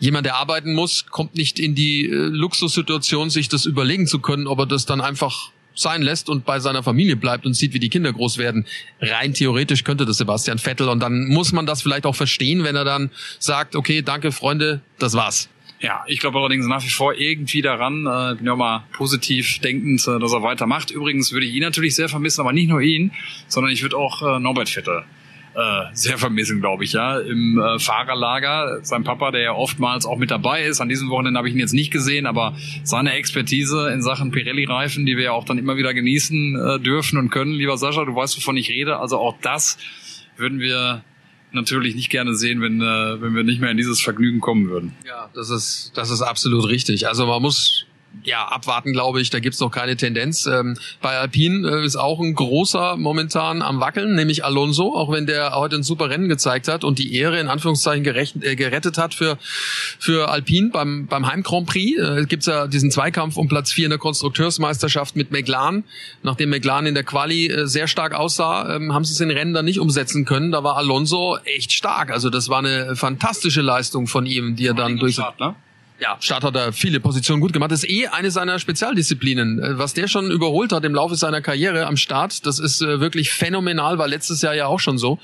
Jemand, 0.01 0.27
der 0.27 0.37
arbeiten 0.37 0.75
muss, 0.75 1.07
kommt 1.07 1.35
nicht 1.35 1.59
in 1.59 1.75
die 1.75 2.07
äh, 2.07 2.15
Luxussituation, 2.15 3.31
sich 3.31 3.49
das 3.49 3.65
überlegen 3.65 4.07
zu 4.07 4.21
können, 4.21 4.47
ob 4.47 4.61
er 4.61 4.67
das 4.67 4.87
dann 4.87 5.01
einfach 5.01 5.51
sein 5.79 6.03
lässt 6.03 6.29
und 6.29 6.45
bei 6.45 6.61
seiner 6.61 6.83
Familie 6.83 7.17
bleibt 7.17 7.47
und 7.47 7.55
sieht, 7.55 7.73
wie 7.73 7.79
die 7.79 7.89
Kinder 7.89 8.13
groß 8.13 8.39
werden. 8.39 8.67
Rein 9.01 9.35
theoretisch 9.35 9.85
könnte 9.85 10.07
das 10.07 10.19
Sebastian 10.19 10.59
Vettel 10.59 10.89
und 10.89 11.01
dann 11.01 11.29
muss 11.29 11.53
man 11.53 11.67
das 11.67 11.83
vielleicht 11.83 12.07
auch 12.07 12.17
verstehen, 12.17 12.65
wenn 12.65 12.77
er 12.77 12.85
dann 12.85 13.11
sagt, 13.39 13.77
okay, 13.77 14.03
danke 14.03 14.33
Freunde, 14.33 14.81
das 14.99 15.15
war's. 15.15 15.49
Ja, 15.81 16.03
ich 16.09 16.19
glaube 16.19 16.39
allerdings 16.39 16.67
nach 16.67 16.83
wie 16.83 16.91
vor 16.91 17.15
irgendwie 17.15 17.63
daran, 17.63 18.05
äh, 18.05 18.35
bin 18.35 18.47
ja 18.47 18.57
mal 18.57 18.85
positiv 18.93 19.61
denkend, 19.61 20.01
äh, 20.09 20.19
dass 20.19 20.33
er 20.33 20.43
weitermacht. 20.43 20.91
Übrigens 20.91 21.31
würde 21.33 21.47
ich 21.47 21.55
ihn 21.55 21.63
natürlich 21.63 21.95
sehr 21.95 22.09
vermissen, 22.09 22.41
aber 22.41 22.53
nicht 22.53 22.69
nur 22.69 22.81
ihn, 22.81 23.13
sondern 23.47 23.73
ich 23.73 23.83
würde 23.83 23.97
auch 23.97 24.23
äh, 24.23 24.41
Norbert 24.41 24.69
Vettel 24.69 25.05
äh, 25.59 25.87
sehr 25.93 26.19
vermissen, 26.19 26.61
glaube 26.61 26.85
ich, 26.85 26.93
ja. 26.93 27.19
Im 27.19 27.59
äh, 27.59 27.81
Fahrerlager, 27.81 28.79
sein 28.83 29.03
Papa, 29.03 29.33
der 29.33 29.41
ja 29.41 29.53
oftmals 29.53 30.07
auch 30.07 30.17
mit 30.17 30.31
dabei 30.31 30.65
ist. 30.65 30.81
An 30.81 30.89
diesem 30.89 31.11
Wochenende 31.11 31.37
habe 31.39 31.49
ich 31.49 31.55
ihn 31.55 31.61
jetzt 31.61 31.75
nicht 31.75 31.91
gesehen, 31.91 32.27
aber 32.27 32.57
seine 32.85 33.15
Expertise 33.15 33.91
in 33.91 34.01
Sachen 34.01 34.31
Pirelli-Reifen, 34.31 35.05
die 35.05 35.17
wir 35.17 35.25
ja 35.25 35.33
auch 35.33 35.45
dann 35.45 35.59
immer 35.59 35.77
wieder 35.77 35.95
genießen 35.95 36.55
äh, 36.55 36.79
dürfen 36.79 37.19
und 37.19 37.31
können, 37.31 37.53
lieber 37.53 37.77
Sascha, 37.77 38.05
du 38.05 38.15
weißt, 38.15 38.37
wovon 38.37 38.57
ich 38.57 38.71
rede. 38.71 38.99
Also 38.99 39.19
auch 39.19 39.35
das 39.43 39.79
würden 40.37 40.61
wir 40.61 41.03
natürlich 41.51 41.97
nicht 41.97 42.11
gerne 42.11 42.35
sehen, 42.37 42.61
wenn, 42.61 42.81
äh, 42.81 43.21
wenn 43.21 43.35
wir 43.35 43.43
nicht 43.43 43.61
mehr 43.61 43.73
in 43.73 43.77
dieses 43.77 44.01
Vergnügen 44.01 44.39
kommen 44.39 44.69
würden. 44.69 44.95
Ja, 45.07 45.29
das 45.35 45.51
ist, 45.51 45.91
das 45.97 46.11
ist 46.11 46.23
absolut 46.23 46.69
richtig. 46.69 47.09
Also 47.09 47.27
man 47.27 47.43
muss 47.43 47.87
ja, 48.25 48.47
abwarten, 48.47 48.93
glaube 48.93 49.21
ich, 49.21 49.31
da 49.31 49.41
gibt's 49.41 49.61
noch 49.61 49.71
keine 49.71 49.97
Tendenz. 49.97 50.47
Ähm, 50.47 50.77
bei 51.01 51.17
Alpine 51.19 51.69
äh, 51.69 51.85
ist 51.85 51.97
auch 51.97 52.21
ein 52.21 52.35
großer 52.35 52.97
momentan 52.97 53.63
am 53.63 53.81
Wackeln, 53.81 54.15
nämlich 54.15 54.45
Alonso, 54.45 54.95
auch 54.95 55.11
wenn 55.11 55.27
der 55.27 55.55
heute 55.55 55.77
ein 55.77 55.83
super 55.83 56.11
Rennen 56.11 56.29
gezeigt 56.29 56.69
hat 56.69 56.85
und 56.85 56.99
die 56.99 57.15
Ehre 57.15 57.39
in 57.41 57.49
Anführungszeichen 57.49 58.05
gerecht, 58.05 58.43
äh, 58.43 58.57
gerettet 58.57 58.99
hat 58.99 59.15
für, 59.15 59.39
für 59.41 60.29
Alpine 60.29 60.71
beim, 60.71 61.07
beim 61.07 61.27
Heim 61.27 61.43
Grand 61.43 61.67
Prix. 61.67 61.99
Äh, 61.99 62.25
gibt's 62.27 62.47
ja 62.47 62.67
diesen 62.67 62.91
Zweikampf 62.91 63.37
um 63.37 63.49
Platz 63.49 63.73
4 63.73 63.87
in 63.87 63.91
der 63.91 63.99
Konstrukteursmeisterschaft 63.99 65.17
mit 65.17 65.31
McLaren. 65.31 65.85
Nachdem 66.23 66.51
McLaren 66.51 66.87
in 66.87 66.95
der 66.95 67.05
Quali 67.05 67.47
äh, 67.47 67.67
sehr 67.67 67.89
stark 67.89 68.15
aussah, 68.15 68.77
ähm, 68.77 68.93
haben 68.93 69.05
sie 69.05 69.13
es 69.13 69.21
in 69.21 69.31
Rennen 69.31 69.55
dann 69.55 69.65
nicht 69.65 69.81
umsetzen 69.81 70.25
können. 70.25 70.51
Da 70.51 70.65
war 70.65 70.77
Alonso 70.77 71.39
echt 71.45 71.73
stark. 71.73 72.11
Also 72.11 72.31
das 72.31 72.49
war 72.49 72.59
eine 72.59 72.97
fantastische 72.97 73.63
Leistung 73.63 74.07
von 74.07 74.27
ihm, 74.27 74.57
die 74.57 74.67
er 74.67 74.75
dann 74.75 74.99
durch... 74.99 75.15
Start, 75.15 75.41
ne? 75.41 75.55
Ja, 76.01 76.17
Start 76.21 76.45
hat 76.45 76.55
er 76.55 76.73
viele 76.73 77.01
Positionen 77.01 77.41
gut 77.41 77.53
gemacht. 77.53 77.73
Das 77.73 77.83
ist 77.83 77.91
eh 77.91 78.07
eine 78.07 78.31
seiner 78.31 78.59
Spezialdisziplinen. 78.59 79.59
Äh, 79.59 79.79
was 79.79 79.95
der 79.95 80.07
schon 80.07 80.31
überholt 80.31 80.73
hat 80.73 80.85
im 80.85 80.95
Laufe 80.95 81.17
seiner 81.17 81.41
Karriere 81.41 81.87
am 81.87 81.97
Start, 81.97 82.47
das 82.47 82.59
ist 82.59 82.83
äh, 82.83 83.01
wirklich 83.01 83.31
phänomenal, 83.31 83.99
war 83.99 84.07
letztes 84.07 84.43
Jahr 84.43 84.55
ja 84.55 84.67
auch 84.67 84.81
schon 84.81 84.99
so. 84.99 85.19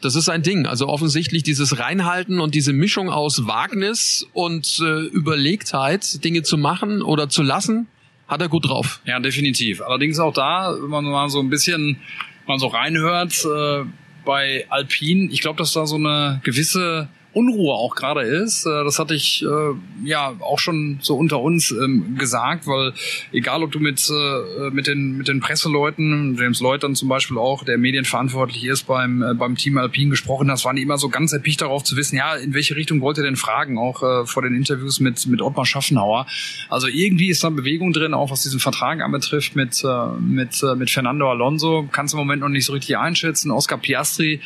Das 0.00 0.16
ist 0.16 0.28
ein 0.28 0.42
Ding. 0.42 0.66
Also 0.66 0.88
offensichtlich 0.88 1.42
dieses 1.42 1.78
Reinhalten 1.78 2.40
und 2.40 2.54
diese 2.54 2.72
Mischung 2.72 3.10
aus 3.10 3.46
Wagnis 3.46 4.26
und 4.32 4.80
äh, 4.80 5.02
Überlegtheit, 5.06 6.24
Dinge 6.24 6.42
zu 6.42 6.56
machen 6.56 7.02
oder 7.02 7.28
zu 7.28 7.42
lassen, 7.42 7.86
hat 8.26 8.40
er 8.40 8.48
gut 8.48 8.68
drauf. 8.68 9.00
Ja, 9.04 9.20
definitiv. 9.20 9.82
Allerdings 9.82 10.18
auch 10.18 10.32
da, 10.32 10.74
wenn 10.80 10.88
man 10.88 11.04
mal 11.04 11.28
so 11.28 11.40
ein 11.40 11.50
bisschen 11.50 11.98
mal 12.46 12.58
so 12.58 12.68
reinhört, 12.68 13.44
äh, 13.44 13.84
bei 14.24 14.66
Alpine, 14.70 15.30
ich 15.30 15.40
glaube, 15.40 15.58
dass 15.58 15.72
da 15.72 15.86
so 15.86 15.96
eine 15.96 16.40
gewisse 16.42 17.08
Unruhe 17.32 17.74
auch 17.74 17.94
gerade 17.94 18.22
ist. 18.22 18.66
Äh, 18.66 18.84
das 18.84 18.98
hatte 18.98 19.14
ich 19.14 19.44
äh, 19.44 20.08
ja 20.08 20.34
auch 20.40 20.58
schon 20.58 20.98
so 21.00 21.16
unter 21.16 21.40
uns 21.40 21.70
ähm, 21.70 22.16
gesagt, 22.18 22.66
weil 22.66 22.92
egal 23.32 23.62
ob 23.62 23.70
du 23.70 23.78
mit 23.78 24.10
äh, 24.10 24.70
mit 24.70 24.86
den 24.86 25.16
mit 25.16 25.28
den 25.28 25.40
Presseleuten, 25.40 26.36
James 26.38 26.62
dann 26.80 26.94
zum 26.94 27.08
Beispiel 27.08 27.38
auch, 27.38 27.64
der 27.64 27.78
medienverantwortlich 27.78 28.64
ist 28.64 28.84
beim 28.84 29.22
äh, 29.22 29.34
beim 29.34 29.56
Team 29.56 29.78
Alpine 29.78 30.10
gesprochen 30.10 30.50
hast, 30.50 30.64
waren 30.64 30.76
die 30.76 30.82
immer 30.82 30.98
so 30.98 31.08
ganz 31.08 31.32
erpicht 31.32 31.60
darauf 31.60 31.84
zu 31.84 31.96
wissen, 31.96 32.16
ja 32.16 32.34
in 32.34 32.54
welche 32.54 32.74
Richtung 32.76 33.00
wollt 33.00 33.18
ihr 33.18 33.24
denn 33.24 33.36
fragen, 33.36 33.78
auch 33.78 34.02
äh, 34.02 34.26
vor 34.26 34.42
den 34.42 34.54
Interviews 34.54 35.00
mit 35.00 35.26
mit 35.26 35.40
Ottmar 35.40 35.66
Schaffenhauer. 35.66 36.26
Also 36.68 36.88
irgendwie 36.88 37.30
ist 37.30 37.44
da 37.44 37.50
Bewegung 37.50 37.92
drin, 37.92 38.14
auch 38.14 38.30
was 38.30 38.42
diesen 38.42 38.60
Vertrag 38.60 39.02
anbetrifft 39.02 39.54
mit 39.54 39.82
äh, 39.84 40.06
mit 40.20 40.62
äh, 40.62 40.74
mit 40.74 40.90
Fernando 40.90 41.30
Alonso. 41.30 41.88
Kannst 41.92 42.14
im 42.14 42.18
Moment 42.18 42.40
noch 42.40 42.48
nicht 42.48 42.64
so 42.64 42.72
richtig 42.72 42.96
einschätzen. 42.98 43.50
Oscar 43.50 43.78
Piastri 43.78 44.40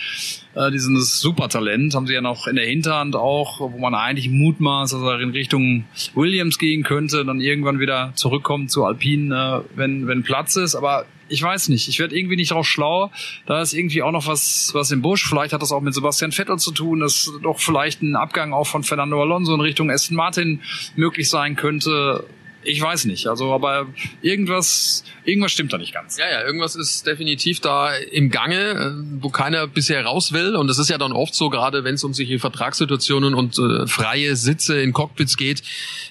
äh, 0.55 0.71
dieses 0.71 1.21
Supertalent 1.21 1.95
haben 1.95 2.07
sie 2.07 2.15
ja 2.15 2.21
noch 2.21 2.47
in 2.47 2.57
der 2.57 2.67
Hinterhand 2.67 3.17
auch, 3.17 3.61
wo 3.61 3.79
man 3.79 3.95
eigentlich 3.95 4.31
mutmaßt, 4.31 4.95
dass 4.95 5.03
er 5.03 5.21
in 5.21 5.31
Richtung 5.31 5.85
Williams 6.15 6.59
gehen 6.59 6.83
könnte, 6.83 7.25
dann 7.25 7.41
irgendwann 7.41 7.81
wieder 7.81 8.13
zurückkommt 8.15 8.71
zu 8.71 8.85
Alpine, 8.85 9.65
äh, 9.65 9.77
wenn, 9.77 10.07
wenn 10.07 10.23
Platz 10.23 10.57
ist. 10.57 10.75
Aber 10.75 11.07
ich 11.29 11.43
weiß 11.43 11.69
nicht, 11.71 11.89
ich 11.89 11.99
werde 11.99 12.17
irgendwie 12.17 12.37
nicht 12.37 12.51
drauf 12.51 12.67
schlau. 12.67 13.11
Da 13.47 13.63
ist 13.63 13.73
irgendwie 13.73 14.03
auch 14.03 14.13
noch 14.13 14.27
was, 14.27 14.71
was 14.75 14.91
im 14.91 15.03
Busch. 15.03 15.27
Vielleicht 15.27 15.53
hat 15.53 15.63
das 15.63 15.73
auch 15.73 15.81
mit 15.81 15.95
Sebastian 15.95 16.33
Vettel 16.33 16.59
zu 16.59 16.73
tun, 16.73 17.01
dass 17.01 17.33
doch 17.43 17.59
vielleicht 17.59 18.03
ein 18.03 18.15
Abgang 18.15 18.53
auch 18.53 18.67
von 18.67 18.83
Fernando 18.83 19.21
Alonso 19.21 19.55
in 19.55 19.61
Richtung 19.61 19.91
Aston 19.91 20.17
Martin 20.17 20.61
möglich 20.97 21.29
sein 21.29 21.57
könnte. 21.57 22.25
Ich 22.65 22.81
weiß 22.81 23.05
nicht. 23.07 23.27
Also, 23.27 23.53
aber 23.53 23.87
irgendwas, 24.23 25.05
irgendwas 25.25 25.53
stimmt 25.53 25.73
da 25.73 25.79
nicht 25.79 25.93
ganz. 25.93 26.19
Ja, 26.19 26.31
ja, 26.31 26.45
irgendwas 26.45 26.77
ist 26.77 27.07
definitiv 27.07 27.61
da 27.61 27.95
im 27.95 28.31
Gange, 28.31 28.57
äh, 28.57 28.93
wo 29.21 29.31
keiner 29.31 29.67
bisher 29.67 30.05
raus 30.05 30.33
will. 30.33 30.57
Und 30.57 30.69
das 30.69 30.79
ist 30.79 30.91
ja 30.91 30.99
dann 30.99 31.13
oft 31.13 31.35
so, 31.35 31.51
gerade 31.51 31.85
wenn 31.85 31.95
es 31.95 32.05
um 32.05 32.15
solche 32.15 32.39
Vertragssituationen 32.39 33.35
und 33.35 33.59
äh, 33.59 33.87
freie 33.87 34.37
Sitze 34.37 34.81
in 34.81 34.93
Cockpits 34.93 35.37
geht, 35.37 35.63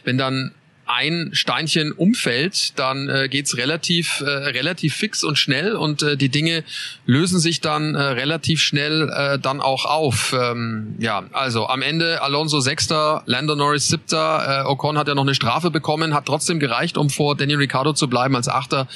wenn 0.03 0.17
dann 0.17 0.51
ein 0.93 1.31
Steinchen 1.33 1.91
umfällt, 1.91 2.77
dann 2.77 3.09
äh, 3.09 3.27
geht's 3.29 3.57
relativ 3.57 4.21
äh, 4.21 4.29
relativ 4.29 4.95
fix 4.95 5.23
und 5.23 5.37
schnell 5.37 5.75
und 5.75 6.03
äh, 6.03 6.17
die 6.17 6.29
Dinge 6.29 6.63
lösen 7.05 7.39
sich 7.39 7.61
dann 7.61 7.95
äh, 7.95 8.01
relativ 8.01 8.61
schnell 8.61 9.09
äh, 9.09 9.39
dann 9.39 9.59
auch 9.59 9.85
auf. 9.85 10.35
Ähm, 10.39 10.95
ja, 10.99 11.23
also 11.31 11.67
am 11.67 11.81
Ende 11.81 12.21
Alonso 12.21 12.59
Sechster, 12.59 13.23
Lando 13.25 13.55
Norris 13.55 13.87
Siebter, 13.87 14.65
äh, 14.65 14.69
Ocon 14.69 14.97
hat 14.97 15.07
ja 15.07 15.15
noch 15.15 15.23
eine 15.23 15.35
Strafe 15.35 15.71
bekommen, 15.71 16.13
hat 16.13 16.27
trotzdem 16.27 16.59
gereicht, 16.59 16.97
um 16.97 17.09
vor 17.09 17.35
Daniel 17.35 17.57
Ricciardo 17.57 17.93
zu 17.93 18.07
bleiben 18.07 18.35
als 18.35 18.47
Achter, 18.47 18.87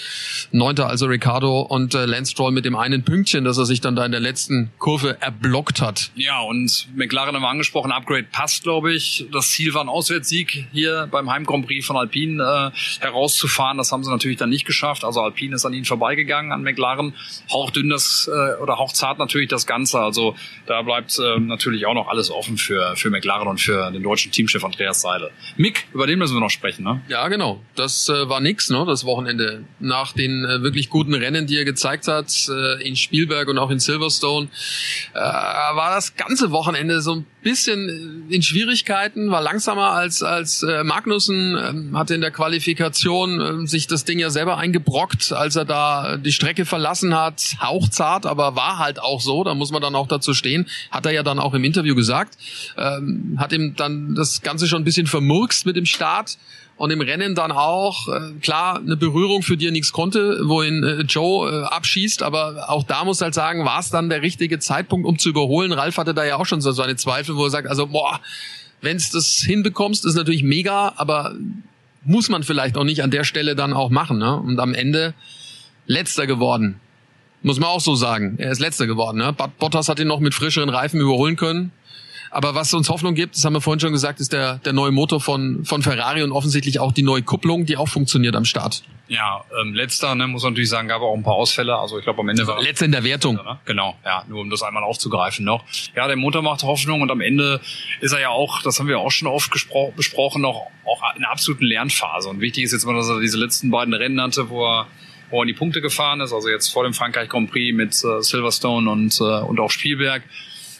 Neunter 0.51 0.87
also 0.87 1.07
Ricciardo 1.07 1.61
und 1.61 1.95
äh, 1.95 2.05
Lance 2.05 2.31
Stroll 2.31 2.51
mit 2.51 2.65
dem 2.65 2.75
einen 2.75 3.03
Pünktchen, 3.03 3.43
dass 3.43 3.57
er 3.57 3.65
sich 3.65 3.81
dann 3.81 3.95
da 3.95 4.05
in 4.05 4.11
der 4.11 4.21
letzten 4.21 4.71
Kurve 4.77 5.17
erblockt 5.19 5.81
hat. 5.81 6.11
Ja, 6.15 6.41
und 6.41 6.87
McLaren 6.95 7.35
haben 7.35 7.41
wir 7.41 7.49
angesprochen, 7.49 7.91
Upgrade 7.91 8.27
passt, 8.31 8.63
glaube 8.63 8.93
ich. 8.93 9.25
Das 9.31 9.49
Ziel 9.49 9.73
war 9.73 9.83
ein 9.83 9.89
Auswärtssieg 9.89 10.67
hier 10.71 11.07
beim 11.09 11.31
Heim 11.31 11.45
Grand 11.45 11.65
Prix 11.65 11.86
von 11.87 11.97
Alpine 11.97 12.71
äh, 12.73 13.01
herauszufahren. 13.01 13.77
Das 13.77 13.91
haben 13.91 14.03
sie 14.03 14.11
natürlich 14.11 14.37
dann 14.37 14.49
nicht 14.49 14.65
geschafft. 14.65 15.03
Also 15.03 15.21
Alpine 15.21 15.55
ist 15.55 15.65
an 15.65 15.73
ihnen 15.73 15.85
vorbeigegangen, 15.85 16.51
an 16.51 16.61
McLaren. 16.61 17.13
Hauchdünn 17.51 17.89
das 17.89 18.29
äh, 18.31 18.61
oder 18.61 18.77
hauchzart 18.77 19.19
natürlich 19.19 19.49
das 19.49 19.65
Ganze. 19.65 19.99
Also 19.99 20.35
da 20.65 20.81
bleibt 20.81 21.17
äh, 21.17 21.39
natürlich 21.39 21.85
auch 21.85 21.93
noch 21.93 22.07
alles 22.07 22.29
offen 22.29 22.57
für, 22.57 22.95
für 22.95 23.09
McLaren 23.09 23.47
und 23.47 23.59
für 23.59 23.89
den 23.91 24.03
deutschen 24.03 24.31
Teamchef 24.31 24.63
Andreas 24.63 25.01
Seidel. 25.01 25.31
Mick, 25.55 25.87
über 25.93 26.07
den 26.07 26.19
müssen 26.19 26.35
wir 26.35 26.41
noch 26.41 26.49
sprechen, 26.49 26.83
ne? 26.83 27.01
Ja, 27.07 27.27
genau. 27.27 27.61
Das 27.75 28.09
äh, 28.09 28.29
war 28.29 28.39
nix, 28.39 28.69
ne? 28.69 28.83
Das 28.85 29.05
Wochenende. 29.05 29.63
Nach 29.79 30.13
den 30.13 30.45
äh, 30.45 30.61
wirklich 30.61 30.89
guten 30.89 31.13
Rennen, 31.13 31.47
die 31.47 31.57
er 31.57 31.65
gezeigt 31.65 32.07
hat, 32.07 32.49
äh, 32.49 32.87
in 32.87 32.95
Spielberg 32.95 33.47
und 33.47 33.57
auch 33.57 33.69
in 33.69 33.79
Silverstone, 33.79 34.49
äh, 35.13 35.19
war 35.19 35.95
das 35.95 36.15
ganze 36.15 36.51
Wochenende 36.51 37.01
so 37.01 37.15
ein 37.15 37.25
bisschen 37.41 38.27
in 38.29 38.41
Schwierigkeiten, 38.41 39.31
war 39.31 39.41
langsamer 39.41 39.91
als, 39.91 40.21
als 40.21 40.63
äh, 40.63 40.83
Magnussen 40.83 41.55
ähm, 41.67 41.97
hatte 41.97 42.15
in 42.15 42.21
der 42.21 42.31
Qualifikation 42.31 43.63
äh, 43.63 43.67
sich 43.67 43.87
das 43.87 44.05
Ding 44.05 44.19
ja 44.19 44.29
selber 44.29 44.57
eingebrockt, 44.57 45.31
als 45.31 45.55
er 45.55 45.65
da 45.65 46.17
die 46.17 46.31
Strecke 46.31 46.65
verlassen 46.65 47.15
hat. 47.15 47.41
Hauchzart, 47.61 48.25
aber 48.25 48.55
war 48.55 48.79
halt 48.79 48.99
auch 48.99 49.21
so. 49.21 49.43
Da 49.43 49.55
muss 49.55 49.71
man 49.71 49.81
dann 49.81 49.95
auch 49.95 50.07
dazu 50.07 50.33
stehen. 50.33 50.67
Hat 50.91 51.05
er 51.05 51.11
ja 51.11 51.23
dann 51.23 51.39
auch 51.39 51.53
im 51.53 51.63
Interview 51.63 51.95
gesagt. 51.95 52.37
Ähm, 52.77 53.37
hat 53.37 53.53
ihm 53.53 53.75
dann 53.75 54.15
das 54.15 54.41
Ganze 54.41 54.67
schon 54.67 54.81
ein 54.81 54.85
bisschen 54.85 55.07
vermurkst 55.07 55.65
mit 55.65 55.75
dem 55.75 55.85
Start 55.85 56.37
und 56.77 56.91
im 56.91 57.01
Rennen 57.01 57.35
dann 57.35 57.51
auch, 57.51 58.07
äh, 58.07 58.33
klar, 58.39 58.77
eine 58.77 58.95
Berührung, 58.95 59.41
für 59.41 59.57
die 59.57 59.67
er 59.67 59.71
nichts 59.71 59.91
konnte, 59.91 60.39
wohin 60.43 60.83
äh, 60.83 61.01
Joe 61.01 61.49
äh, 61.49 61.63
abschießt, 61.65 62.21
aber 62.21 62.69
auch 62.69 62.83
da 62.83 63.03
muss 63.03 63.19
halt 63.21 63.33
sagen, 63.33 63.65
war 63.65 63.79
es 63.79 63.89
dann 63.89 64.09
der 64.09 64.21
richtige 64.21 64.59
Zeitpunkt, 64.59 65.07
um 65.07 65.17
zu 65.17 65.29
überholen. 65.29 65.71
Ralf 65.71 65.97
hatte 65.97 66.13
da 66.13 66.23
ja 66.23 66.35
auch 66.37 66.45
schon 66.45 66.61
so 66.61 66.71
seine 66.71 66.95
Zweifel, 66.95 67.35
wo 67.35 67.45
er 67.45 67.49
sagt, 67.49 67.67
also 67.67 67.87
boah, 67.87 68.21
wenn 68.81 68.97
es 68.97 69.11
das 69.11 69.37
hinbekommst, 69.37 70.05
ist 70.05 70.15
natürlich 70.15 70.43
mega, 70.43 70.93
aber 70.97 71.35
muss 72.03 72.29
man 72.29 72.43
vielleicht 72.43 72.77
auch 72.77 72.83
nicht 72.83 73.03
an 73.03 73.11
der 73.11 73.23
Stelle 73.23 73.55
dann 73.55 73.73
auch 73.73 73.89
machen. 73.89 74.17
Ne? 74.17 74.35
Und 74.35 74.59
am 74.59 74.73
Ende 74.73 75.13
letzter 75.85 76.27
geworden. 76.27 76.79
Muss 77.43 77.59
man 77.59 77.69
auch 77.69 77.81
so 77.81 77.95
sagen. 77.95 78.35
Er 78.37 78.51
ist 78.51 78.59
letzter 78.59 78.87
geworden. 78.87 79.17
Ne? 79.17 79.35
Bottas 79.59 79.89
hat 79.89 79.99
ihn 79.99 80.07
noch 80.07 80.19
mit 80.19 80.33
frischeren 80.33 80.69
Reifen 80.69 80.99
überholen 80.99 81.35
können. 81.35 81.71
Aber 82.31 82.55
was 82.55 82.73
uns 82.73 82.89
Hoffnung 82.89 83.15
gibt, 83.15 83.35
das 83.35 83.45
haben 83.45 83.53
wir 83.53 83.61
vorhin 83.61 83.79
schon 83.79 83.91
gesagt, 83.91 84.19
ist 84.19 84.33
der, 84.33 84.59
der 84.59 84.73
neue 84.73 84.91
Motor 84.91 85.21
von, 85.21 85.65
von 85.65 85.81
Ferrari 85.81 86.23
und 86.23 86.31
offensichtlich 86.31 86.79
auch 86.79 86.91
die 86.91 87.03
neue 87.03 87.21
Kupplung, 87.21 87.65
die 87.65 87.77
auch 87.77 87.87
funktioniert 87.87 88.35
am 88.35 88.45
Start. 88.45 88.83
Ja, 89.07 89.45
ähm, 89.61 89.73
letzter, 89.73 90.15
ne, 90.15 90.27
muss 90.27 90.43
man 90.43 90.53
natürlich 90.53 90.69
sagen, 90.69 90.89
gab 90.89 91.01
auch 91.01 91.15
ein 91.15 91.23
paar 91.23 91.35
Ausfälle. 91.35 91.77
Also 91.77 91.97
ich 91.97 92.03
glaube 92.03 92.19
am 92.19 92.29
Ende 92.29 92.45
war 92.45 92.61
letzter 92.61 92.85
in 92.85 92.91
der 92.91 93.03
Wertung. 93.03 93.35
Ne? 93.35 93.59
Genau, 93.65 93.95
ja, 94.03 94.23
nur 94.27 94.41
um 94.41 94.49
das 94.49 94.63
einmal 94.63 94.83
aufzugreifen 94.83 95.45
noch. 95.45 95.63
Ja, 95.95 96.07
der 96.07 96.17
Motor 96.17 96.41
macht 96.41 96.63
Hoffnung 96.63 97.01
und 97.01 97.09
am 97.09 97.21
Ende 97.21 97.61
ist 98.01 98.11
er 98.11 98.19
ja 98.19 98.29
auch, 98.29 98.61
das 98.63 98.79
haben 98.79 98.87
wir 98.87 98.99
auch 98.99 99.11
schon 99.11 99.29
oft 99.29 99.51
besprochen, 99.95 100.41
noch 100.41 100.67
auch 100.85 101.01
in 101.15 101.23
einer 101.23 101.31
absoluten 101.31 101.65
Lernphase. 101.65 102.27
Und 102.27 102.41
wichtig 102.41 102.65
ist 102.65 102.73
jetzt 102.73 102.85
mal, 102.85 102.95
dass 102.95 103.07
er 103.07 103.21
diese 103.21 103.37
letzten 103.37 103.71
beiden 103.71 103.93
Rennen 103.93 104.21
hatte, 104.21 104.49
wo 104.49 104.65
er 104.65 104.87
wo 105.29 105.39
er 105.39 105.43
in 105.43 105.47
die 105.47 105.53
Punkte 105.53 105.81
gefahren 105.81 106.21
ist, 106.21 106.33
also 106.33 106.49
jetzt 106.49 106.69
vor 106.69 106.83
dem 106.83 106.93
Frankreich 106.93 107.29
Grand 107.29 107.51
Prix 107.51 107.75
mit 107.75 107.91
äh, 108.03 108.21
Silverstone 108.21 108.89
und, 108.89 109.19
äh, 109.19 109.23
und 109.23 109.59
auch 109.59 109.71
Spielberg. 109.71 110.23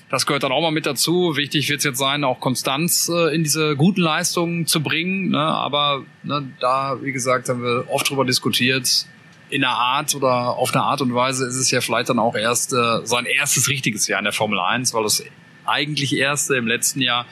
Das 0.10 0.26
gehört 0.26 0.44
dann 0.44 0.54
auch 0.54 0.62
mal 0.62 0.72
mit 0.72 0.86
dazu. 0.86 1.36
Wichtig 1.36 1.68
wird 1.70 1.80
es 1.80 1.84
jetzt 1.84 1.98
sein, 1.98 2.24
auch 2.24 2.40
Konstanz 2.40 3.10
äh, 3.10 3.36
in 3.36 3.44
diese 3.44 3.76
guten 3.76 4.02
Leistungen 4.02 4.66
zu 4.66 4.82
bringen. 4.82 5.32
Ne? 5.32 5.40
Aber 5.40 6.04
ne, 6.24 6.50
da, 6.62 6.98
wie 7.02 7.12
gesagt, 7.12 7.50
haben 7.50 7.62
wir 7.62 7.86
oft 7.90 8.10
drüber 8.10 8.24
diskutiert. 8.24 9.06
In 9.50 9.64
einer 9.64 9.76
Art 9.76 10.16
oder 10.16 10.58
auf 10.58 10.74
eine 10.74 10.84
Art 10.84 11.02
und 11.02 11.14
Weise 11.14 11.46
ist 11.46 11.56
es 11.56 11.72
ja 11.72 11.82
vielleicht 11.82 12.10
dann 12.10 12.20
auch 12.20 12.36
erst 12.36 12.74
äh, 12.74 13.06
sein 13.06 13.26
erstes 13.26 13.70
richtiges 13.70 14.08
Jahr 14.08 14.20
in 14.20 14.26
der 14.26 14.34
Formel 14.34 14.60
1, 14.60 14.94
weil 14.94 15.04
das 15.04 15.24
eigentlich 15.66 16.16
erste 16.16 16.56
im 16.56 16.68
letzten 16.68 17.02
Jahr 17.02 17.26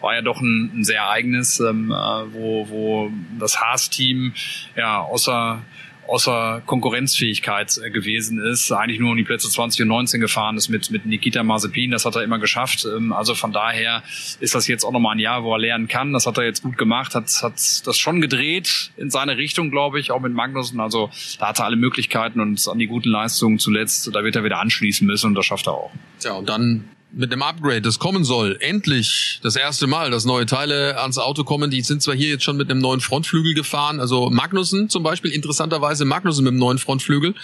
war 0.00 0.14
ja 0.14 0.22
doch 0.22 0.40
ein, 0.40 0.80
ein 0.80 0.84
sehr 0.84 1.08
eigenes, 1.08 1.60
ähm, 1.60 1.90
äh, 1.90 1.94
wo, 1.94 2.68
wo 2.68 3.10
das 3.38 3.60
Haas-Team 3.60 4.32
ja 4.74 5.00
außer 5.00 5.62
außer 6.06 6.62
Konkurrenzfähigkeit 6.66 7.78
äh, 7.82 7.90
gewesen 7.90 8.40
ist, 8.40 8.72
eigentlich 8.72 9.00
nur 9.00 9.10
um 9.10 9.16
die 9.16 9.24
Plätze 9.24 9.48
20 9.48 9.82
und 9.82 9.88
19 9.88 10.20
gefahren 10.20 10.56
ist 10.56 10.68
mit, 10.68 10.90
mit 10.90 11.06
Nikita 11.06 11.42
Mazepin, 11.42 11.90
das 11.90 12.04
hat 12.04 12.16
er 12.16 12.22
immer 12.22 12.38
geschafft. 12.38 12.84
Ähm, 12.84 13.12
also 13.12 13.34
von 13.34 13.52
daher 13.52 14.02
ist 14.40 14.54
das 14.54 14.66
jetzt 14.66 14.84
auch 14.84 14.92
nochmal 14.92 15.16
ein 15.16 15.20
Jahr, 15.20 15.44
wo 15.44 15.54
er 15.54 15.58
lernen 15.58 15.88
kann. 15.88 16.12
Das 16.12 16.26
hat 16.26 16.38
er 16.38 16.44
jetzt 16.44 16.62
gut 16.62 16.76
gemacht, 16.78 17.14
hat, 17.14 17.30
hat 17.42 17.86
das 17.86 17.98
schon 17.98 18.20
gedreht 18.20 18.92
in 18.96 19.10
seine 19.10 19.36
Richtung, 19.36 19.70
glaube 19.70 20.00
ich, 20.00 20.10
auch 20.10 20.20
mit 20.20 20.32
Magnussen. 20.32 20.80
Also 20.80 21.10
da 21.38 21.48
hat 21.48 21.58
er 21.58 21.66
alle 21.66 21.76
Möglichkeiten 21.76 22.40
und 22.40 22.66
an 22.68 22.78
die 22.78 22.86
guten 22.86 23.08
Leistungen 23.08 23.58
zuletzt, 23.58 24.14
da 24.14 24.24
wird 24.24 24.36
er 24.36 24.44
wieder 24.44 24.60
anschließen 24.60 25.06
müssen 25.06 25.26
und 25.28 25.34
das 25.34 25.46
schafft 25.46 25.66
er 25.66 25.74
auch. 25.74 25.90
Ja, 26.22 26.32
und 26.32 26.48
dann 26.48 26.84
mit 27.14 27.30
dem 27.30 27.42
Upgrade, 27.42 27.82
das 27.82 27.98
kommen 27.98 28.24
soll, 28.24 28.56
endlich 28.60 29.38
das 29.42 29.56
erste 29.56 29.86
Mal, 29.86 30.10
dass 30.10 30.24
neue 30.24 30.46
Teile 30.46 30.98
ans 31.00 31.18
Auto 31.18 31.44
kommen. 31.44 31.70
Die 31.70 31.82
sind 31.82 32.02
zwar 32.02 32.14
hier 32.14 32.28
jetzt 32.28 32.44
schon 32.44 32.56
mit 32.56 32.70
einem 32.70 32.80
neuen 32.80 33.00
Frontflügel 33.00 33.54
gefahren, 33.54 34.00
also 34.00 34.30
Magnussen 34.30 34.88
zum 34.88 35.02
Beispiel, 35.02 35.30
interessanterweise 35.30 36.04
Magnussen 36.04 36.44
mit 36.44 36.52
dem 36.52 36.58
neuen 36.58 36.78
Frontflügel, 36.78 37.34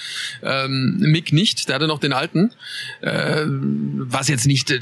ähm, 0.42 0.96
Mick 0.98 1.32
nicht, 1.32 1.68
der 1.68 1.76
hatte 1.76 1.86
noch 1.86 1.98
den 1.98 2.12
alten, 2.12 2.52
äh, 3.02 3.44
was 3.46 4.28
jetzt 4.28 4.46
nicht 4.46 4.70
äh, 4.70 4.80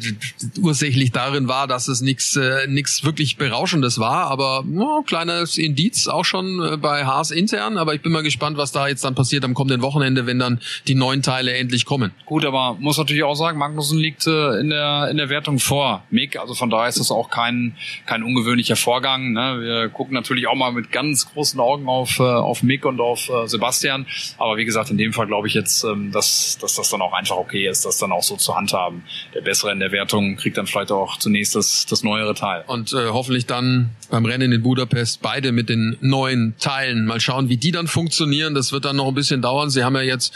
ursächlich 0.61 1.11
darin 1.11 1.49
war, 1.49 1.67
dass 1.67 1.89
es 1.89 2.01
nichts 2.01 2.37
äh, 2.37 2.67
nix 2.69 3.05
wirklich 3.05 3.37
Berauschendes 3.37 3.99
war, 3.99 4.31
aber 4.31 4.65
oh, 4.77 5.03
kleines 5.03 5.59
Indiz 5.59 6.07
auch 6.07 6.25
schon 6.25 6.63
äh, 6.63 6.77
bei 6.77 7.05
Haas 7.05 7.33
intern, 7.33 7.77
aber 7.77 7.95
ich 7.95 8.03
bin 8.03 8.13
mal 8.13 8.23
gespannt, 8.23 8.57
was 8.57 8.71
da 8.71 8.87
jetzt 8.87 9.05
dann 9.05 9.15
passiert 9.15 9.45
am 9.45 9.55
kommenden 9.55 9.83
Wochenende, 9.83 10.27
wenn 10.27 10.39
dann 10.39 10.61
die 10.87 10.95
neuen 10.95 11.23
Teile 11.23 11.55
endlich 11.55 11.85
kommen. 11.85 12.13
Gut, 12.25 12.45
aber 12.45 12.77
muss 12.79 12.99
natürlich 12.99 13.25
auch 13.25 13.35
sagen, 13.35 13.59
Magnussen 13.59 13.99
liegt 13.99 14.27
äh, 14.27 14.61
in 14.61 14.71
der 14.71 14.76
der, 14.77 15.09
in 15.11 15.17
der 15.17 15.29
Wertung 15.29 15.59
vor 15.59 16.05
Mick. 16.11 16.39
Also 16.39 16.55
von 16.55 16.71
daher 16.71 16.89
ist 16.89 17.01
das 17.01 17.11
auch 17.11 17.31
kein, 17.31 17.77
kein 18.07 18.23
ungewöhnlicher 18.23 18.77
Vorgang. 18.77 19.33
Ne? 19.33 19.59
Wir 19.61 19.89
gucken 19.89 20.15
natürlich 20.15 20.47
auch 20.47 20.55
mal 20.55 20.73
mit 20.73 20.93
ganz 20.93 21.33
großen 21.33 21.59
Augen 21.61 21.89
auf, 21.89 22.19
äh, 22.19 22.23
auf 22.23 22.63
Mick 22.63 22.85
und 22.85 23.01
auf 23.01 23.29
äh, 23.29 23.47
Sebastian. 23.47 24.07
Aber 24.39 24.57
wie 24.57 24.65
gesagt, 24.65 24.91
in 24.91 24.99
dem 24.99 25.13
Fall 25.13 25.27
glaube 25.27 25.49
ich 25.49 25.55
jetzt, 25.55 25.85
ähm, 25.85 26.13
dass, 26.13 26.59
dass 26.61 26.77
das 26.77 26.91
dann 26.91 27.03
auch 27.03 27.13
einfach 27.13 27.37
okay 27.37 27.69
ist, 27.69 27.85
das 27.85 27.99
dann 27.99 28.13
auch 28.13 28.23
so 28.23 28.37
zu 28.37 28.55
handhaben. 28.55 29.03
Der 29.35 29.41
Bessere 29.41 29.73
in 29.73 29.81
der 29.81 29.93
Wertung 29.93 30.37
kriegt 30.37 30.57
dann 30.59 30.67
vielleicht 30.67 30.93
auch 30.93 31.19
zunächst 31.19 31.55
das, 31.55 31.87
das 31.87 32.03
neuere 32.03 32.35
Teil. 32.35 32.65
Und 32.67 32.93
äh, 32.93 33.09
hoffentlich 33.09 33.47
dann 33.47 33.91
beim 34.11 34.25
Rennen 34.25 34.53
in 34.53 34.63
Budapest 34.63 35.23
beide 35.23 35.53
mit 35.53 35.69
den 35.69 35.97
neuen 36.01 36.55
Teilen. 36.59 37.07
Mal 37.07 37.21
schauen, 37.21 37.49
wie 37.49 37.57
die 37.57 37.73
dann 37.73 37.87
funktionieren. 37.87 38.55
Das 38.55 38.73
wird 38.73 38.85
dann 38.85 38.97
noch 38.97 39.09
ein 39.09 39.15
bisschen 39.15 39.43
dauern. 39.43 39.71
Sie 39.71 39.83
haben 39.83 39.97
ja 39.97 40.03
jetzt 40.03 40.35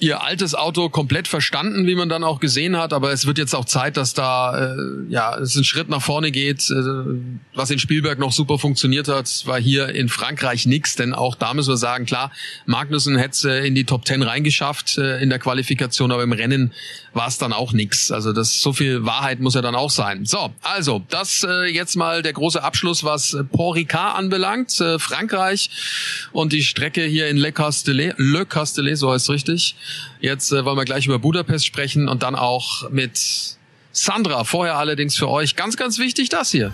ihr 0.00 0.22
altes 0.22 0.54
Auto 0.54 0.88
komplett 0.88 1.28
verstanden, 1.28 1.86
wie 1.86 1.94
man 1.94 2.08
dann 2.08 2.24
auch 2.24 2.40
gesehen 2.40 2.76
hat, 2.76 2.92
aber 2.92 3.12
es 3.12 3.26
wird 3.26 3.38
jetzt 3.38 3.54
auch 3.54 3.64
Zeit, 3.64 3.96
dass 3.96 4.14
da 4.14 4.74
äh, 4.74 4.76
ja 5.08 5.36
es 5.38 5.54
einen 5.54 5.64
Schritt 5.64 5.88
nach 5.88 6.02
vorne 6.02 6.30
geht. 6.30 6.70
Äh, 6.70 6.74
was 7.54 7.70
in 7.70 7.78
Spielberg 7.78 8.18
noch 8.18 8.32
super 8.32 8.58
funktioniert 8.58 9.08
hat, 9.08 9.42
war 9.46 9.60
hier 9.60 9.90
in 9.90 10.08
Frankreich 10.08 10.66
nix, 10.66 10.96
denn 10.96 11.14
auch 11.14 11.34
da 11.34 11.54
müssen 11.54 11.70
wir 11.70 11.76
sagen, 11.76 12.06
klar, 12.06 12.32
Magnussen 12.66 13.16
hätte 13.16 13.60
äh, 13.60 13.66
in 13.66 13.74
die 13.74 13.84
Top 13.84 14.04
Ten 14.04 14.22
reingeschafft 14.22 14.98
äh, 14.98 15.20
in 15.20 15.28
der 15.28 15.38
Qualifikation, 15.38 16.12
aber 16.12 16.22
im 16.22 16.32
Rennen 16.32 16.72
war 17.12 17.28
es 17.28 17.38
dann 17.38 17.52
auch 17.52 17.72
nix. 17.72 18.10
Also 18.10 18.32
das 18.32 18.60
so 18.60 18.72
viel 18.72 19.04
Wahrheit 19.04 19.40
muss 19.40 19.54
ja 19.54 19.62
dann 19.62 19.74
auch 19.74 19.90
sein. 19.90 20.24
So, 20.24 20.52
also 20.62 21.02
das 21.10 21.44
äh, 21.46 21.66
jetzt 21.66 21.96
mal 21.96 22.22
der 22.22 22.32
große 22.32 22.62
Abschluss, 22.62 23.04
was 23.04 23.36
Port 23.52 23.76
Ricard 23.76 24.16
anbelangt, 24.16 24.80
äh, 24.80 24.98
Frankreich 24.98 25.70
und 26.32 26.52
die 26.52 26.62
Strecke 26.62 27.04
hier 27.04 27.28
in 27.28 27.36
Le 27.36 27.52
Castellet, 27.52 28.14
Le 28.16 28.46
Castellet, 28.46 28.96
so 28.96 29.12
heißt 29.12 29.24
es 29.24 29.30
richtig. 29.30 29.76
Jetzt 30.20 30.52
äh, 30.52 30.64
wollen 30.64 30.76
wir 30.76 30.84
gleich 30.84 31.06
über 31.06 31.18
Budapest 31.18 31.66
sprechen 31.66 32.08
und 32.08 32.22
dann 32.22 32.34
auch 32.34 32.90
mit 32.90 33.58
Sandra. 33.92 34.44
Vorher 34.44 34.76
allerdings 34.76 35.16
für 35.16 35.28
euch 35.28 35.56
ganz, 35.56 35.76
ganz 35.76 35.98
wichtig 35.98 36.28
das 36.28 36.50
hier. 36.50 36.72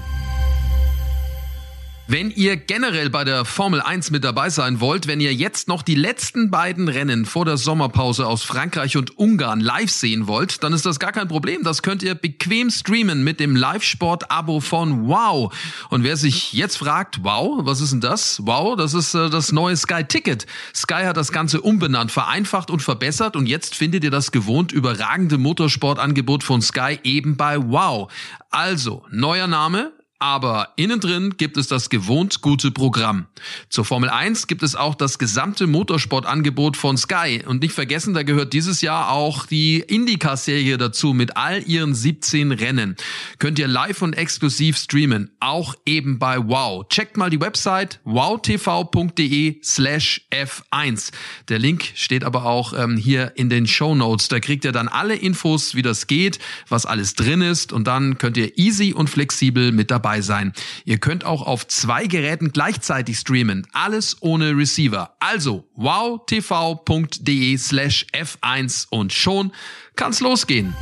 Wenn 2.09 2.31
ihr 2.31 2.57
generell 2.57 3.11
bei 3.11 3.25
der 3.25 3.45
Formel 3.45 3.81
1 3.81 4.13
mit 4.13 4.23
dabei 4.23 4.49
sein 4.49 4.79
wollt, 4.79 5.09
wenn 5.09 5.19
ihr 5.19 5.35
jetzt 5.35 5.67
noch 5.67 5.83
die 5.83 5.97
letzten 5.97 6.53
beiden 6.53 6.87
Rennen 6.87 7.27
vor 7.27 7.45
der 7.45 7.57
Sommerpause 7.57 8.29
aus 8.29 8.45
Frankreich 8.45 8.97
und 8.97 9.19
Ungarn 9.19 9.59
live 9.59 9.91
sehen 9.91 10.29
wollt, 10.29 10.63
dann 10.63 10.73
ist 10.73 10.87
das 10.87 11.01
gar 11.01 11.11
kein 11.11 11.27
Problem. 11.27 11.65
Das 11.65 11.83
könnt 11.83 12.05
ihr 12.05 12.15
bequem 12.15 12.71
streamen 12.71 13.25
mit 13.25 13.41
dem 13.41 13.57
Live-Sport-Abo 13.57 14.61
von 14.61 15.09
Wow. 15.09 15.53
Und 15.91 16.05
wer 16.05 16.17
sich 16.17 16.53
jetzt 16.53 16.79
fragt, 16.79 17.25
wow, 17.25 17.59
was 17.65 17.81
ist 17.81 17.91
denn 17.91 18.01
das? 18.01 18.41
Wow, 18.45 18.77
das 18.77 18.95
ist 18.95 19.13
äh, 19.15 19.29
das 19.29 19.51
neue 19.51 19.77
Sky 19.77 20.05
Ticket. 20.05 20.47
Sky 20.73 21.03
hat 21.07 21.17
das 21.17 21.33
Ganze 21.33 21.61
umbenannt, 21.61 22.13
vereinfacht 22.13 22.71
und 22.71 22.83
verbessert 22.83 23.35
und 23.35 23.47
jetzt 23.47 23.75
findet 23.75 24.05
ihr 24.05 24.13
das 24.13 24.31
gewohnt 24.31 24.71
überragende 24.71 25.39
Motorsportangebot 25.39 26.45
von 26.45 26.63
Sky 26.63 27.01
eben 27.03 27.37
bei 27.37 27.59
Wow. 27.59 28.13
Also, 28.51 29.05
neuer 29.11 29.49
Name, 29.49 29.91
aber 30.19 30.71
innen 30.77 30.99
drin 30.99 31.35
gibt 31.37 31.59
es 31.59 31.69
das 31.69 31.91
gewohnt 31.91 32.41
gute 32.41 32.71
Programm. 32.71 33.27
Zur 33.69 33.85
Formel 33.85 34.09
1 34.09 34.47
gibt 34.47 34.63
es 34.63 34.75
auch 34.75 34.95
das 34.95 35.19
gesamte 35.19 35.67
Motorsportangebot 35.67 36.79
von 36.79 36.97
Sky. 36.97 37.43
Und 37.47 37.61
nicht 37.61 37.75
vergessen, 37.75 38.15
da 38.15 38.23
gehört 38.23 38.55
dieses 38.55 38.81
Jahr 38.81 39.11
auch 39.11 39.45
die 39.45 39.81
IndyCar-Serie 39.81 40.79
dazu 40.79 41.13
mit 41.13 41.37
all 41.37 41.63
ihren 41.65 41.95
17 41.95 42.53
Rennen. 42.53 42.97
Könnt 43.39 43.59
ihr 43.59 43.69
live 43.69 44.01
und 44.01 44.15
exklusiv 44.15 44.79
streamen, 44.79 45.31
auch 45.39 45.75
eben 45.85 46.19
bei 46.19 46.39
Wow. 46.39 46.89
Checkt 46.89 47.19
mal 47.19 47.29
die 47.29 47.41
Website 47.41 48.01
wowtv.de 48.05 49.61
slash 49.63 50.23
F1. 50.33 51.13
Der 51.51 51.59
Link 51.59 51.93
steht 51.95 52.25
aber 52.25 52.47
auch 52.47 52.73
ähm, 52.73 52.97
hier 52.97 53.33
in 53.37 53.51
den 53.51 53.67
Show 53.67 53.95
Notes. 53.95 54.29
Da 54.29 54.41
kriegt 54.41 54.65
ihr 54.65 54.73
dann 54.73 54.89
alle 54.89 55.15
Infos, 55.15 55.75
wie 55.75 55.83
das 55.83 56.07
geht, 56.07 56.39
was 56.69 56.87
alles 56.87 57.15
drin 57.15 57.43
ist 57.43 57.75
und 57.75 57.87
dann 57.87 58.17
könnt 58.17 58.39
ihr 58.39 58.57
easy 58.57 58.95
und 58.95 59.11
flexibel 59.11 59.73
mit 59.73 59.91
dabei 59.91 60.06
dabei 60.07 60.21
sein. 60.21 60.53
Ihr 60.85 60.99
könnt 60.99 61.25
auch 61.25 61.43
auf 61.43 61.67
zwei 61.67 62.07
Geräten 62.07 62.53
gleichzeitig 62.53 63.19
streamen. 63.19 63.67
Alles 63.73 64.17
ohne 64.21 64.57
Receiver. 64.57 65.17
Also 65.19 65.69
wowtv.de 65.75 67.57
slash 67.59 68.07
F1 68.13 68.87
und 68.91 69.13
schon 69.13 69.53
kann's 69.97 70.21
losgehen. 70.21 70.75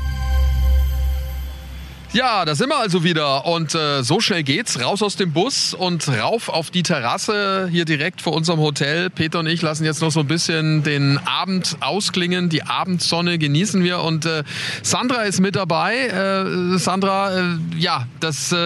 Ja, 2.15 2.45
da 2.45 2.55
sind 2.55 2.69
wir 2.69 2.79
also 2.79 3.03
wieder. 3.03 3.45
Und 3.45 3.75
äh, 3.75 4.05
so 4.05 4.21
schnell 4.21 4.45
geht's. 4.45 4.81
Raus 4.81 5.03
aus 5.03 5.17
dem 5.17 5.33
Bus 5.33 5.75
und 5.75 6.09
rauf 6.09 6.49
auf 6.49 6.71
die 6.71 6.85
Terrasse 6.85 7.69
hier 7.73 7.85
direkt 7.85 8.23
vor 8.23 8.35
unserem 8.35 8.61
Hotel. 8.61 9.11
Peter 9.11 9.41
und 9.41 9.49
ich 9.49 9.61
lassen 9.63 9.85
jetzt 9.85 10.01
noch 10.01 10.13
so 10.13 10.21
ein 10.21 10.29
bisschen 10.29 10.85
den 10.85 11.19
Abend 11.27 11.77
ausklingen. 11.81 12.51
Die 12.51 12.63
Abendsonne 12.63 13.37
genießen 13.37 13.83
wir. 13.83 13.99
Und 13.99 14.27
äh, 14.27 14.45
Sandra 14.85 15.23
ist 15.23 15.41
mit 15.41 15.57
dabei. 15.57 16.07
Äh, 16.07 16.79
Sandra, 16.79 17.37
äh, 17.37 17.43
ja, 17.79 18.07
das 18.21 18.53
äh, 18.53 18.57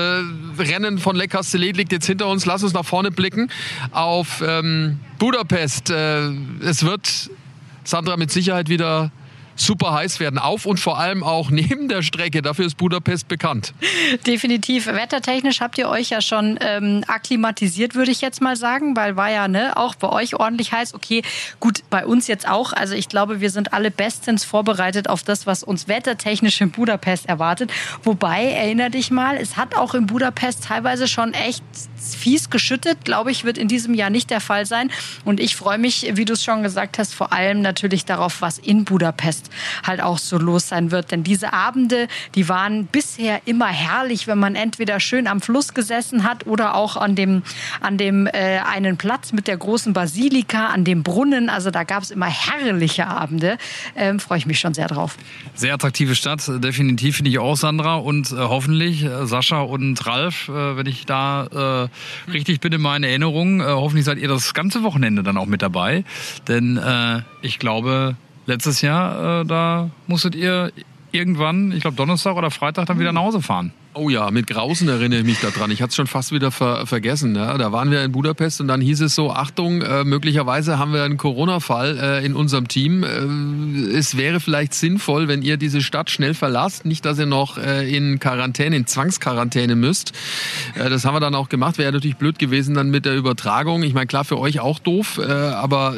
Rennen 0.58 0.98
von 0.98 1.16
Le 1.16 1.26
Castellet 1.26 1.78
liegt 1.78 1.92
jetzt 1.92 2.05
hinter 2.05 2.26
uns. 2.26 2.44
Lass 2.44 2.62
uns 2.62 2.74
nach 2.74 2.84
vorne 2.84 3.11
blicken 3.11 3.51
auf 3.92 4.44
ähm, 4.46 5.01
Budapest. 5.18 5.88
Äh, 5.88 6.32
es 6.61 6.84
wird 6.84 7.30
Sandra 7.82 8.18
mit 8.18 8.30
Sicherheit 8.30 8.68
wieder 8.68 9.11
super 9.61 9.92
heiß 9.92 10.20
werden. 10.20 10.38
Auf 10.38 10.66
und 10.66 10.80
vor 10.80 10.98
allem 10.98 11.22
auch 11.22 11.50
neben 11.59 11.88
der 11.88 12.02
Strecke. 12.02 12.42
Dafür 12.42 12.66
ist 12.66 12.76
Budapest 12.76 13.28
bekannt. 13.28 13.74
Definitiv. 14.26 14.86
Wettertechnisch 14.86 15.61
habt 15.61 15.78
ihr 15.78 15.88
euch 15.88 16.11
ja 16.11 16.20
schon 16.20 16.59
ähm, 16.61 17.04
akklimatisiert, 17.06 17.94
würde 17.94 18.11
ich 18.11 18.20
jetzt 18.20 18.40
mal 18.40 18.56
sagen, 18.56 18.96
weil 18.96 19.16
war 19.16 19.30
ja 19.30 19.48
ne, 19.48 19.76
auch 19.76 19.94
bei 19.94 20.09
euch 20.09 20.34
ordentlich 20.36 20.72
heiß. 20.72 20.94
Okay, 20.94 21.22
gut, 21.61 21.82
bei 21.90 22.06
uns 22.06 22.26
jetzt 22.26 22.48
auch. 22.48 22.72
Also 22.72 22.94
ich 22.94 23.09
glaube, 23.09 23.40
wir 23.40 23.50
sind 23.50 23.72
alle 23.72 23.90
bestens 23.90 24.44
vorbereitet 24.44 25.09
auf 25.09 25.22
das, 25.22 25.46
was 25.46 25.62
uns 25.62 25.88
wettertechnisch 25.88 26.61
in 26.61 26.70
Budapest 26.70 27.26
erwartet. 27.26 27.72
Wobei, 28.02 28.44
erinnere 28.50 28.90
dich 28.90 29.11
mal, 29.11 29.36
es 29.36 29.56
hat 29.56 29.76
auch 29.76 29.94
in 29.94 30.06
Budapest 30.06 30.64
teilweise 30.64 31.09
schon 31.09 31.34
echt 31.34 31.64
fies 31.96 32.50
geschüttet. 32.50 33.04
Glaube 33.04 33.30
ich, 33.30 33.44
wird 33.44 33.59
in 33.59 33.68
diesem 33.68 33.94
Jahr 33.94 34.11
nicht 34.11 34.30
der 34.30 34.40
Fall 34.40 34.66
sein. 34.66 34.90
Und 35.24 35.40
ich 35.40 35.56
freue 35.56 35.78
mich, 35.78 36.11
wie 36.14 36.24
du 36.24 36.34
es 36.34 36.44
schon 36.44 36.62
gesagt 36.62 36.98
hast, 36.98 37.14
vor 37.14 37.32
allem 37.32 37.61
natürlich 37.61 38.04
darauf, 38.04 38.40
was 38.40 38.59
in 38.59 38.84
Budapest 38.84 39.47
halt 39.86 40.01
auch 40.01 40.18
so 40.18 40.38
los 40.38 40.68
sein 40.68 40.90
wird. 40.90 41.11
Denn 41.11 41.24
diese 41.24 41.53
Abende, 41.53 42.09
die 42.34 42.49
waren 42.49 42.86
bisher 42.86 43.40
immer 43.46 43.68
herrlich, 43.68 44.26
wenn 44.26 44.38
man 44.38 44.55
entweder 44.55 45.01
schön 45.01 45.26
am 45.26 45.40
Fluss 45.40 45.74
gesessen 45.74 46.24
hat 46.24 46.46
oder 46.46 46.74
auch 46.74 46.96
an 46.96 47.14
dem, 47.14 47.42
an 47.80 47.99
dem 47.99 48.26
äh, 48.26 48.59
einen 48.59 48.96
Platz 48.96 49.32
mit 49.32 49.46
der 49.46 49.57
großen 49.57 49.92
Basilika, 49.92 50.66
an 50.66 50.84
dem 50.84 51.03
Brunnen. 51.03 51.49
Also 51.49 51.70
da 51.70 51.84
gab 51.84 52.03
es 52.03 52.11
immer 52.11 52.26
herrliche 52.26 53.07
Abende. 53.07 53.59
Ähm, 53.96 54.20
Freue 54.20 54.38
ich 54.38 54.46
mich 54.46 54.61
schon 54.61 54.74
sehr 54.74 54.88
drauf. 54.88 55.16
Sehr 55.55 55.74
attraktive 55.74 56.14
Stadt, 56.14 56.42
definitiv 56.62 57.16
finde 57.16 57.30
ich 57.30 57.38
auch, 57.38 57.57
Sandra. 57.57 57.96
Und 57.96 58.32
äh, 58.32 58.36
hoffentlich 58.36 59.05
äh, 59.05 59.26
Sascha 59.26 59.61
und 59.61 60.07
Ralf, 60.07 60.49
äh, 60.49 60.76
wenn 60.76 60.86
ich 60.86 61.07
da 61.07 61.88
äh, 62.26 62.30
richtig 62.30 62.61
bin 62.61 62.72
in 62.72 62.80
meinen 62.80 63.05
Erinnerungen, 63.05 63.61
äh, 63.61 63.64
hoffentlich 63.64 64.05
seid 64.05 64.18
ihr 64.18 64.28
das 64.28 64.55
ganze 64.55 64.82
Wochenende 64.82 65.22
dann 65.22 65.36
auch 65.36 65.46
mit 65.46 65.62
dabei. 65.62 66.05
Denn 66.46 66.80
ich 67.42 67.59
glaube, 67.59 68.16
letztes 68.49 68.80
Jahr, 68.80 69.42
äh, 69.42 69.44
da 69.44 69.90
musstet 70.07 70.34
ihr 70.34 70.72
irgendwann, 71.12 71.72
ich 71.72 71.80
glaube 71.80 71.96
Donnerstag 71.96 72.36
oder 72.36 72.51
Freitag, 72.51 72.86
dann 72.86 72.99
wieder 72.99 73.12
nach 73.12 73.22
Hause 73.22 73.40
fahren. 73.42 73.72
Oh 73.94 74.11
ja, 74.11 74.30
mit 74.30 74.46
Grausen 74.46 74.88
erinnere 74.88 75.20
ich 75.20 75.26
mich 75.26 75.40
daran. 75.40 75.70
Ich 75.72 75.82
hatte 75.82 75.90
es 75.90 75.96
schon 75.96 76.07
fast 76.07 76.30
wieder 76.30 76.53
ver 76.53 76.86
vergessen. 76.86 77.34
Ja. 77.34 77.59
Da 77.59 77.72
waren 77.72 77.90
wir 77.90 78.05
in 78.05 78.12
Budapest 78.12 78.61
und 78.61 78.68
dann 78.68 78.80
hieß 78.80 79.01
es 79.01 79.14
so, 79.14 79.32
Achtung, 79.32 79.82
äh, 79.82 80.05
möglicherweise 80.05 80.78
haben 80.78 80.92
wir 80.92 81.03
einen 81.03 81.16
Corona-Fall 81.16 81.99
äh, 81.99 82.24
in 82.24 82.36
unserem 82.36 82.68
Team. 82.68 83.03
Äh, 83.03 83.96
es 83.96 84.16
wäre 84.16 84.38
vielleicht 84.38 84.74
sinnvoll, 84.74 85.26
wenn 85.26 85.42
ihr 85.42 85.57
diese 85.57 85.80
Stadt 85.80 86.11
schnell 86.11 86.34
verlasst. 86.34 86.84
Nicht, 86.84 87.05
dass 87.07 87.18
ihr 87.18 87.26
noch 87.26 87.59
äh, 87.59 87.92
in 87.92 88.20
Quarantäne, 88.20 88.76
in 88.76 88.86
Zwangsquarantäne 88.86 89.74
müsst. 89.74 90.12
Äh, 90.76 90.90
das 90.90 91.05
haben 91.05 91.16
wir 91.16 91.20
dann 91.20 91.34
auch 91.34 91.49
gemacht. 91.49 91.78
Wäre 91.78 91.90
natürlich 91.90 92.18
blöd 92.18 92.38
gewesen 92.38 92.74
dann 92.76 92.90
mit 92.90 93.05
der 93.05 93.16
Übertragung. 93.16 93.82
Ich 93.82 93.94
meine, 93.94 94.07
klar, 94.07 94.24
für 94.24 94.38
euch 94.38 94.61
auch 94.61 94.78
doof, 94.78 95.18
äh, 95.18 95.24
aber 95.24 95.96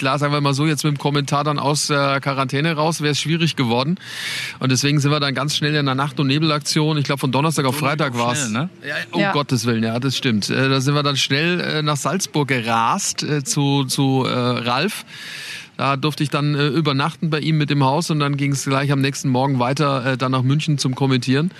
klar, 0.00 0.18
sagen 0.18 0.32
wir 0.32 0.40
mal 0.40 0.54
so, 0.54 0.66
jetzt 0.66 0.82
mit 0.82 0.94
dem 0.94 0.98
Kommentar 0.98 1.44
dann 1.44 1.58
aus 1.58 1.88
der 1.88 2.22
Quarantäne 2.22 2.72
raus, 2.72 3.02
wäre 3.02 3.12
es 3.12 3.20
schwierig 3.20 3.54
geworden. 3.54 3.96
Und 4.58 4.72
deswegen 4.72 4.98
sind 4.98 5.10
wir 5.10 5.20
dann 5.20 5.34
ganz 5.34 5.54
schnell 5.54 5.74
in 5.74 5.84
der 5.84 5.94
Nacht- 5.94 6.18
und 6.18 6.26
Nebelaktion, 6.26 6.96
ich 6.96 7.04
glaube 7.04 7.20
von 7.20 7.32
Donnerstag 7.32 7.66
auf 7.66 7.76
Freitag 7.76 8.16
war 8.16 8.32
es. 8.32 8.48
Ne? 8.48 8.70
Ja, 8.82 8.94
um 9.12 9.20
ja. 9.20 9.32
Gottes 9.32 9.66
Willen, 9.66 9.84
ja, 9.84 10.00
das 10.00 10.16
stimmt. 10.16 10.48
Äh, 10.48 10.70
da 10.70 10.80
sind 10.80 10.94
wir 10.94 11.02
dann 11.02 11.18
schnell 11.18 11.60
äh, 11.60 11.82
nach 11.82 11.98
Salzburg 11.98 12.48
gerast 12.48 13.22
äh, 13.22 13.44
zu, 13.44 13.84
zu 13.84 14.24
äh, 14.26 14.30
Ralf. 14.30 15.04
Da 15.76 15.96
durfte 15.98 16.22
ich 16.22 16.30
dann 16.30 16.54
äh, 16.54 16.68
übernachten 16.68 17.28
bei 17.28 17.40
ihm 17.40 17.58
mit 17.58 17.68
dem 17.68 17.84
Haus 17.84 18.10
und 18.10 18.20
dann 18.20 18.38
ging 18.38 18.52
es 18.52 18.64
gleich 18.64 18.92
am 18.92 19.02
nächsten 19.02 19.28
Morgen 19.28 19.58
weiter 19.58 20.12
äh, 20.12 20.16
dann 20.16 20.32
nach 20.32 20.42
München 20.42 20.78
zum 20.78 20.94
Kommentieren. 20.94 21.50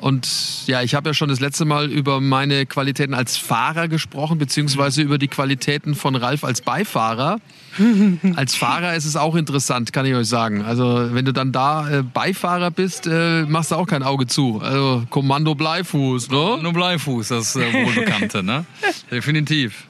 Und 0.00 0.66
ja, 0.66 0.82
ich 0.82 0.94
habe 0.94 1.10
ja 1.10 1.14
schon 1.14 1.28
das 1.28 1.40
letzte 1.40 1.66
Mal 1.66 1.90
über 1.90 2.20
meine 2.20 2.64
Qualitäten 2.64 3.12
als 3.12 3.36
Fahrer 3.36 3.86
gesprochen, 3.86 4.38
beziehungsweise 4.38 5.02
über 5.02 5.18
die 5.18 5.28
Qualitäten 5.28 5.94
von 5.94 6.16
Ralf 6.16 6.42
als 6.42 6.62
Beifahrer. 6.62 7.38
als 8.36 8.54
Fahrer 8.54 8.94
ist 8.96 9.04
es 9.04 9.16
auch 9.16 9.36
interessant, 9.36 9.92
kann 9.92 10.06
ich 10.06 10.14
euch 10.14 10.26
sagen. 10.26 10.62
Also 10.62 11.08
wenn 11.12 11.26
du 11.26 11.32
dann 11.32 11.52
da 11.52 11.90
äh, 11.90 12.02
Beifahrer 12.02 12.70
bist, 12.70 13.06
äh, 13.06 13.42
machst 13.42 13.72
du 13.72 13.76
auch 13.76 13.86
kein 13.86 14.02
Auge 14.02 14.26
zu. 14.26 14.60
Also 14.62 15.04
Kommando 15.10 15.54
Bleifuß, 15.54 16.30
ne? 16.30 16.36
Kommando 16.36 16.72
Bleifuß, 16.72 17.28
das 17.28 17.56
äh, 17.56 17.72
wohlbekannte, 17.72 18.42
ne? 18.42 18.64
Definitiv. 19.10 19.86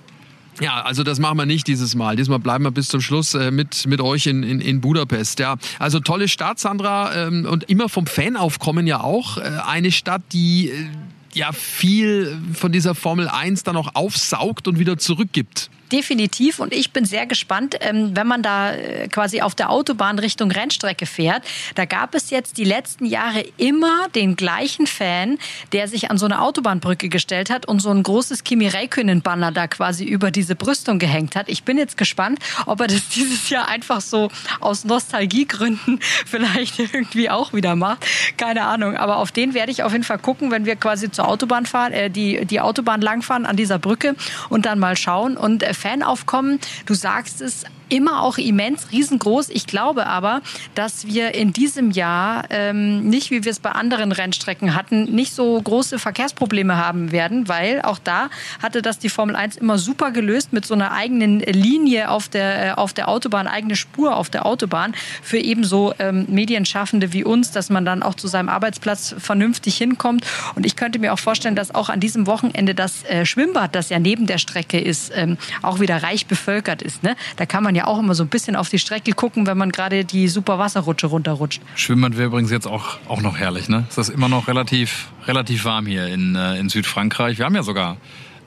Ja, 0.61 0.83
also 0.83 1.03
das 1.03 1.19
machen 1.19 1.39
wir 1.39 1.47
nicht 1.47 1.67
dieses 1.67 1.95
Mal. 1.95 2.17
Diesmal 2.17 2.39
bleiben 2.39 2.65
wir 2.65 2.71
bis 2.71 2.89
zum 2.89 3.01
Schluss 3.01 3.35
äh, 3.35 3.51
mit, 3.51 3.87
mit 3.87 4.01
euch 4.01 4.27
in, 4.27 4.43
in, 4.43 4.61
in 4.61 4.81
Budapest. 4.81 5.39
Ja, 5.39 5.57
also 5.79 6.01
tolle 6.01 6.29
Stadt, 6.29 6.59
Sandra, 6.59 7.15
ähm, 7.15 7.47
und 7.47 7.65
immer 7.65 7.89
vom 7.89 8.07
Fanaufkommen 8.07 8.87
ja 8.87 9.01
auch. 9.01 9.39
Äh, 9.39 9.43
eine 9.67 9.91
Stadt, 9.91 10.23
die 10.33 10.69
äh, 10.69 10.89
ja 11.33 11.53
viel 11.53 12.39
von 12.53 12.73
dieser 12.73 12.95
Formel 12.95 13.29
1 13.29 13.63
dann 13.63 13.77
auch 13.77 13.95
aufsaugt 13.95 14.69
und 14.69 14.79
wieder 14.79 14.99
zurückgibt 14.99 15.71
definitiv. 15.93 16.59
Und 16.59 16.73
ich 16.73 16.93
bin 16.93 17.05
sehr 17.05 17.27
gespannt, 17.27 17.77
ähm, 17.81 18.17
wenn 18.17 18.27
man 18.27 18.43
da 18.43 18.73
äh, 18.73 19.09
quasi 19.09 19.41
auf 19.41 19.55
der 19.55 19.71
Autobahn 19.71 20.19
Richtung 20.19 20.51
Rennstrecke 20.51 21.07
fährt. 21.07 21.43
Da 21.75 21.85
gab 21.85 22.15
es 22.15 22.31
jetzt 22.31 22.57
die 22.59 22.65
letzten 22.65 23.05
Jahre 23.05 23.45
immer 23.57 24.09
den 24.15 24.37
gleichen 24.37 24.87
Fan, 24.87 25.39
der 25.73 25.89
sich 25.89 26.11
an 26.11 26.19
so 26.19 26.27
eine 26.27 26.41
Autobahnbrücke 26.41 27.09
gestellt 27.09 27.51
hat 27.51 27.67
und 27.67 27.81
so 27.81 27.91
ein 27.91 28.03
großes 28.03 28.45
Kimi 28.45 28.69
Räikkönen-Banner 28.69 29.53
da 29.53 29.67
quasi 29.67 30.05
über 30.05 30.31
diese 30.31 30.55
Brüstung 30.55 30.99
gehängt 30.99 31.37
hat. 31.37 31.49
Ich 31.49 31.65
bin 31.65 31.79
jetzt 31.79 31.97
gespannt, 31.97 32.39
ob 32.67 32.81
er 32.81 32.87
das 32.87 33.09
dieses 33.15 33.51
Jahr 33.51 33.69
einfach 33.69 34.01
so 34.01 34.31
aus 34.61 34.85
Nostalgiegründen 34.85 36.01
vielleicht 36.27 36.79
irgendwie 36.79 37.31
auch 37.31 37.53
wieder 37.53 37.77
macht. 37.77 38.07
Keine 38.37 38.65
Ahnung. 38.65 38.97
Aber 38.97 39.17
auf 39.17 39.33
den 39.33 39.55
werde 39.55 39.73
ich 39.73 39.83
auf 39.83 39.93
jeden 39.93 40.05
Fall 40.05 40.19
gucken, 40.19 40.51
wenn 40.51 40.67
wir 40.67 40.77
quasi 40.77 41.11
zur 41.11 41.29
Autobahn 41.29 41.67
fahren, 41.67 41.93
äh, 41.93 42.11
die, 42.11 42.45
die 42.47 42.61
Autobahn 42.61 43.01
langfahren 43.01 43.47
an 43.47 43.57
dieser 43.57 43.79
Brücke 43.79 44.15
und 44.49 44.67
dann 44.67 44.79
mal 44.79 44.97
schauen. 44.97 45.37
Und 45.37 45.63
äh, 45.63 45.75
Fanaufkommen, 45.81 46.61
du 46.85 46.95
sagst 46.95 47.41
es, 47.41 47.65
immer 47.91 48.23
auch 48.23 48.39
immens, 48.39 48.91
riesengroß. 48.93 49.51
Ich 49.51 49.67
glaube 49.67 50.07
aber, 50.07 50.41
dass 50.75 51.07
wir 51.07 51.35
in 51.35 51.53
diesem 51.53 51.91
Jahr 51.91 52.45
ähm, 52.51 53.09
nicht, 53.09 53.31
wie 53.31 53.45
wir 53.45 53.51
es 53.51 53.61
bei 53.61 53.73
anderen 53.73 54.13
Rennstrecken 54.13 54.75
hatten, 54.75 55.05
nicht 55.05 55.35
so 55.35 55.61
große 55.61 55.99
Verkehrsprobleme 55.99 56.77
haben 56.77 57.13
werden, 57.13 57.49
weil 57.49 57.83
auch 57.83 57.99
da 57.99 58.31
hatte 58.63 58.83
das 58.83 58.99
die 58.99 59.09
Formel 59.09 59.37
1 59.37 59.57
immer 59.57 59.79
super 59.79 60.11
gelöst 60.11 60.53
mit 60.53 60.65
so 60.65 60.75
einer 60.75 60.93
eigenen 60.93 61.41
Linie 61.41 62.11
auf 62.11 62.29
der, 62.29 62.67
äh, 62.67 62.71
auf 62.73 62.93
der 62.93 63.09
Autobahn, 63.09 63.47
eigene 63.47 63.77
Spur 63.77 64.17
auf 64.17 64.31
der 64.31 64.47
Autobahn 64.47 64.95
für 65.23 65.39
ebenso 65.39 65.93
ähm, 65.99 66.27
Medienschaffende 66.29 67.13
wie 67.13 67.25
uns, 67.25 67.51
dass 67.51 67.71
man 67.71 67.85
dann 67.85 68.03
auch 68.03 68.15
zu 68.15 68.29
seinem 68.29 68.49
Arbeitsplatz 68.49 69.15
vernünftig 69.19 69.77
hinkommt. 69.77 70.25
Und 70.55 70.65
ich 70.65 70.77
könnte 70.77 70.99
mir 70.99 71.13
auch 71.13 71.19
vorstellen, 71.19 71.57
dass 71.57 71.75
auch 71.75 71.89
an 71.89 72.01
diesem 72.01 72.27
Wochenende 72.27 72.75
das 72.75 73.05
äh, 73.05 73.27
Schwimmbad, 73.27 73.75
das 73.75 73.89
ja 73.89 73.99
neben 73.99 74.27
der 74.27 74.39
Strecke 74.39 74.81
ist, 74.81 75.13
ähm, 75.15 75.37
auch 75.63 75.81
wieder 75.81 76.03
reich 76.03 76.27
bevölkert 76.27 76.83
ist. 76.83 77.03
Ne? 77.03 77.17
Da 77.37 77.47
kann 77.47 77.63
man 77.63 77.75
ja 77.75 77.80
auch 77.87 77.99
immer 77.99 78.15
so 78.15 78.23
ein 78.25 78.29
bisschen 78.29 78.57
auf 78.57 78.69
die 78.69 78.79
Strecke 78.79 79.13
gucken, 79.13 79.47
wenn 79.47 79.59
man 79.59 79.71
gerade 79.71 80.05
die 80.05 80.29
super 80.29 80.59
Wasserrutsche 80.59 81.07
runterrutscht. 81.07 81.61
Schwimmbad 81.75 82.17
wäre 82.17 82.27
übrigens 82.27 82.51
jetzt 82.51 82.67
auch, 82.67 82.99
auch 83.09 83.21
noch 83.21 83.39
herrlich. 83.39 83.69
Ne? 83.69 83.85
Es 83.89 83.99
ist 83.99 84.09
immer 84.09 84.29
noch 84.29 84.49
relativ, 84.49 85.09
relativ 85.27 85.65
warm 85.65 85.87
hier 85.87 86.07
in, 86.07 86.35
äh, 86.35 86.59
in 86.59 86.69
Südfrankreich. 86.69 87.39
Wir 87.39 87.45
haben 87.45 87.55
ja 87.55 87.63
sogar 87.63 87.97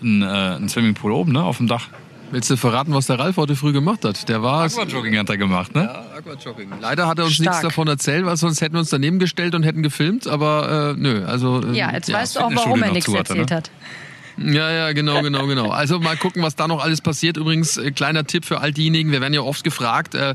einen, 0.01 0.21
äh, 0.21 0.25
einen 0.25 0.69
Swimmingpool 0.69 1.11
oben 1.11 1.31
ne, 1.31 1.43
auf 1.43 1.57
dem 1.57 1.67
Dach. 1.67 1.87
Willst 2.33 2.49
du 2.49 2.57
verraten, 2.57 2.95
was 2.95 3.05
der 3.05 3.19
Ralf 3.19 3.37
heute 3.37 3.55
früh 3.55 3.73
gemacht 3.73 4.03
hat? 4.05 4.27
Der 4.27 4.41
war 4.41 4.63
Aquajogging 4.63 5.15
hat 5.19 5.29
er 5.29 5.37
gemacht, 5.37 5.75
ne? 5.75 5.83
Ja, 5.83 6.17
Aquajogging. 6.17 6.67
Leider 6.81 7.07
hat 7.07 7.19
er 7.19 7.25
uns 7.25 7.35
Stark. 7.35 7.49
nichts 7.49 7.61
davon 7.61 7.87
erzählt, 7.87 8.25
weil 8.25 8.35
sonst 8.37 8.59
hätten 8.61 8.73
wir 8.73 8.79
uns 8.79 8.89
daneben 8.89 9.19
gestellt 9.19 9.53
und 9.53 9.61
hätten 9.61 9.83
gefilmt, 9.83 10.25
aber 10.25 10.95
äh, 10.97 10.99
nö, 10.99 11.23
also 11.25 11.61
äh, 11.61 11.77
Ja, 11.77 11.93
jetzt 11.93 12.09
ja, 12.09 12.17
weißt 12.17 12.37
du 12.37 12.39
auch, 12.39 12.51
warum 12.55 12.81
er 12.81 12.91
nichts 12.91 13.13
erzählt 13.13 13.51
ne? 13.51 13.55
hat. 13.55 13.69
Ja, 14.37 14.71
ja, 14.71 14.91
genau, 14.93 15.21
genau, 15.21 15.45
genau. 15.45 15.69
Also 15.69 15.99
mal 15.99 16.17
gucken, 16.17 16.41
was 16.41 16.55
da 16.55 16.67
noch 16.67 16.83
alles 16.83 17.01
passiert. 17.01 17.37
Übrigens, 17.37 17.77
äh, 17.77 17.91
kleiner 17.91 18.25
Tipp 18.25 18.45
für 18.45 18.61
all 18.61 18.71
diejenigen, 18.71 19.11
wir 19.11 19.21
werden 19.21 19.33
ja 19.33 19.41
oft 19.41 19.63
gefragt, 19.63 20.15
äh, 20.15 20.33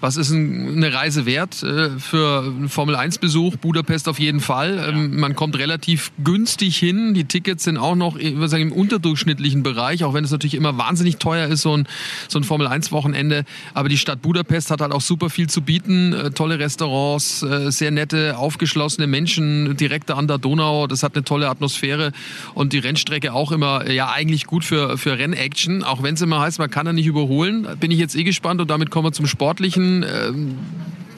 was 0.00 0.16
ist 0.16 0.30
ein, 0.30 0.76
eine 0.76 0.92
Reise 0.94 1.26
wert 1.26 1.62
äh, 1.62 1.90
für 1.98 2.44
einen 2.44 2.68
Formel-1-Besuch? 2.68 3.56
Budapest 3.56 4.08
auf 4.08 4.20
jeden 4.20 4.40
Fall. 4.40 4.84
Ähm, 4.88 5.18
man 5.18 5.34
kommt 5.34 5.58
relativ 5.58 6.12
günstig 6.22 6.76
hin. 6.76 7.14
Die 7.14 7.24
Tickets 7.24 7.64
sind 7.64 7.76
auch 7.76 7.96
noch 7.96 8.16
ich 8.16 8.34
sagen, 8.48 8.62
im 8.62 8.72
unterdurchschnittlichen 8.72 9.62
Bereich, 9.62 10.04
auch 10.04 10.14
wenn 10.14 10.24
es 10.24 10.30
natürlich 10.30 10.54
immer 10.54 10.78
wahnsinnig 10.78 11.16
teuer 11.16 11.48
ist, 11.48 11.62
so 11.62 11.76
ein, 11.76 11.88
so 12.28 12.38
ein 12.38 12.44
Formel-1-Wochenende. 12.44 13.44
Aber 13.74 13.88
die 13.88 13.98
Stadt 13.98 14.22
Budapest 14.22 14.70
hat 14.70 14.80
halt 14.80 14.92
auch 14.92 15.00
super 15.00 15.28
viel 15.28 15.48
zu 15.48 15.62
bieten. 15.62 16.12
Äh, 16.12 16.30
tolle 16.30 16.58
Restaurants, 16.60 17.42
äh, 17.42 17.72
sehr 17.72 17.90
nette, 17.90 18.38
aufgeschlossene 18.38 19.08
Menschen 19.08 19.76
direkt 19.76 20.10
an 20.10 20.28
der 20.28 20.38
Donau. 20.38 20.86
Das 20.86 21.02
hat 21.02 21.16
eine 21.16 21.24
tolle 21.24 21.48
Atmosphäre 21.48 22.12
und 22.54 22.72
die 22.72 22.78
Rennstrecke 22.78 23.32
auch 23.32 23.39
auch 23.40 23.52
immer 23.52 23.90
ja 23.90 24.10
eigentlich 24.10 24.46
gut 24.46 24.64
für, 24.64 24.98
für 24.98 25.18
Rennaction, 25.18 25.82
auch 25.82 26.02
wenn 26.02 26.14
es 26.14 26.20
immer 26.20 26.40
heißt, 26.40 26.58
man 26.58 26.70
kann 26.70 26.84
da 26.84 26.92
nicht 26.92 27.06
überholen. 27.06 27.66
Bin 27.80 27.90
ich 27.90 27.98
jetzt 27.98 28.14
eh 28.14 28.22
gespannt 28.22 28.60
und 28.60 28.70
damit 28.70 28.90
kommen 28.90 29.06
wir 29.06 29.12
zum 29.12 29.26
Sportlichen. 29.26 30.04
Ähm, 30.04 30.58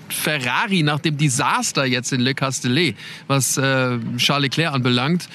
Ferrari 0.08 0.82
nach 0.82 1.00
dem 1.00 1.16
Desaster 1.16 1.84
jetzt 1.84 2.12
in 2.12 2.20
Le 2.20 2.34
Castellet, 2.34 2.96
was 3.26 3.56
äh, 3.56 3.98
Charles 4.18 4.42
Leclerc 4.42 4.74
anbelangt, 4.74 5.28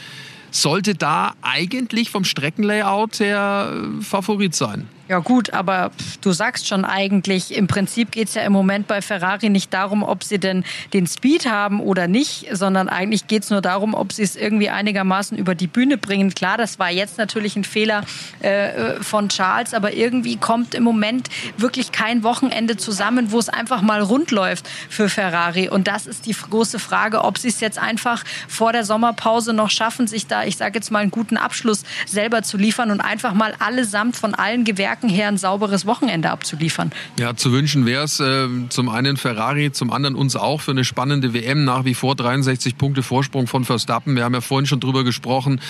sollte 0.51 0.95
da 0.95 1.33
eigentlich 1.41 2.09
vom 2.09 2.23
Streckenlayout 2.23 3.19
her 3.19 3.73
äh, 3.73 4.03
Favorit 4.03 4.55
sein. 4.55 4.87
Ja 5.09 5.19
gut, 5.19 5.53
aber 5.53 5.91
du 6.19 6.33
sagst 6.33 6.67
schon 6.67 6.83
eigentlich, 6.83 7.55
im 7.55 7.67
Prinzip 7.67 8.11
geht 8.11 8.27
es 8.27 8.33
ja 8.33 8.41
im 8.41 8.51
Moment 8.51 8.87
bei 8.87 9.01
Ferrari 9.01 9.49
nicht 9.49 9.73
darum, 9.73 10.03
ob 10.03 10.21
sie 10.21 10.37
denn 10.37 10.65
den 10.91 11.07
Speed 11.07 11.49
haben 11.49 11.79
oder 11.79 12.09
nicht, 12.09 12.47
sondern 12.51 12.89
eigentlich 12.89 13.27
geht 13.27 13.43
es 13.43 13.49
nur 13.49 13.61
darum, 13.61 13.93
ob 13.93 14.11
sie 14.11 14.23
es 14.23 14.35
irgendwie 14.35 14.69
einigermaßen 14.69 15.37
über 15.37 15.55
die 15.55 15.67
Bühne 15.67 15.97
bringen. 15.97 16.35
Klar, 16.35 16.57
das 16.57 16.77
war 16.77 16.91
jetzt 16.91 17.17
natürlich 17.17 17.55
ein 17.55 17.63
Fehler 17.63 18.03
äh, 18.41 19.01
von 19.01 19.29
Charles, 19.29 19.73
aber 19.73 19.93
irgendwie 19.93 20.35
kommt 20.35 20.75
im 20.75 20.83
Moment 20.83 21.29
wirklich 21.55 21.93
kein 21.93 22.23
Wochenende 22.23 22.75
zusammen, 22.75 23.31
wo 23.31 23.39
es 23.39 23.47
einfach 23.47 23.81
mal 23.81 24.01
rund 24.01 24.31
läuft 24.31 24.67
für 24.89 25.07
Ferrari. 25.07 25.69
Und 25.69 25.87
das 25.87 26.05
ist 26.05 26.25
die 26.25 26.33
große 26.33 26.79
Frage, 26.79 27.23
ob 27.23 27.37
sie 27.37 27.47
es 27.47 27.61
jetzt 27.61 27.79
einfach 27.79 28.25
vor 28.49 28.73
der 28.73 28.83
Sommerpause 28.83 29.53
noch 29.53 29.69
schaffen, 29.69 30.05
sich 30.05 30.27
da, 30.27 30.43
ich 30.43 30.57
sage 30.57 30.75
jetzt 30.75 30.91
mal, 30.91 30.99
einen 30.99 31.11
guten 31.11 31.37
Abschluss 31.37 31.83
selber 32.05 32.43
zu 32.43 32.57
liefern 32.57 32.91
und 32.91 32.99
einfach 32.99 33.33
mal 33.33 33.53
allesamt 33.59 34.17
von 34.17 34.35
allen 34.35 34.65
Gewerken 34.65 34.96
Stärken 34.97 35.09
her 35.09 35.27
ein 35.27 35.37
sauberes 35.37 35.85
Wochenende 35.85 36.31
abzuliefern. 36.31 36.91
Ja, 37.19 37.35
zu 37.35 37.51
wünschen 37.51 37.85
wäre 37.85 38.03
es 38.03 38.19
äh, 38.19 38.47
zum 38.69 38.89
einen 38.89 39.17
Ferrari, 39.17 39.71
zum 39.71 39.91
anderen 39.91 40.15
uns 40.15 40.35
auch 40.35 40.61
für 40.61 40.71
eine 40.71 40.83
spannende 40.83 41.33
WM. 41.33 41.65
Nach 41.65 41.85
wie 41.85 41.93
vor 41.93 42.15
63 42.15 42.77
Punkte 42.77 43.03
Vorsprung 43.03 43.47
von 43.47 43.63
Verstappen. 43.63 44.15
Wir 44.15 44.23
haben 44.23 44.33
ja 44.33 44.41
vorhin 44.41 44.65
schon 44.65 44.79
drüber 44.79 45.03
gesprochen, 45.03 45.61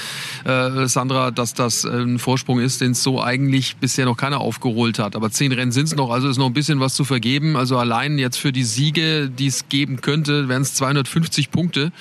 äh, 0.46 0.88
Sandra, 0.88 1.32
dass 1.32 1.54
das 1.54 1.84
äh, 1.84 1.90
ein 1.90 2.20
Vorsprung 2.20 2.60
ist, 2.60 2.82
den 2.82 2.92
es 2.92 3.04
so 3.04 3.22
eigentlich 3.22 3.78
bisher 3.78 4.06
noch 4.06 4.18
keiner 4.18 4.40
aufgeholt 4.40 5.00
hat. 5.00 5.16
Aber 5.16 5.30
zehn 5.30 5.52
Rennen 5.52 5.72
sind 5.72 5.86
es 5.86 5.96
noch, 5.96 6.10
also 6.10 6.30
ist 6.30 6.38
noch 6.38 6.48
ein 6.48 6.54
bisschen 6.54 6.80
was 6.80 6.96
zu 6.96 7.04
vergeben. 7.04 7.58
Also 7.58 7.78
allein 7.78 8.18
jetzt 8.18 8.38
für 8.38 8.52
die 8.52 8.64
Siege, 8.64 9.30
die 9.30 9.48
es 9.48 9.68
geben 9.70 10.02
könnte, 10.02 10.48
wären 10.48 10.62
es 10.62 10.74
250 10.76 11.52
Punkte 11.52 11.92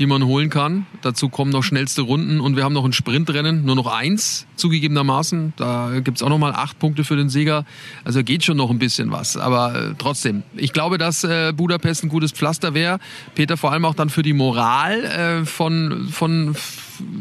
die 0.00 0.06
man 0.06 0.24
holen 0.24 0.48
kann. 0.48 0.86
Dazu 1.02 1.28
kommen 1.28 1.52
noch 1.52 1.62
schnellste 1.62 2.00
Runden 2.00 2.40
und 2.40 2.56
wir 2.56 2.64
haben 2.64 2.72
noch 2.72 2.86
ein 2.86 2.94
Sprintrennen, 2.94 3.66
nur 3.66 3.76
noch 3.76 3.86
eins 3.86 4.46
zugegebenermaßen. 4.56 5.52
Da 5.56 6.00
gibt's 6.02 6.22
auch 6.22 6.30
noch 6.30 6.38
mal 6.38 6.52
acht 6.52 6.78
Punkte 6.78 7.04
für 7.04 7.16
den 7.16 7.28
Sieger. 7.28 7.66
Also 8.02 8.24
geht 8.24 8.42
schon 8.42 8.56
noch 8.56 8.70
ein 8.70 8.78
bisschen 8.78 9.12
was. 9.12 9.36
Aber 9.36 9.74
äh, 9.74 9.94
trotzdem, 9.98 10.42
ich 10.56 10.72
glaube, 10.72 10.96
dass 10.96 11.22
äh, 11.22 11.52
Budapest 11.54 12.02
ein 12.02 12.08
gutes 12.08 12.32
Pflaster 12.32 12.72
wäre. 12.72 12.98
Peter, 13.34 13.58
vor 13.58 13.72
allem 13.72 13.84
auch 13.84 13.94
dann 13.94 14.08
für 14.08 14.22
die 14.22 14.32
Moral 14.32 15.04
äh, 15.04 15.44
von, 15.44 16.08
von 16.10 16.56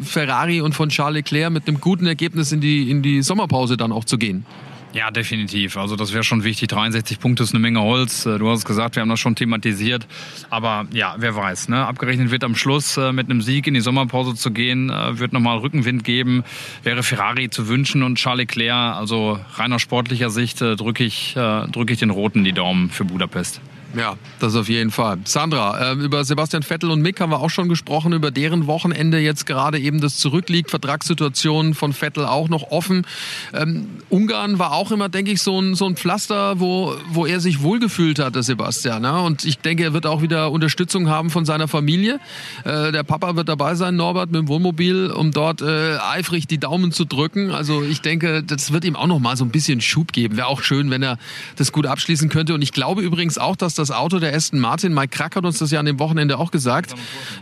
Ferrari 0.01 0.61
und 0.61 0.73
von 0.73 0.87
Charles 0.87 1.15
Leclerc 1.15 1.51
mit 1.51 1.67
einem 1.67 1.81
guten 1.81 2.07
Ergebnis 2.07 2.53
in 2.53 2.61
die, 2.61 2.89
in 2.89 3.01
die 3.01 3.21
Sommerpause 3.21 3.75
dann 3.75 3.91
auch 3.91 4.05
zu 4.05 4.17
gehen. 4.17 4.45
Ja, 4.91 5.11
definitiv. 5.11 5.77
Also 5.77 5.95
das 5.95 6.13
wäre 6.13 6.23
schon 6.23 6.43
wichtig. 6.43 6.69
63 6.69 7.19
Punkte 7.19 7.43
ist 7.43 7.53
eine 7.53 7.59
Menge 7.59 7.81
Holz. 7.81 8.25
Äh, 8.25 8.39
du 8.39 8.49
hast 8.49 8.59
es 8.59 8.65
gesagt, 8.65 8.95
wir 8.95 9.01
haben 9.01 9.09
das 9.09 9.19
schon 9.19 9.35
thematisiert. 9.35 10.07
Aber 10.49 10.87
ja, 10.91 11.15
wer 11.19 11.35
weiß. 11.35 11.69
Ne? 11.69 11.85
Abgerechnet 11.85 12.31
wird 12.31 12.43
am 12.43 12.55
Schluss 12.55 12.97
äh, 12.97 13.11
mit 13.11 13.29
einem 13.29 13.41
Sieg 13.41 13.67
in 13.67 13.75
die 13.75 13.81
Sommerpause 13.81 14.33
zu 14.33 14.49
gehen, 14.49 14.89
äh, 14.89 15.19
wird 15.19 15.31
nochmal 15.31 15.59
Rückenwind 15.59 16.03
geben. 16.03 16.43
Wäre 16.83 17.03
Ferrari 17.03 17.51
zu 17.51 17.67
wünschen 17.67 18.01
und 18.01 18.15
Charles 18.15 18.39
Leclerc. 18.39 18.95
Also 18.95 19.39
rein 19.55 19.73
aus 19.73 19.81
sportlicher 19.81 20.29
Sicht 20.29 20.61
drücke 20.61 21.03
ich, 21.03 21.33
drück 21.33 21.91
ich 21.91 21.99
den 21.99 22.09
Roten 22.09 22.43
die 22.43 22.53
Daumen 22.53 22.89
für 22.89 23.03
Budapest. 23.03 23.59
Ja, 23.95 24.17
das 24.39 24.55
auf 24.55 24.69
jeden 24.69 24.91
Fall. 24.91 25.17
Sandra, 25.25 25.93
äh, 25.93 25.93
über 25.95 26.23
Sebastian 26.23 26.61
Vettel 26.61 26.91
und 26.91 27.01
Mick 27.01 27.19
haben 27.19 27.31
wir 27.31 27.39
auch 27.39 27.49
schon 27.49 27.69
gesprochen, 27.69 28.13
über 28.13 28.29
deren 28.29 28.67
Wochenende 28.67 29.17
jetzt 29.17 29.47
gerade 29.47 29.79
eben 29.79 29.99
das 29.99 30.17
zurückliegt. 30.17 30.69
Vertragssituation 30.69 31.73
von 31.73 31.93
Vettel 31.93 32.25
auch 32.25 32.49
noch 32.49 32.69
offen. 32.71 33.07
Ähm, 33.51 33.87
Ungarn 34.09 34.59
war 34.59 34.73
auch 34.73 34.91
immer, 34.91 35.09
denke 35.09 35.31
ich, 35.31 35.41
so 35.41 35.59
ein, 35.59 35.73
so 35.73 35.87
ein 35.87 35.95
Pflaster, 35.95 36.59
wo, 36.59 36.93
wo 37.09 37.25
er 37.25 37.39
sich 37.39 37.63
wohlgefühlt 37.63 38.19
hat, 38.19 38.35
der 38.35 38.43
Sebastian. 38.43 39.03
Ja? 39.03 39.21
Und 39.21 39.43
ich 39.43 39.57
denke, 39.57 39.83
er 39.83 39.93
wird 39.93 40.05
auch 40.05 40.21
wieder 40.21 40.51
Unterstützung 40.51 41.09
haben 41.09 41.31
von 41.31 41.45
seiner 41.45 41.67
Familie. 41.67 42.19
Äh, 42.65 42.91
der 42.91 43.03
Papa 43.03 43.35
wird 43.35 43.49
dabei 43.49 43.73
sein, 43.73 43.95
Norbert, 43.95 44.29
mit 44.29 44.41
dem 44.41 44.47
Wohnmobil, 44.49 45.09
um 45.09 45.31
dort 45.31 45.63
äh, 45.63 45.97
eifrig 45.97 46.45
die 46.45 46.59
Daumen 46.59 46.91
zu 46.91 47.05
drücken. 47.05 47.49
Also 47.49 47.81
ich 47.81 48.01
denke, 48.01 48.43
das 48.43 48.71
wird 48.71 48.85
ihm 48.85 48.95
auch 48.95 49.07
noch 49.07 49.19
mal 49.19 49.35
so 49.35 49.45
ein 49.45 49.49
bisschen 49.49 49.81
Schub 49.81 50.13
geben. 50.13 50.37
Wäre 50.37 50.47
auch 50.47 50.61
schön, 50.61 50.91
wenn 50.91 51.01
er 51.01 51.17
das 51.55 51.71
gut 51.71 51.87
abschließen 51.87 52.29
könnte. 52.29 52.53
Und 52.53 52.61
ich 52.61 52.71
glaube 52.71 53.01
übrigens 53.01 53.39
auch, 53.39 53.55
dass 53.55 53.78
das 53.79 53.91
Auto 53.91 54.19
der 54.19 54.35
Aston 54.35 54.59
Martin. 54.59 54.93
Mike 54.93 55.09
Krack 55.09 55.35
hat 55.35 55.45
uns 55.45 55.59
das 55.59 55.71
ja 55.71 55.79
an 55.79 55.85
dem 55.85 55.99
Wochenende 55.99 56.37
auch 56.37 56.51
gesagt. 56.51 56.93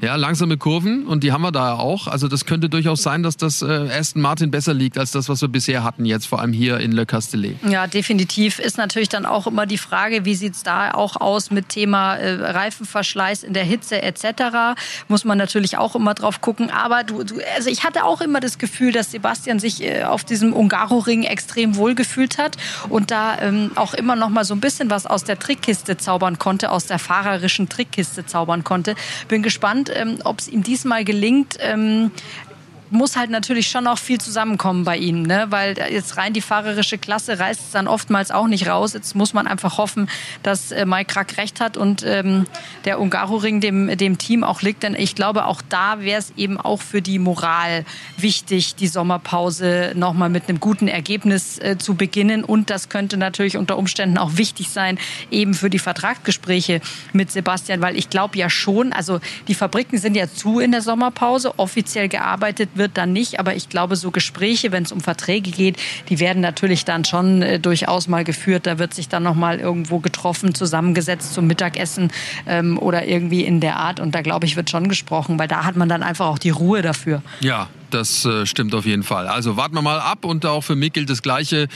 Ja, 0.01 0.15
langsame 0.15 0.57
Kurven 0.57 1.05
und 1.05 1.23
die 1.23 1.31
haben 1.31 1.41
wir 1.41 1.51
da 1.51 1.73
auch. 1.73 2.07
Also 2.07 2.27
das 2.27 2.45
könnte 2.45 2.69
durchaus 2.69 3.03
sein, 3.03 3.23
dass 3.23 3.37
das 3.37 3.61
äh, 3.61 3.65
Aston 3.65 4.21
Martin 4.21 4.51
besser 4.51 4.73
liegt 4.73 4.97
als 4.97 5.11
das, 5.11 5.29
was 5.29 5.41
wir 5.41 5.49
bisher 5.49 5.83
hatten, 5.83 6.05
jetzt 6.05 6.27
vor 6.27 6.39
allem 6.39 6.53
hier 6.53 6.79
in 6.79 6.91
Le 6.91 7.05
Castellet. 7.05 7.57
Ja, 7.67 7.87
definitiv 7.87 8.59
ist 8.59 8.77
natürlich 8.77 9.09
dann 9.09 9.25
auch 9.25 9.47
immer 9.47 9.65
die 9.65 9.77
Frage, 9.77 10.25
wie 10.25 10.35
sieht 10.35 10.55
es 10.55 10.63
da 10.63 10.91
auch 10.91 11.15
aus 11.19 11.51
mit 11.51 11.69
Thema 11.69 12.15
äh, 12.15 12.51
Reifenverschleiß 12.51 13.43
in 13.43 13.53
der 13.53 13.63
Hitze 13.63 14.01
etc. 14.01 14.77
Muss 15.07 15.25
man 15.25 15.37
natürlich 15.37 15.77
auch 15.77 15.95
immer 15.95 16.13
drauf 16.13 16.41
gucken. 16.41 16.69
Aber 16.69 17.03
du, 17.03 17.23
du 17.23 17.35
also 17.55 17.69
ich 17.69 17.83
hatte 17.83 18.05
auch 18.05 18.21
immer 18.21 18.39
das 18.39 18.57
Gefühl, 18.57 18.91
dass 18.91 19.11
Sebastian 19.11 19.59
sich 19.59 19.83
äh, 19.83 20.03
auf 20.03 20.23
diesem 20.23 20.53
Ungaro-Ring 20.53 21.23
extrem 21.23 21.75
wohl 21.75 21.95
gefühlt 21.95 22.37
hat 22.37 22.57
und 22.89 23.11
da 23.11 23.39
ähm, 23.41 23.71
auch 23.75 23.93
immer 23.93 24.15
noch 24.15 24.29
mal 24.29 24.45
so 24.45 24.53
ein 24.53 24.59
bisschen 24.59 24.89
was 24.89 25.05
aus 25.05 25.23
der 25.23 25.39
Trickkiste 25.39 25.97
zaubern 26.27 26.39
konnte, 26.39 26.71
aus 26.71 26.85
der 26.85 26.99
fahrerischen 26.99 27.69
Trickkiste 27.69 28.25
zaubern 28.25 28.63
konnte. 28.63 28.95
Bin 29.27 29.43
gespannt, 29.43 29.89
ähm, 29.93 30.19
ob 30.23 30.39
es 30.39 30.47
ihm 30.47 30.63
diesmal 30.63 31.05
gelingt, 31.05 31.57
ähm, 31.59 32.11
muss 32.89 33.15
halt 33.15 33.29
natürlich 33.29 33.69
schon 33.69 33.87
auch 33.87 33.97
viel 33.97 34.19
zusammenkommen 34.19 34.83
bei 34.83 34.97
ihnen, 34.97 35.23
ne? 35.23 35.47
weil 35.49 35.77
jetzt 35.91 36.17
rein 36.17 36.33
die 36.33 36.41
fahrerische 36.41 36.97
Klasse 36.97 37.39
reißt 37.39 37.59
es 37.59 37.71
dann 37.71 37.87
oftmals 37.87 38.31
auch 38.31 38.47
nicht 38.47 38.67
raus. 38.67 38.93
Jetzt 38.93 39.15
muss 39.15 39.33
man 39.33 39.47
einfach 39.47 39.77
hoffen, 39.77 40.09
dass 40.43 40.71
äh, 40.71 40.85
Mike 40.85 41.13
Krack 41.13 41.37
recht 41.37 41.59
hat 41.59 41.77
und 41.77 42.03
ähm, 42.05 42.45
der 42.85 42.99
Ungaroring 42.99 43.61
dem, 43.61 43.97
dem 43.97 44.17
Team 44.17 44.43
auch 44.43 44.61
liegt, 44.61 44.83
denn 44.83 44.95
ich 44.95 45.15
glaube, 45.15 45.45
auch 45.45 45.61
da 45.67 45.99
wäre 45.99 46.19
es 46.19 46.33
eben 46.37 46.59
auch 46.59 46.81
für 46.81 47.01
die 47.01 47.19
Moral 47.19 47.85
wichtig, 48.17 48.75
die 48.75 48.87
Sommerpause 48.87 49.91
nochmal 49.95 50.29
mit 50.29 50.47
einem 50.47 50.59
guten 50.59 50.87
Ergebnis 50.87 51.57
äh, 51.59 51.77
zu 51.77 51.95
beginnen 51.95 52.43
und 52.43 52.69
das 52.69 52.89
könnte 52.89 53.17
natürlich 53.17 53.57
unter 53.57 53.77
Umständen 53.77 54.17
auch 54.17 54.37
wichtig 54.37 54.69
sein, 54.69 54.97
eben 55.31 55.53
für 55.53 55.69
die 55.69 55.79
Vertragsgespräche 55.79 56.81
mit 57.13 57.31
Sebastian, 57.31 57.81
weil 57.81 57.97
ich 57.97 58.09
glaube 58.09 58.37
ja 58.37 58.49
schon, 58.49 58.93
also 58.93 59.19
die 59.47 59.55
Fabriken 59.55 59.97
sind 59.97 60.15
ja 60.15 60.31
zu 60.31 60.59
in 60.59 60.71
der 60.71 60.81
Sommerpause, 60.81 61.57
offiziell 61.57 62.07
gearbeitet 62.07 62.76
wird 62.77 62.97
dann 62.97 63.13
nicht. 63.13 63.39
Aber 63.39 63.55
ich 63.55 63.69
glaube, 63.69 63.95
so 63.95 64.11
Gespräche, 64.11 64.71
wenn 64.71 64.83
es 64.83 64.91
um 64.91 65.01
Verträge 65.01 65.51
geht, 65.51 65.77
die 66.09 66.19
werden 66.19 66.41
natürlich 66.41 66.85
dann 66.85 67.05
schon 67.05 67.41
äh, 67.41 67.59
durchaus 67.59 68.07
mal 68.07 68.23
geführt. 68.23 68.65
Da 68.65 68.79
wird 68.79 68.93
sich 68.93 69.09
dann 69.09 69.23
noch 69.23 69.35
mal 69.35 69.59
irgendwo 69.59 69.99
getroffen, 69.99 70.53
zusammengesetzt 70.53 71.33
zum 71.33 71.47
Mittagessen 71.47 72.11
ähm, 72.45 72.77
oder 72.77 73.05
irgendwie 73.05 73.43
in 73.43 73.59
der 73.59 73.77
Art. 73.77 73.99
Und 73.99 74.15
da 74.15 74.21
glaube 74.21 74.45
ich, 74.45 74.55
wird 74.55 74.69
schon 74.69 74.89
gesprochen, 74.89 75.39
weil 75.39 75.47
da 75.47 75.63
hat 75.63 75.75
man 75.75 75.89
dann 75.89 76.03
einfach 76.03 76.27
auch 76.27 76.39
die 76.39 76.49
Ruhe 76.49 76.81
dafür. 76.81 77.21
Ja, 77.39 77.67
das 77.89 78.25
äh, 78.25 78.45
stimmt 78.45 78.73
auf 78.75 78.85
jeden 78.85 79.03
Fall. 79.03 79.27
Also 79.27 79.57
warten 79.57 79.75
wir 79.75 79.81
mal 79.81 79.99
ab 79.99 80.25
und 80.25 80.45
auch 80.45 80.61
für 80.61 80.75
mich 80.75 80.93
gilt 80.93 81.09
das 81.09 81.21
gleiche. 81.21 81.67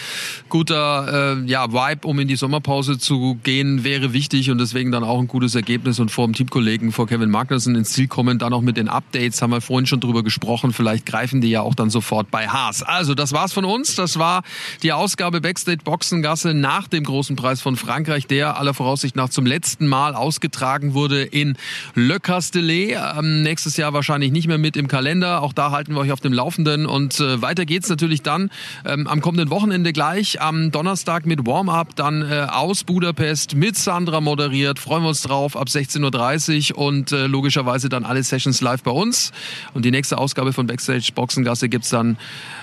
Guter 0.49 1.38
äh, 1.38 1.49
ja, 1.49 1.72
Vibe, 1.72 2.07
um 2.07 2.20
in 2.20 2.28
die 2.28 2.36
Sommerpause 2.36 2.97
zu 2.97 3.39
gehen, 3.43 3.84
wäre 3.84 4.14
wichtig 4.14 4.51
und 4.51 4.57
deswegen 4.57 4.91
dann 4.91 5.03
auch 5.03 5.20
ein 5.20 5.28
gutes 5.28 5.55
Ergebnis 5.55 5.99
und 5.99 6.09
vor 6.12 6.26
dem 6.26 6.34
Teamkollegen, 6.34 6.91
vor 6.91 7.07
Kevin 7.07 7.30
Magnussen 7.30 7.76
ins 7.76 7.91
Ziel 7.91 8.07
kommen. 8.07 8.39
Dann 8.39 8.53
auch 8.53 8.62
mit 8.62 8.78
den 8.78 8.88
Updates, 8.88 9.41
haben 9.41 9.51
wir 9.51 9.62
vorhin 9.62 9.86
schon 9.88 9.99
drüber 9.99 10.24
gesprochen. 10.24 10.74
Vielleicht 10.74 11.05
greifen 11.05 11.41
die 11.41 11.49
ja 11.49 11.62
auch 11.62 11.76
dann 11.76 11.89
sofort 11.89 12.32
bei 12.32 12.47
Haas. 12.47 12.84
Also 12.84 13.16
das 13.16 13.32
war's 13.34 13.53
von 13.53 13.66
uns. 13.66 13.95
Das 13.95 14.20
war 14.20 14.43
die 14.84 14.91
Ausgabe 14.93 15.41
Backstage 15.41 15.84
Boxengasse 15.84 16.53
nach 16.53 16.88
dem 16.88 17.03
großen 17.03 17.36
Preis 17.36 17.62
von 17.62 17.76
Frankreich, 17.76 18.28
der 18.28 18.57
aller 18.57 18.74
Voraussicht 18.74 19.16
nach 19.16 19.30
zum 19.30 19.45
letzten 19.45 19.88
Mal 19.88 20.16
ausgetragen 20.16 20.93
wurde 20.93 21.24
in 21.24 21.57
Le 21.95 22.20
Castellet. 22.20 22.97
Ähm, 23.18 23.43
nächstes 23.43 23.78
Jahr 23.78 23.93
wahrscheinlich 23.93 24.32
nicht 24.32 24.47
mehr 24.47 24.57
mit 24.57 24.78
im 24.78 24.88
Kalender. 24.88 25.41
Auch 25.41 25.53
da 25.53 25.72
halten 25.72 25.95
wir 25.95 26.00
euch 26.01 26.11
auf 26.11 26.19
dem 26.19 26.33
Laufenden. 26.33 26.85
Und 26.85 27.19
äh, 27.19 27.41
weiter 27.41 27.65
geht's 27.65 27.89
natürlich 27.89 28.21
dann 28.21 28.49
ähm, 28.85 29.07
am 29.07 29.21
kommenden 29.21 29.49
Wochenende 29.49 29.93
gleich, 29.93 30.41
am 30.41 30.71
Donnerstag 30.71 31.25
mit 31.25 31.45
Warm-up, 31.45 31.95
dann 31.95 32.21
äh, 32.21 32.47
aus 32.49 32.83
Budapest 32.83 33.55
mit 33.55 33.77
Sandra 33.77 34.21
moderiert. 34.21 34.79
Freuen 34.79 35.03
wir 35.03 35.09
uns 35.09 35.21
drauf 35.21 35.55
ab 35.55 35.67
16.30 35.67 36.73
Uhr 36.73 36.79
und 36.79 37.11
äh, 37.11 37.27
logischerweise 37.27 37.89
dann 37.89 38.03
alle 38.03 38.23
Sessions 38.23 38.61
live 38.61 38.83
bei 38.83 38.91
uns. 38.91 39.31
Und 39.73 39.85
die 39.85 39.91
nächste 39.91 40.17
Ausgabe 40.17 40.53
von 40.53 40.67
Backstage 40.67 41.11
Boxengasse 41.13 41.69
gibt's 41.69 41.89
dann 41.89 42.17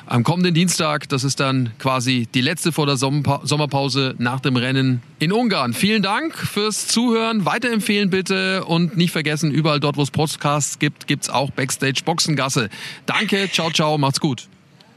am 0.06 0.24
kommenden 0.24 0.54
Dienstag. 0.54 1.08
Das 1.08 1.24
ist 1.24 1.40
dann 1.40 1.70
quasi 1.78 2.28
die 2.34 2.40
letzte 2.40 2.72
vor 2.72 2.86
der 2.86 2.96
Sommerpause 2.96 4.14
nach 4.18 4.40
dem 4.40 4.56
Rennen 4.56 5.02
in 5.18 5.32
Ungarn. 5.32 5.74
Vielen 5.74 6.02
Dank 6.02 6.36
fürs 6.36 6.86
Zuhören. 6.86 7.44
Weiterempfehlen 7.44 8.10
bitte 8.10 8.64
und 8.64 8.96
nicht 8.96 9.10
vergessen, 9.10 9.50
überall 9.50 9.80
dort, 9.80 9.96
wo 9.96 10.02
es 10.02 10.10
Podcasts 10.10 10.78
gibt, 10.78 11.06
gibt's 11.06 11.28
auch 11.28 11.50
Backstage 11.50 12.02
Boxengasse. 12.04 12.68
Danke 13.06 13.27
Danke, 13.30 13.50
ciao, 13.52 13.70
ciao, 13.70 13.98
macht's 13.98 14.20
gut. 14.20 14.48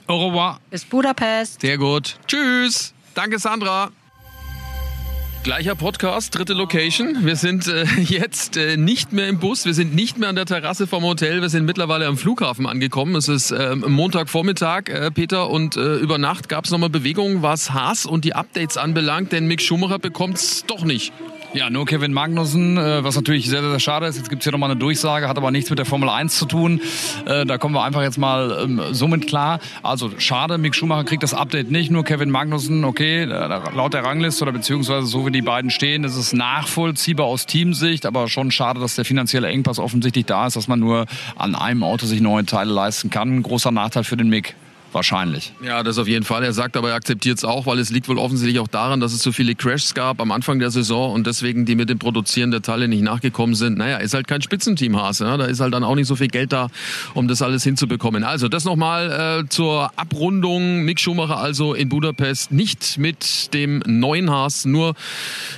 Au 0.07 0.27
revoir. 0.27 0.61
Bis 0.69 0.85
Budapest. 0.85 1.59
Sehr 1.59 1.77
gut. 1.77 2.17
Tschüss. 2.27 2.93
Danke, 3.13 3.39
Sandra. 3.39 3.91
Gleicher 5.43 5.75
Podcast, 5.75 6.33
dritte 6.33 6.53
Location. 6.53 7.25
Wir 7.25 7.35
sind 7.35 7.67
äh, 7.67 7.83
jetzt 7.99 8.55
äh, 8.55 8.77
nicht 8.77 9.11
mehr 9.11 9.27
im 9.27 9.39
Bus, 9.39 9.65
wir 9.65 9.73
sind 9.73 9.95
nicht 9.95 10.17
mehr 10.17 10.29
an 10.29 10.37
der 10.37 10.45
Terrasse 10.45 10.87
vom 10.87 11.03
Hotel, 11.03 11.41
wir 11.41 11.49
sind 11.49 11.65
mittlerweile 11.65 12.07
am 12.07 12.15
Flughafen 12.15 12.67
angekommen. 12.67 13.15
Es 13.15 13.27
ist 13.27 13.51
äh, 13.51 13.75
Montagvormittag, 13.75 14.87
äh, 14.87 15.11
Peter, 15.11 15.49
und 15.49 15.75
äh, 15.75 15.95
über 15.97 16.17
Nacht 16.17 16.47
gab 16.47 16.63
es 16.63 16.71
nochmal 16.71 16.89
Bewegungen, 16.89 17.41
was 17.41 17.73
Haas 17.73 18.05
und 18.05 18.23
die 18.23 18.33
Updates 18.33 18.77
anbelangt, 18.77 19.33
denn 19.33 19.45
Mick 19.45 19.61
Schumacher 19.61 19.99
bekommt's 19.99 20.63
doch 20.67 20.85
nicht. 20.85 21.11
Ja, 21.53 21.69
nur 21.69 21.85
Kevin 21.85 22.13
Magnussen, 22.13 22.77
äh, 22.77 23.03
was 23.03 23.17
natürlich 23.17 23.49
sehr, 23.49 23.61
sehr 23.61 23.79
schade 23.81 24.05
ist. 24.05 24.15
Jetzt 24.15 24.29
gibt's 24.29 24.45
hier 24.45 24.53
nochmal 24.53 24.71
eine 24.71 24.79
Durchsage, 24.79 25.27
hat 25.27 25.35
aber 25.37 25.51
nichts 25.51 25.69
mit 25.69 25.79
der 25.79 25.85
Formel 25.85 26.07
1 26.07 26.37
zu 26.37 26.45
tun. 26.45 26.79
Äh, 27.25 27.45
da 27.45 27.57
kommen 27.57 27.75
wir 27.75 27.83
einfach 27.83 28.01
jetzt 28.01 28.17
mal 28.17 28.57
ähm, 28.63 28.81
somit 28.91 29.27
klar. 29.27 29.59
Also 29.83 30.11
schade, 30.17 30.57
Mick 30.57 30.75
Schumacher 30.75 31.03
kriegt 31.03 31.23
das 31.23 31.33
Update 31.33 31.69
nicht, 31.69 31.91
nur 31.91 32.05
Kevin 32.05 32.29
Magnussen, 32.29 32.85
okay, 32.85 33.25
laut 33.25 33.93
der 33.93 34.05
Rangliste 34.05 34.45
oder 34.45 34.53
beziehungsweise 34.53 35.07
so 35.07 35.25
wie 35.25 35.31
die 35.31 35.41
beiden 35.41 35.71
stehen, 35.71 36.05
ist 36.05 36.15
es 36.15 36.31
nachvollziehbar 36.31 37.25
aus 37.25 37.47
Teamsicht, 37.47 38.05
aber 38.05 38.29
schon 38.29 38.51
schade, 38.51 38.79
dass 38.79 38.95
der 38.95 39.03
finanzielle 39.03 39.49
Engpass 39.49 39.77
offensichtlich 39.77 40.25
da 40.25 40.47
ist, 40.47 40.55
dass 40.55 40.69
man 40.69 40.79
nur 40.79 41.05
an 41.35 41.55
einem 41.55 41.83
Auto 41.83 42.05
sich 42.05 42.21
neue 42.21 42.45
Teile 42.45 42.71
leisten 42.71 43.09
kann. 43.09 43.43
Großer 43.43 43.71
Nachteil 43.71 44.05
für 44.05 44.15
den 44.15 44.29
Mick. 44.29 44.55
Wahrscheinlich. 44.93 45.53
Ja, 45.63 45.83
das 45.83 45.97
auf 45.97 46.07
jeden 46.07 46.25
Fall. 46.25 46.43
Er 46.43 46.51
sagt 46.51 46.75
aber, 46.75 46.89
er 46.89 46.95
akzeptiert 46.95 47.37
es 47.37 47.45
auch, 47.45 47.65
weil 47.65 47.79
es 47.79 47.91
liegt 47.91 48.09
wohl 48.09 48.17
offensichtlich 48.17 48.59
auch 48.59 48.67
daran, 48.67 48.99
dass 48.99 49.13
es 49.13 49.23
so 49.23 49.31
viele 49.31 49.55
Crashs 49.55 49.93
gab 49.93 50.19
am 50.19 50.31
Anfang 50.31 50.59
der 50.59 50.69
Saison 50.69 51.13
und 51.13 51.25
deswegen 51.27 51.65
die 51.65 51.75
mit 51.75 51.89
dem 51.89 51.97
Produzieren 51.97 52.51
der 52.51 52.61
Teile 52.61 52.89
nicht 52.89 53.01
nachgekommen 53.01 53.55
sind. 53.55 53.77
Naja, 53.77 53.97
ist 53.97 54.13
halt 54.13 54.27
kein 54.27 54.41
Spitzenteam 54.41 54.97
Haas. 54.97 55.19
Ja? 55.19 55.37
Da 55.37 55.45
ist 55.45 55.61
halt 55.61 55.73
dann 55.73 55.85
auch 55.85 55.95
nicht 55.95 56.07
so 56.07 56.17
viel 56.17 56.27
Geld 56.27 56.51
da, 56.51 56.67
um 57.13 57.29
das 57.29 57.41
alles 57.41 57.63
hinzubekommen. 57.63 58.25
Also 58.25 58.49
das 58.49 58.65
nochmal 58.65 59.43
äh, 59.43 59.49
zur 59.49 59.91
Abrundung. 59.95 60.83
Mick 60.83 60.99
Schumacher 60.99 61.37
also 61.37 61.73
in 61.73 61.87
Budapest 61.87 62.51
nicht 62.51 62.97
mit 62.97 63.53
dem 63.53 63.81
neuen 63.85 64.29
Haas, 64.29 64.65
nur 64.65 64.95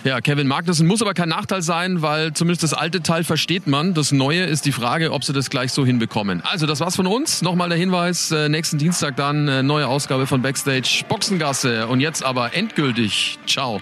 ja, 0.04 0.22
Kevin 0.22 0.48
Magnussen 0.48 0.86
muss 0.86 1.02
aber 1.02 1.14
kein 1.14 1.30
Nachteil 1.30 1.62
sein, 1.62 2.02
weil 2.02 2.34
zumindest 2.34 2.64
das 2.64 2.74
alte 2.74 3.02
Teil 3.02 3.24
versteht 3.24 3.68
man. 3.68 3.94
Das 3.94 4.12
neue 4.12 4.44
ist 4.44 4.66
die 4.66 4.72
Frage, 4.72 5.12
ob 5.12 5.24
sie 5.24 5.34
das 5.34 5.50
gleich 5.50 5.72
so 5.72 5.86
hinbekommen. 5.86 6.42
Also 6.44 6.66
das 6.68 6.80
war's 6.80 6.96
von 6.96 7.08
uns. 7.08 7.42
Nochmal 7.42 7.70
der 7.70 7.78
Hinweis, 7.78 8.32
äh, 8.32 8.50
nächsten 8.50 8.78
Dienstag 8.78 9.16
dann 9.24 9.48
äh, 9.48 9.64
neue 9.64 9.88
Ausgabe 9.88 10.28
von 10.28 10.42
Backstage 10.42 11.06
Boxengasse. 11.08 11.88
Und 11.88 12.02
jetzt 12.02 12.24
aber 12.24 12.54
endgültig. 12.54 13.40
Ciao. 13.48 13.82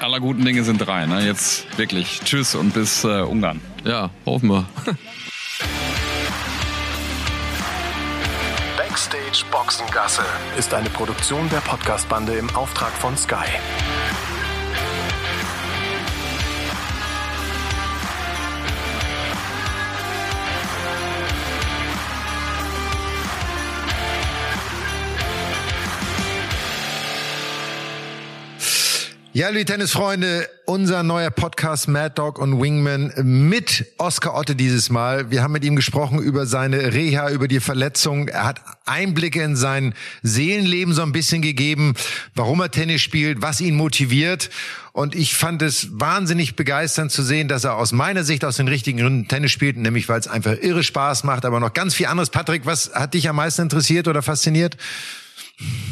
Aller 0.00 0.18
guten 0.18 0.44
Dinge 0.44 0.64
sind 0.64 0.78
drei. 0.78 1.06
Ne? 1.06 1.24
Jetzt 1.24 1.78
wirklich. 1.78 2.20
Tschüss 2.24 2.56
und 2.56 2.74
bis 2.74 3.04
äh, 3.04 3.22
Ungarn. 3.22 3.60
Ja, 3.84 4.10
hoffen 4.26 4.48
wir. 4.48 4.66
Backstage 8.76 9.44
Boxengasse 9.52 10.24
ist 10.58 10.74
eine 10.74 10.90
Produktion 10.90 11.48
der 11.50 11.58
Podcastbande 11.58 12.32
im 12.34 12.50
Auftrag 12.56 12.92
von 12.92 13.16
Sky. 13.16 13.46
Ja, 29.32 29.48
liebe 29.48 29.64
Tennisfreunde, 29.64 30.48
unser 30.64 31.04
neuer 31.04 31.30
Podcast 31.30 31.86
Mad 31.86 32.14
Dog 32.16 32.40
und 32.40 32.60
Wingman 32.60 33.12
mit 33.22 33.86
Oscar 33.96 34.34
Otte 34.34 34.56
dieses 34.56 34.90
Mal. 34.90 35.30
Wir 35.30 35.44
haben 35.44 35.52
mit 35.52 35.64
ihm 35.64 35.76
gesprochen 35.76 36.18
über 36.18 36.46
seine 36.46 36.92
Reha, 36.92 37.30
über 37.30 37.46
die 37.46 37.60
Verletzung. 37.60 38.26
Er 38.26 38.42
hat 38.44 38.60
Einblicke 38.86 39.40
in 39.40 39.54
sein 39.54 39.94
Seelenleben 40.24 40.94
so 40.94 41.02
ein 41.02 41.12
bisschen 41.12 41.42
gegeben, 41.42 41.94
warum 42.34 42.60
er 42.60 42.72
Tennis 42.72 43.02
spielt, 43.02 43.40
was 43.40 43.60
ihn 43.60 43.76
motiviert. 43.76 44.50
Und 44.90 45.14
ich 45.14 45.36
fand 45.36 45.62
es 45.62 45.88
wahnsinnig 45.92 46.56
begeisternd 46.56 47.12
zu 47.12 47.22
sehen, 47.22 47.46
dass 47.46 47.62
er 47.62 47.76
aus 47.76 47.92
meiner 47.92 48.24
Sicht 48.24 48.44
aus 48.44 48.56
den 48.56 48.66
richtigen 48.66 48.98
Gründen 48.98 49.28
Tennis 49.28 49.52
spielt, 49.52 49.76
nämlich 49.76 50.08
weil 50.08 50.18
es 50.18 50.26
einfach 50.26 50.56
irre 50.60 50.82
Spaß 50.82 51.22
macht, 51.22 51.44
aber 51.44 51.60
noch 51.60 51.72
ganz 51.72 51.94
viel 51.94 52.06
anderes. 52.06 52.30
Patrick, 52.30 52.66
was 52.66 52.90
hat 52.94 53.14
dich 53.14 53.28
am 53.28 53.36
meisten 53.36 53.62
interessiert 53.62 54.08
oder 54.08 54.22
fasziniert? 54.22 54.76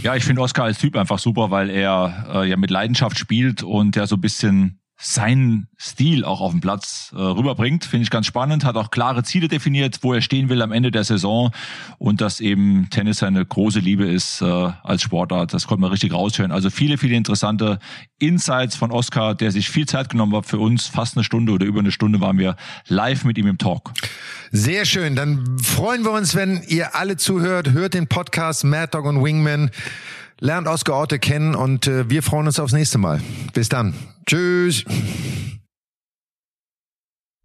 Ja, 0.02 0.14
ich 0.14 0.24
finde 0.24 0.42
Oscar 0.42 0.64
als 0.64 0.78
Typ 0.78 0.96
einfach 0.96 1.18
super, 1.18 1.50
weil 1.50 1.70
er 1.70 2.26
äh, 2.32 2.48
ja 2.48 2.56
mit 2.56 2.70
Leidenschaft 2.70 3.18
spielt 3.18 3.62
und 3.62 3.96
ja 3.96 4.06
so 4.06 4.16
ein 4.16 4.20
bisschen 4.20 4.80
seinen 5.00 5.68
Stil 5.78 6.24
auch 6.24 6.40
auf 6.40 6.50
dem 6.50 6.60
Platz 6.60 7.12
äh, 7.14 7.20
rüberbringt. 7.20 7.84
Finde 7.84 8.02
ich 8.02 8.10
ganz 8.10 8.26
spannend. 8.26 8.64
Hat 8.64 8.74
auch 8.74 8.90
klare 8.90 9.22
Ziele 9.22 9.46
definiert, 9.46 10.00
wo 10.02 10.12
er 10.12 10.20
stehen 10.20 10.48
will 10.48 10.60
am 10.60 10.72
Ende 10.72 10.90
der 10.90 11.04
Saison 11.04 11.52
und 11.98 12.20
dass 12.20 12.40
eben 12.40 12.88
Tennis 12.90 13.18
seine 13.18 13.46
große 13.46 13.78
Liebe 13.78 14.06
ist 14.06 14.42
äh, 14.42 14.44
als 14.44 15.02
Sportart. 15.02 15.54
Das 15.54 15.68
konnte 15.68 15.82
man 15.82 15.92
richtig 15.92 16.12
raushören. 16.12 16.50
Also 16.50 16.68
viele, 16.68 16.98
viele 16.98 17.14
interessante 17.14 17.78
Insights 18.18 18.74
von 18.74 18.90
Oscar, 18.90 19.36
der 19.36 19.52
sich 19.52 19.70
viel 19.70 19.86
Zeit 19.86 20.08
genommen 20.08 20.34
hat 20.34 20.46
für 20.46 20.58
uns. 20.58 20.88
Fast 20.88 21.16
eine 21.16 21.22
Stunde 21.22 21.52
oder 21.52 21.64
über 21.64 21.78
eine 21.78 21.92
Stunde 21.92 22.20
waren 22.20 22.36
wir 22.36 22.56
live 22.88 23.22
mit 23.22 23.38
ihm 23.38 23.46
im 23.46 23.58
Talk. 23.58 23.92
Sehr 24.50 24.84
schön. 24.84 25.14
Dann 25.14 25.58
freuen 25.60 26.02
wir 26.02 26.10
uns, 26.10 26.34
wenn 26.34 26.60
ihr 26.66 26.96
alle 26.96 27.16
zuhört. 27.16 27.70
Hört 27.70 27.94
den 27.94 28.08
Podcast 28.08 28.64
Mad 28.64 28.88
Dog 28.90 29.04
und 29.04 29.22
Wingman. 29.22 29.70
Lernt 30.40 30.68
Oscar 30.68 30.94
Orte 30.94 31.18
kennen 31.18 31.54
und 31.54 31.86
äh, 31.86 32.08
wir 32.08 32.22
freuen 32.22 32.46
uns 32.46 32.60
aufs 32.60 32.72
nächste 32.72 32.98
Mal. 32.98 33.20
Bis 33.52 33.68
dann. 33.68 33.94
Tschüss. 34.26 34.84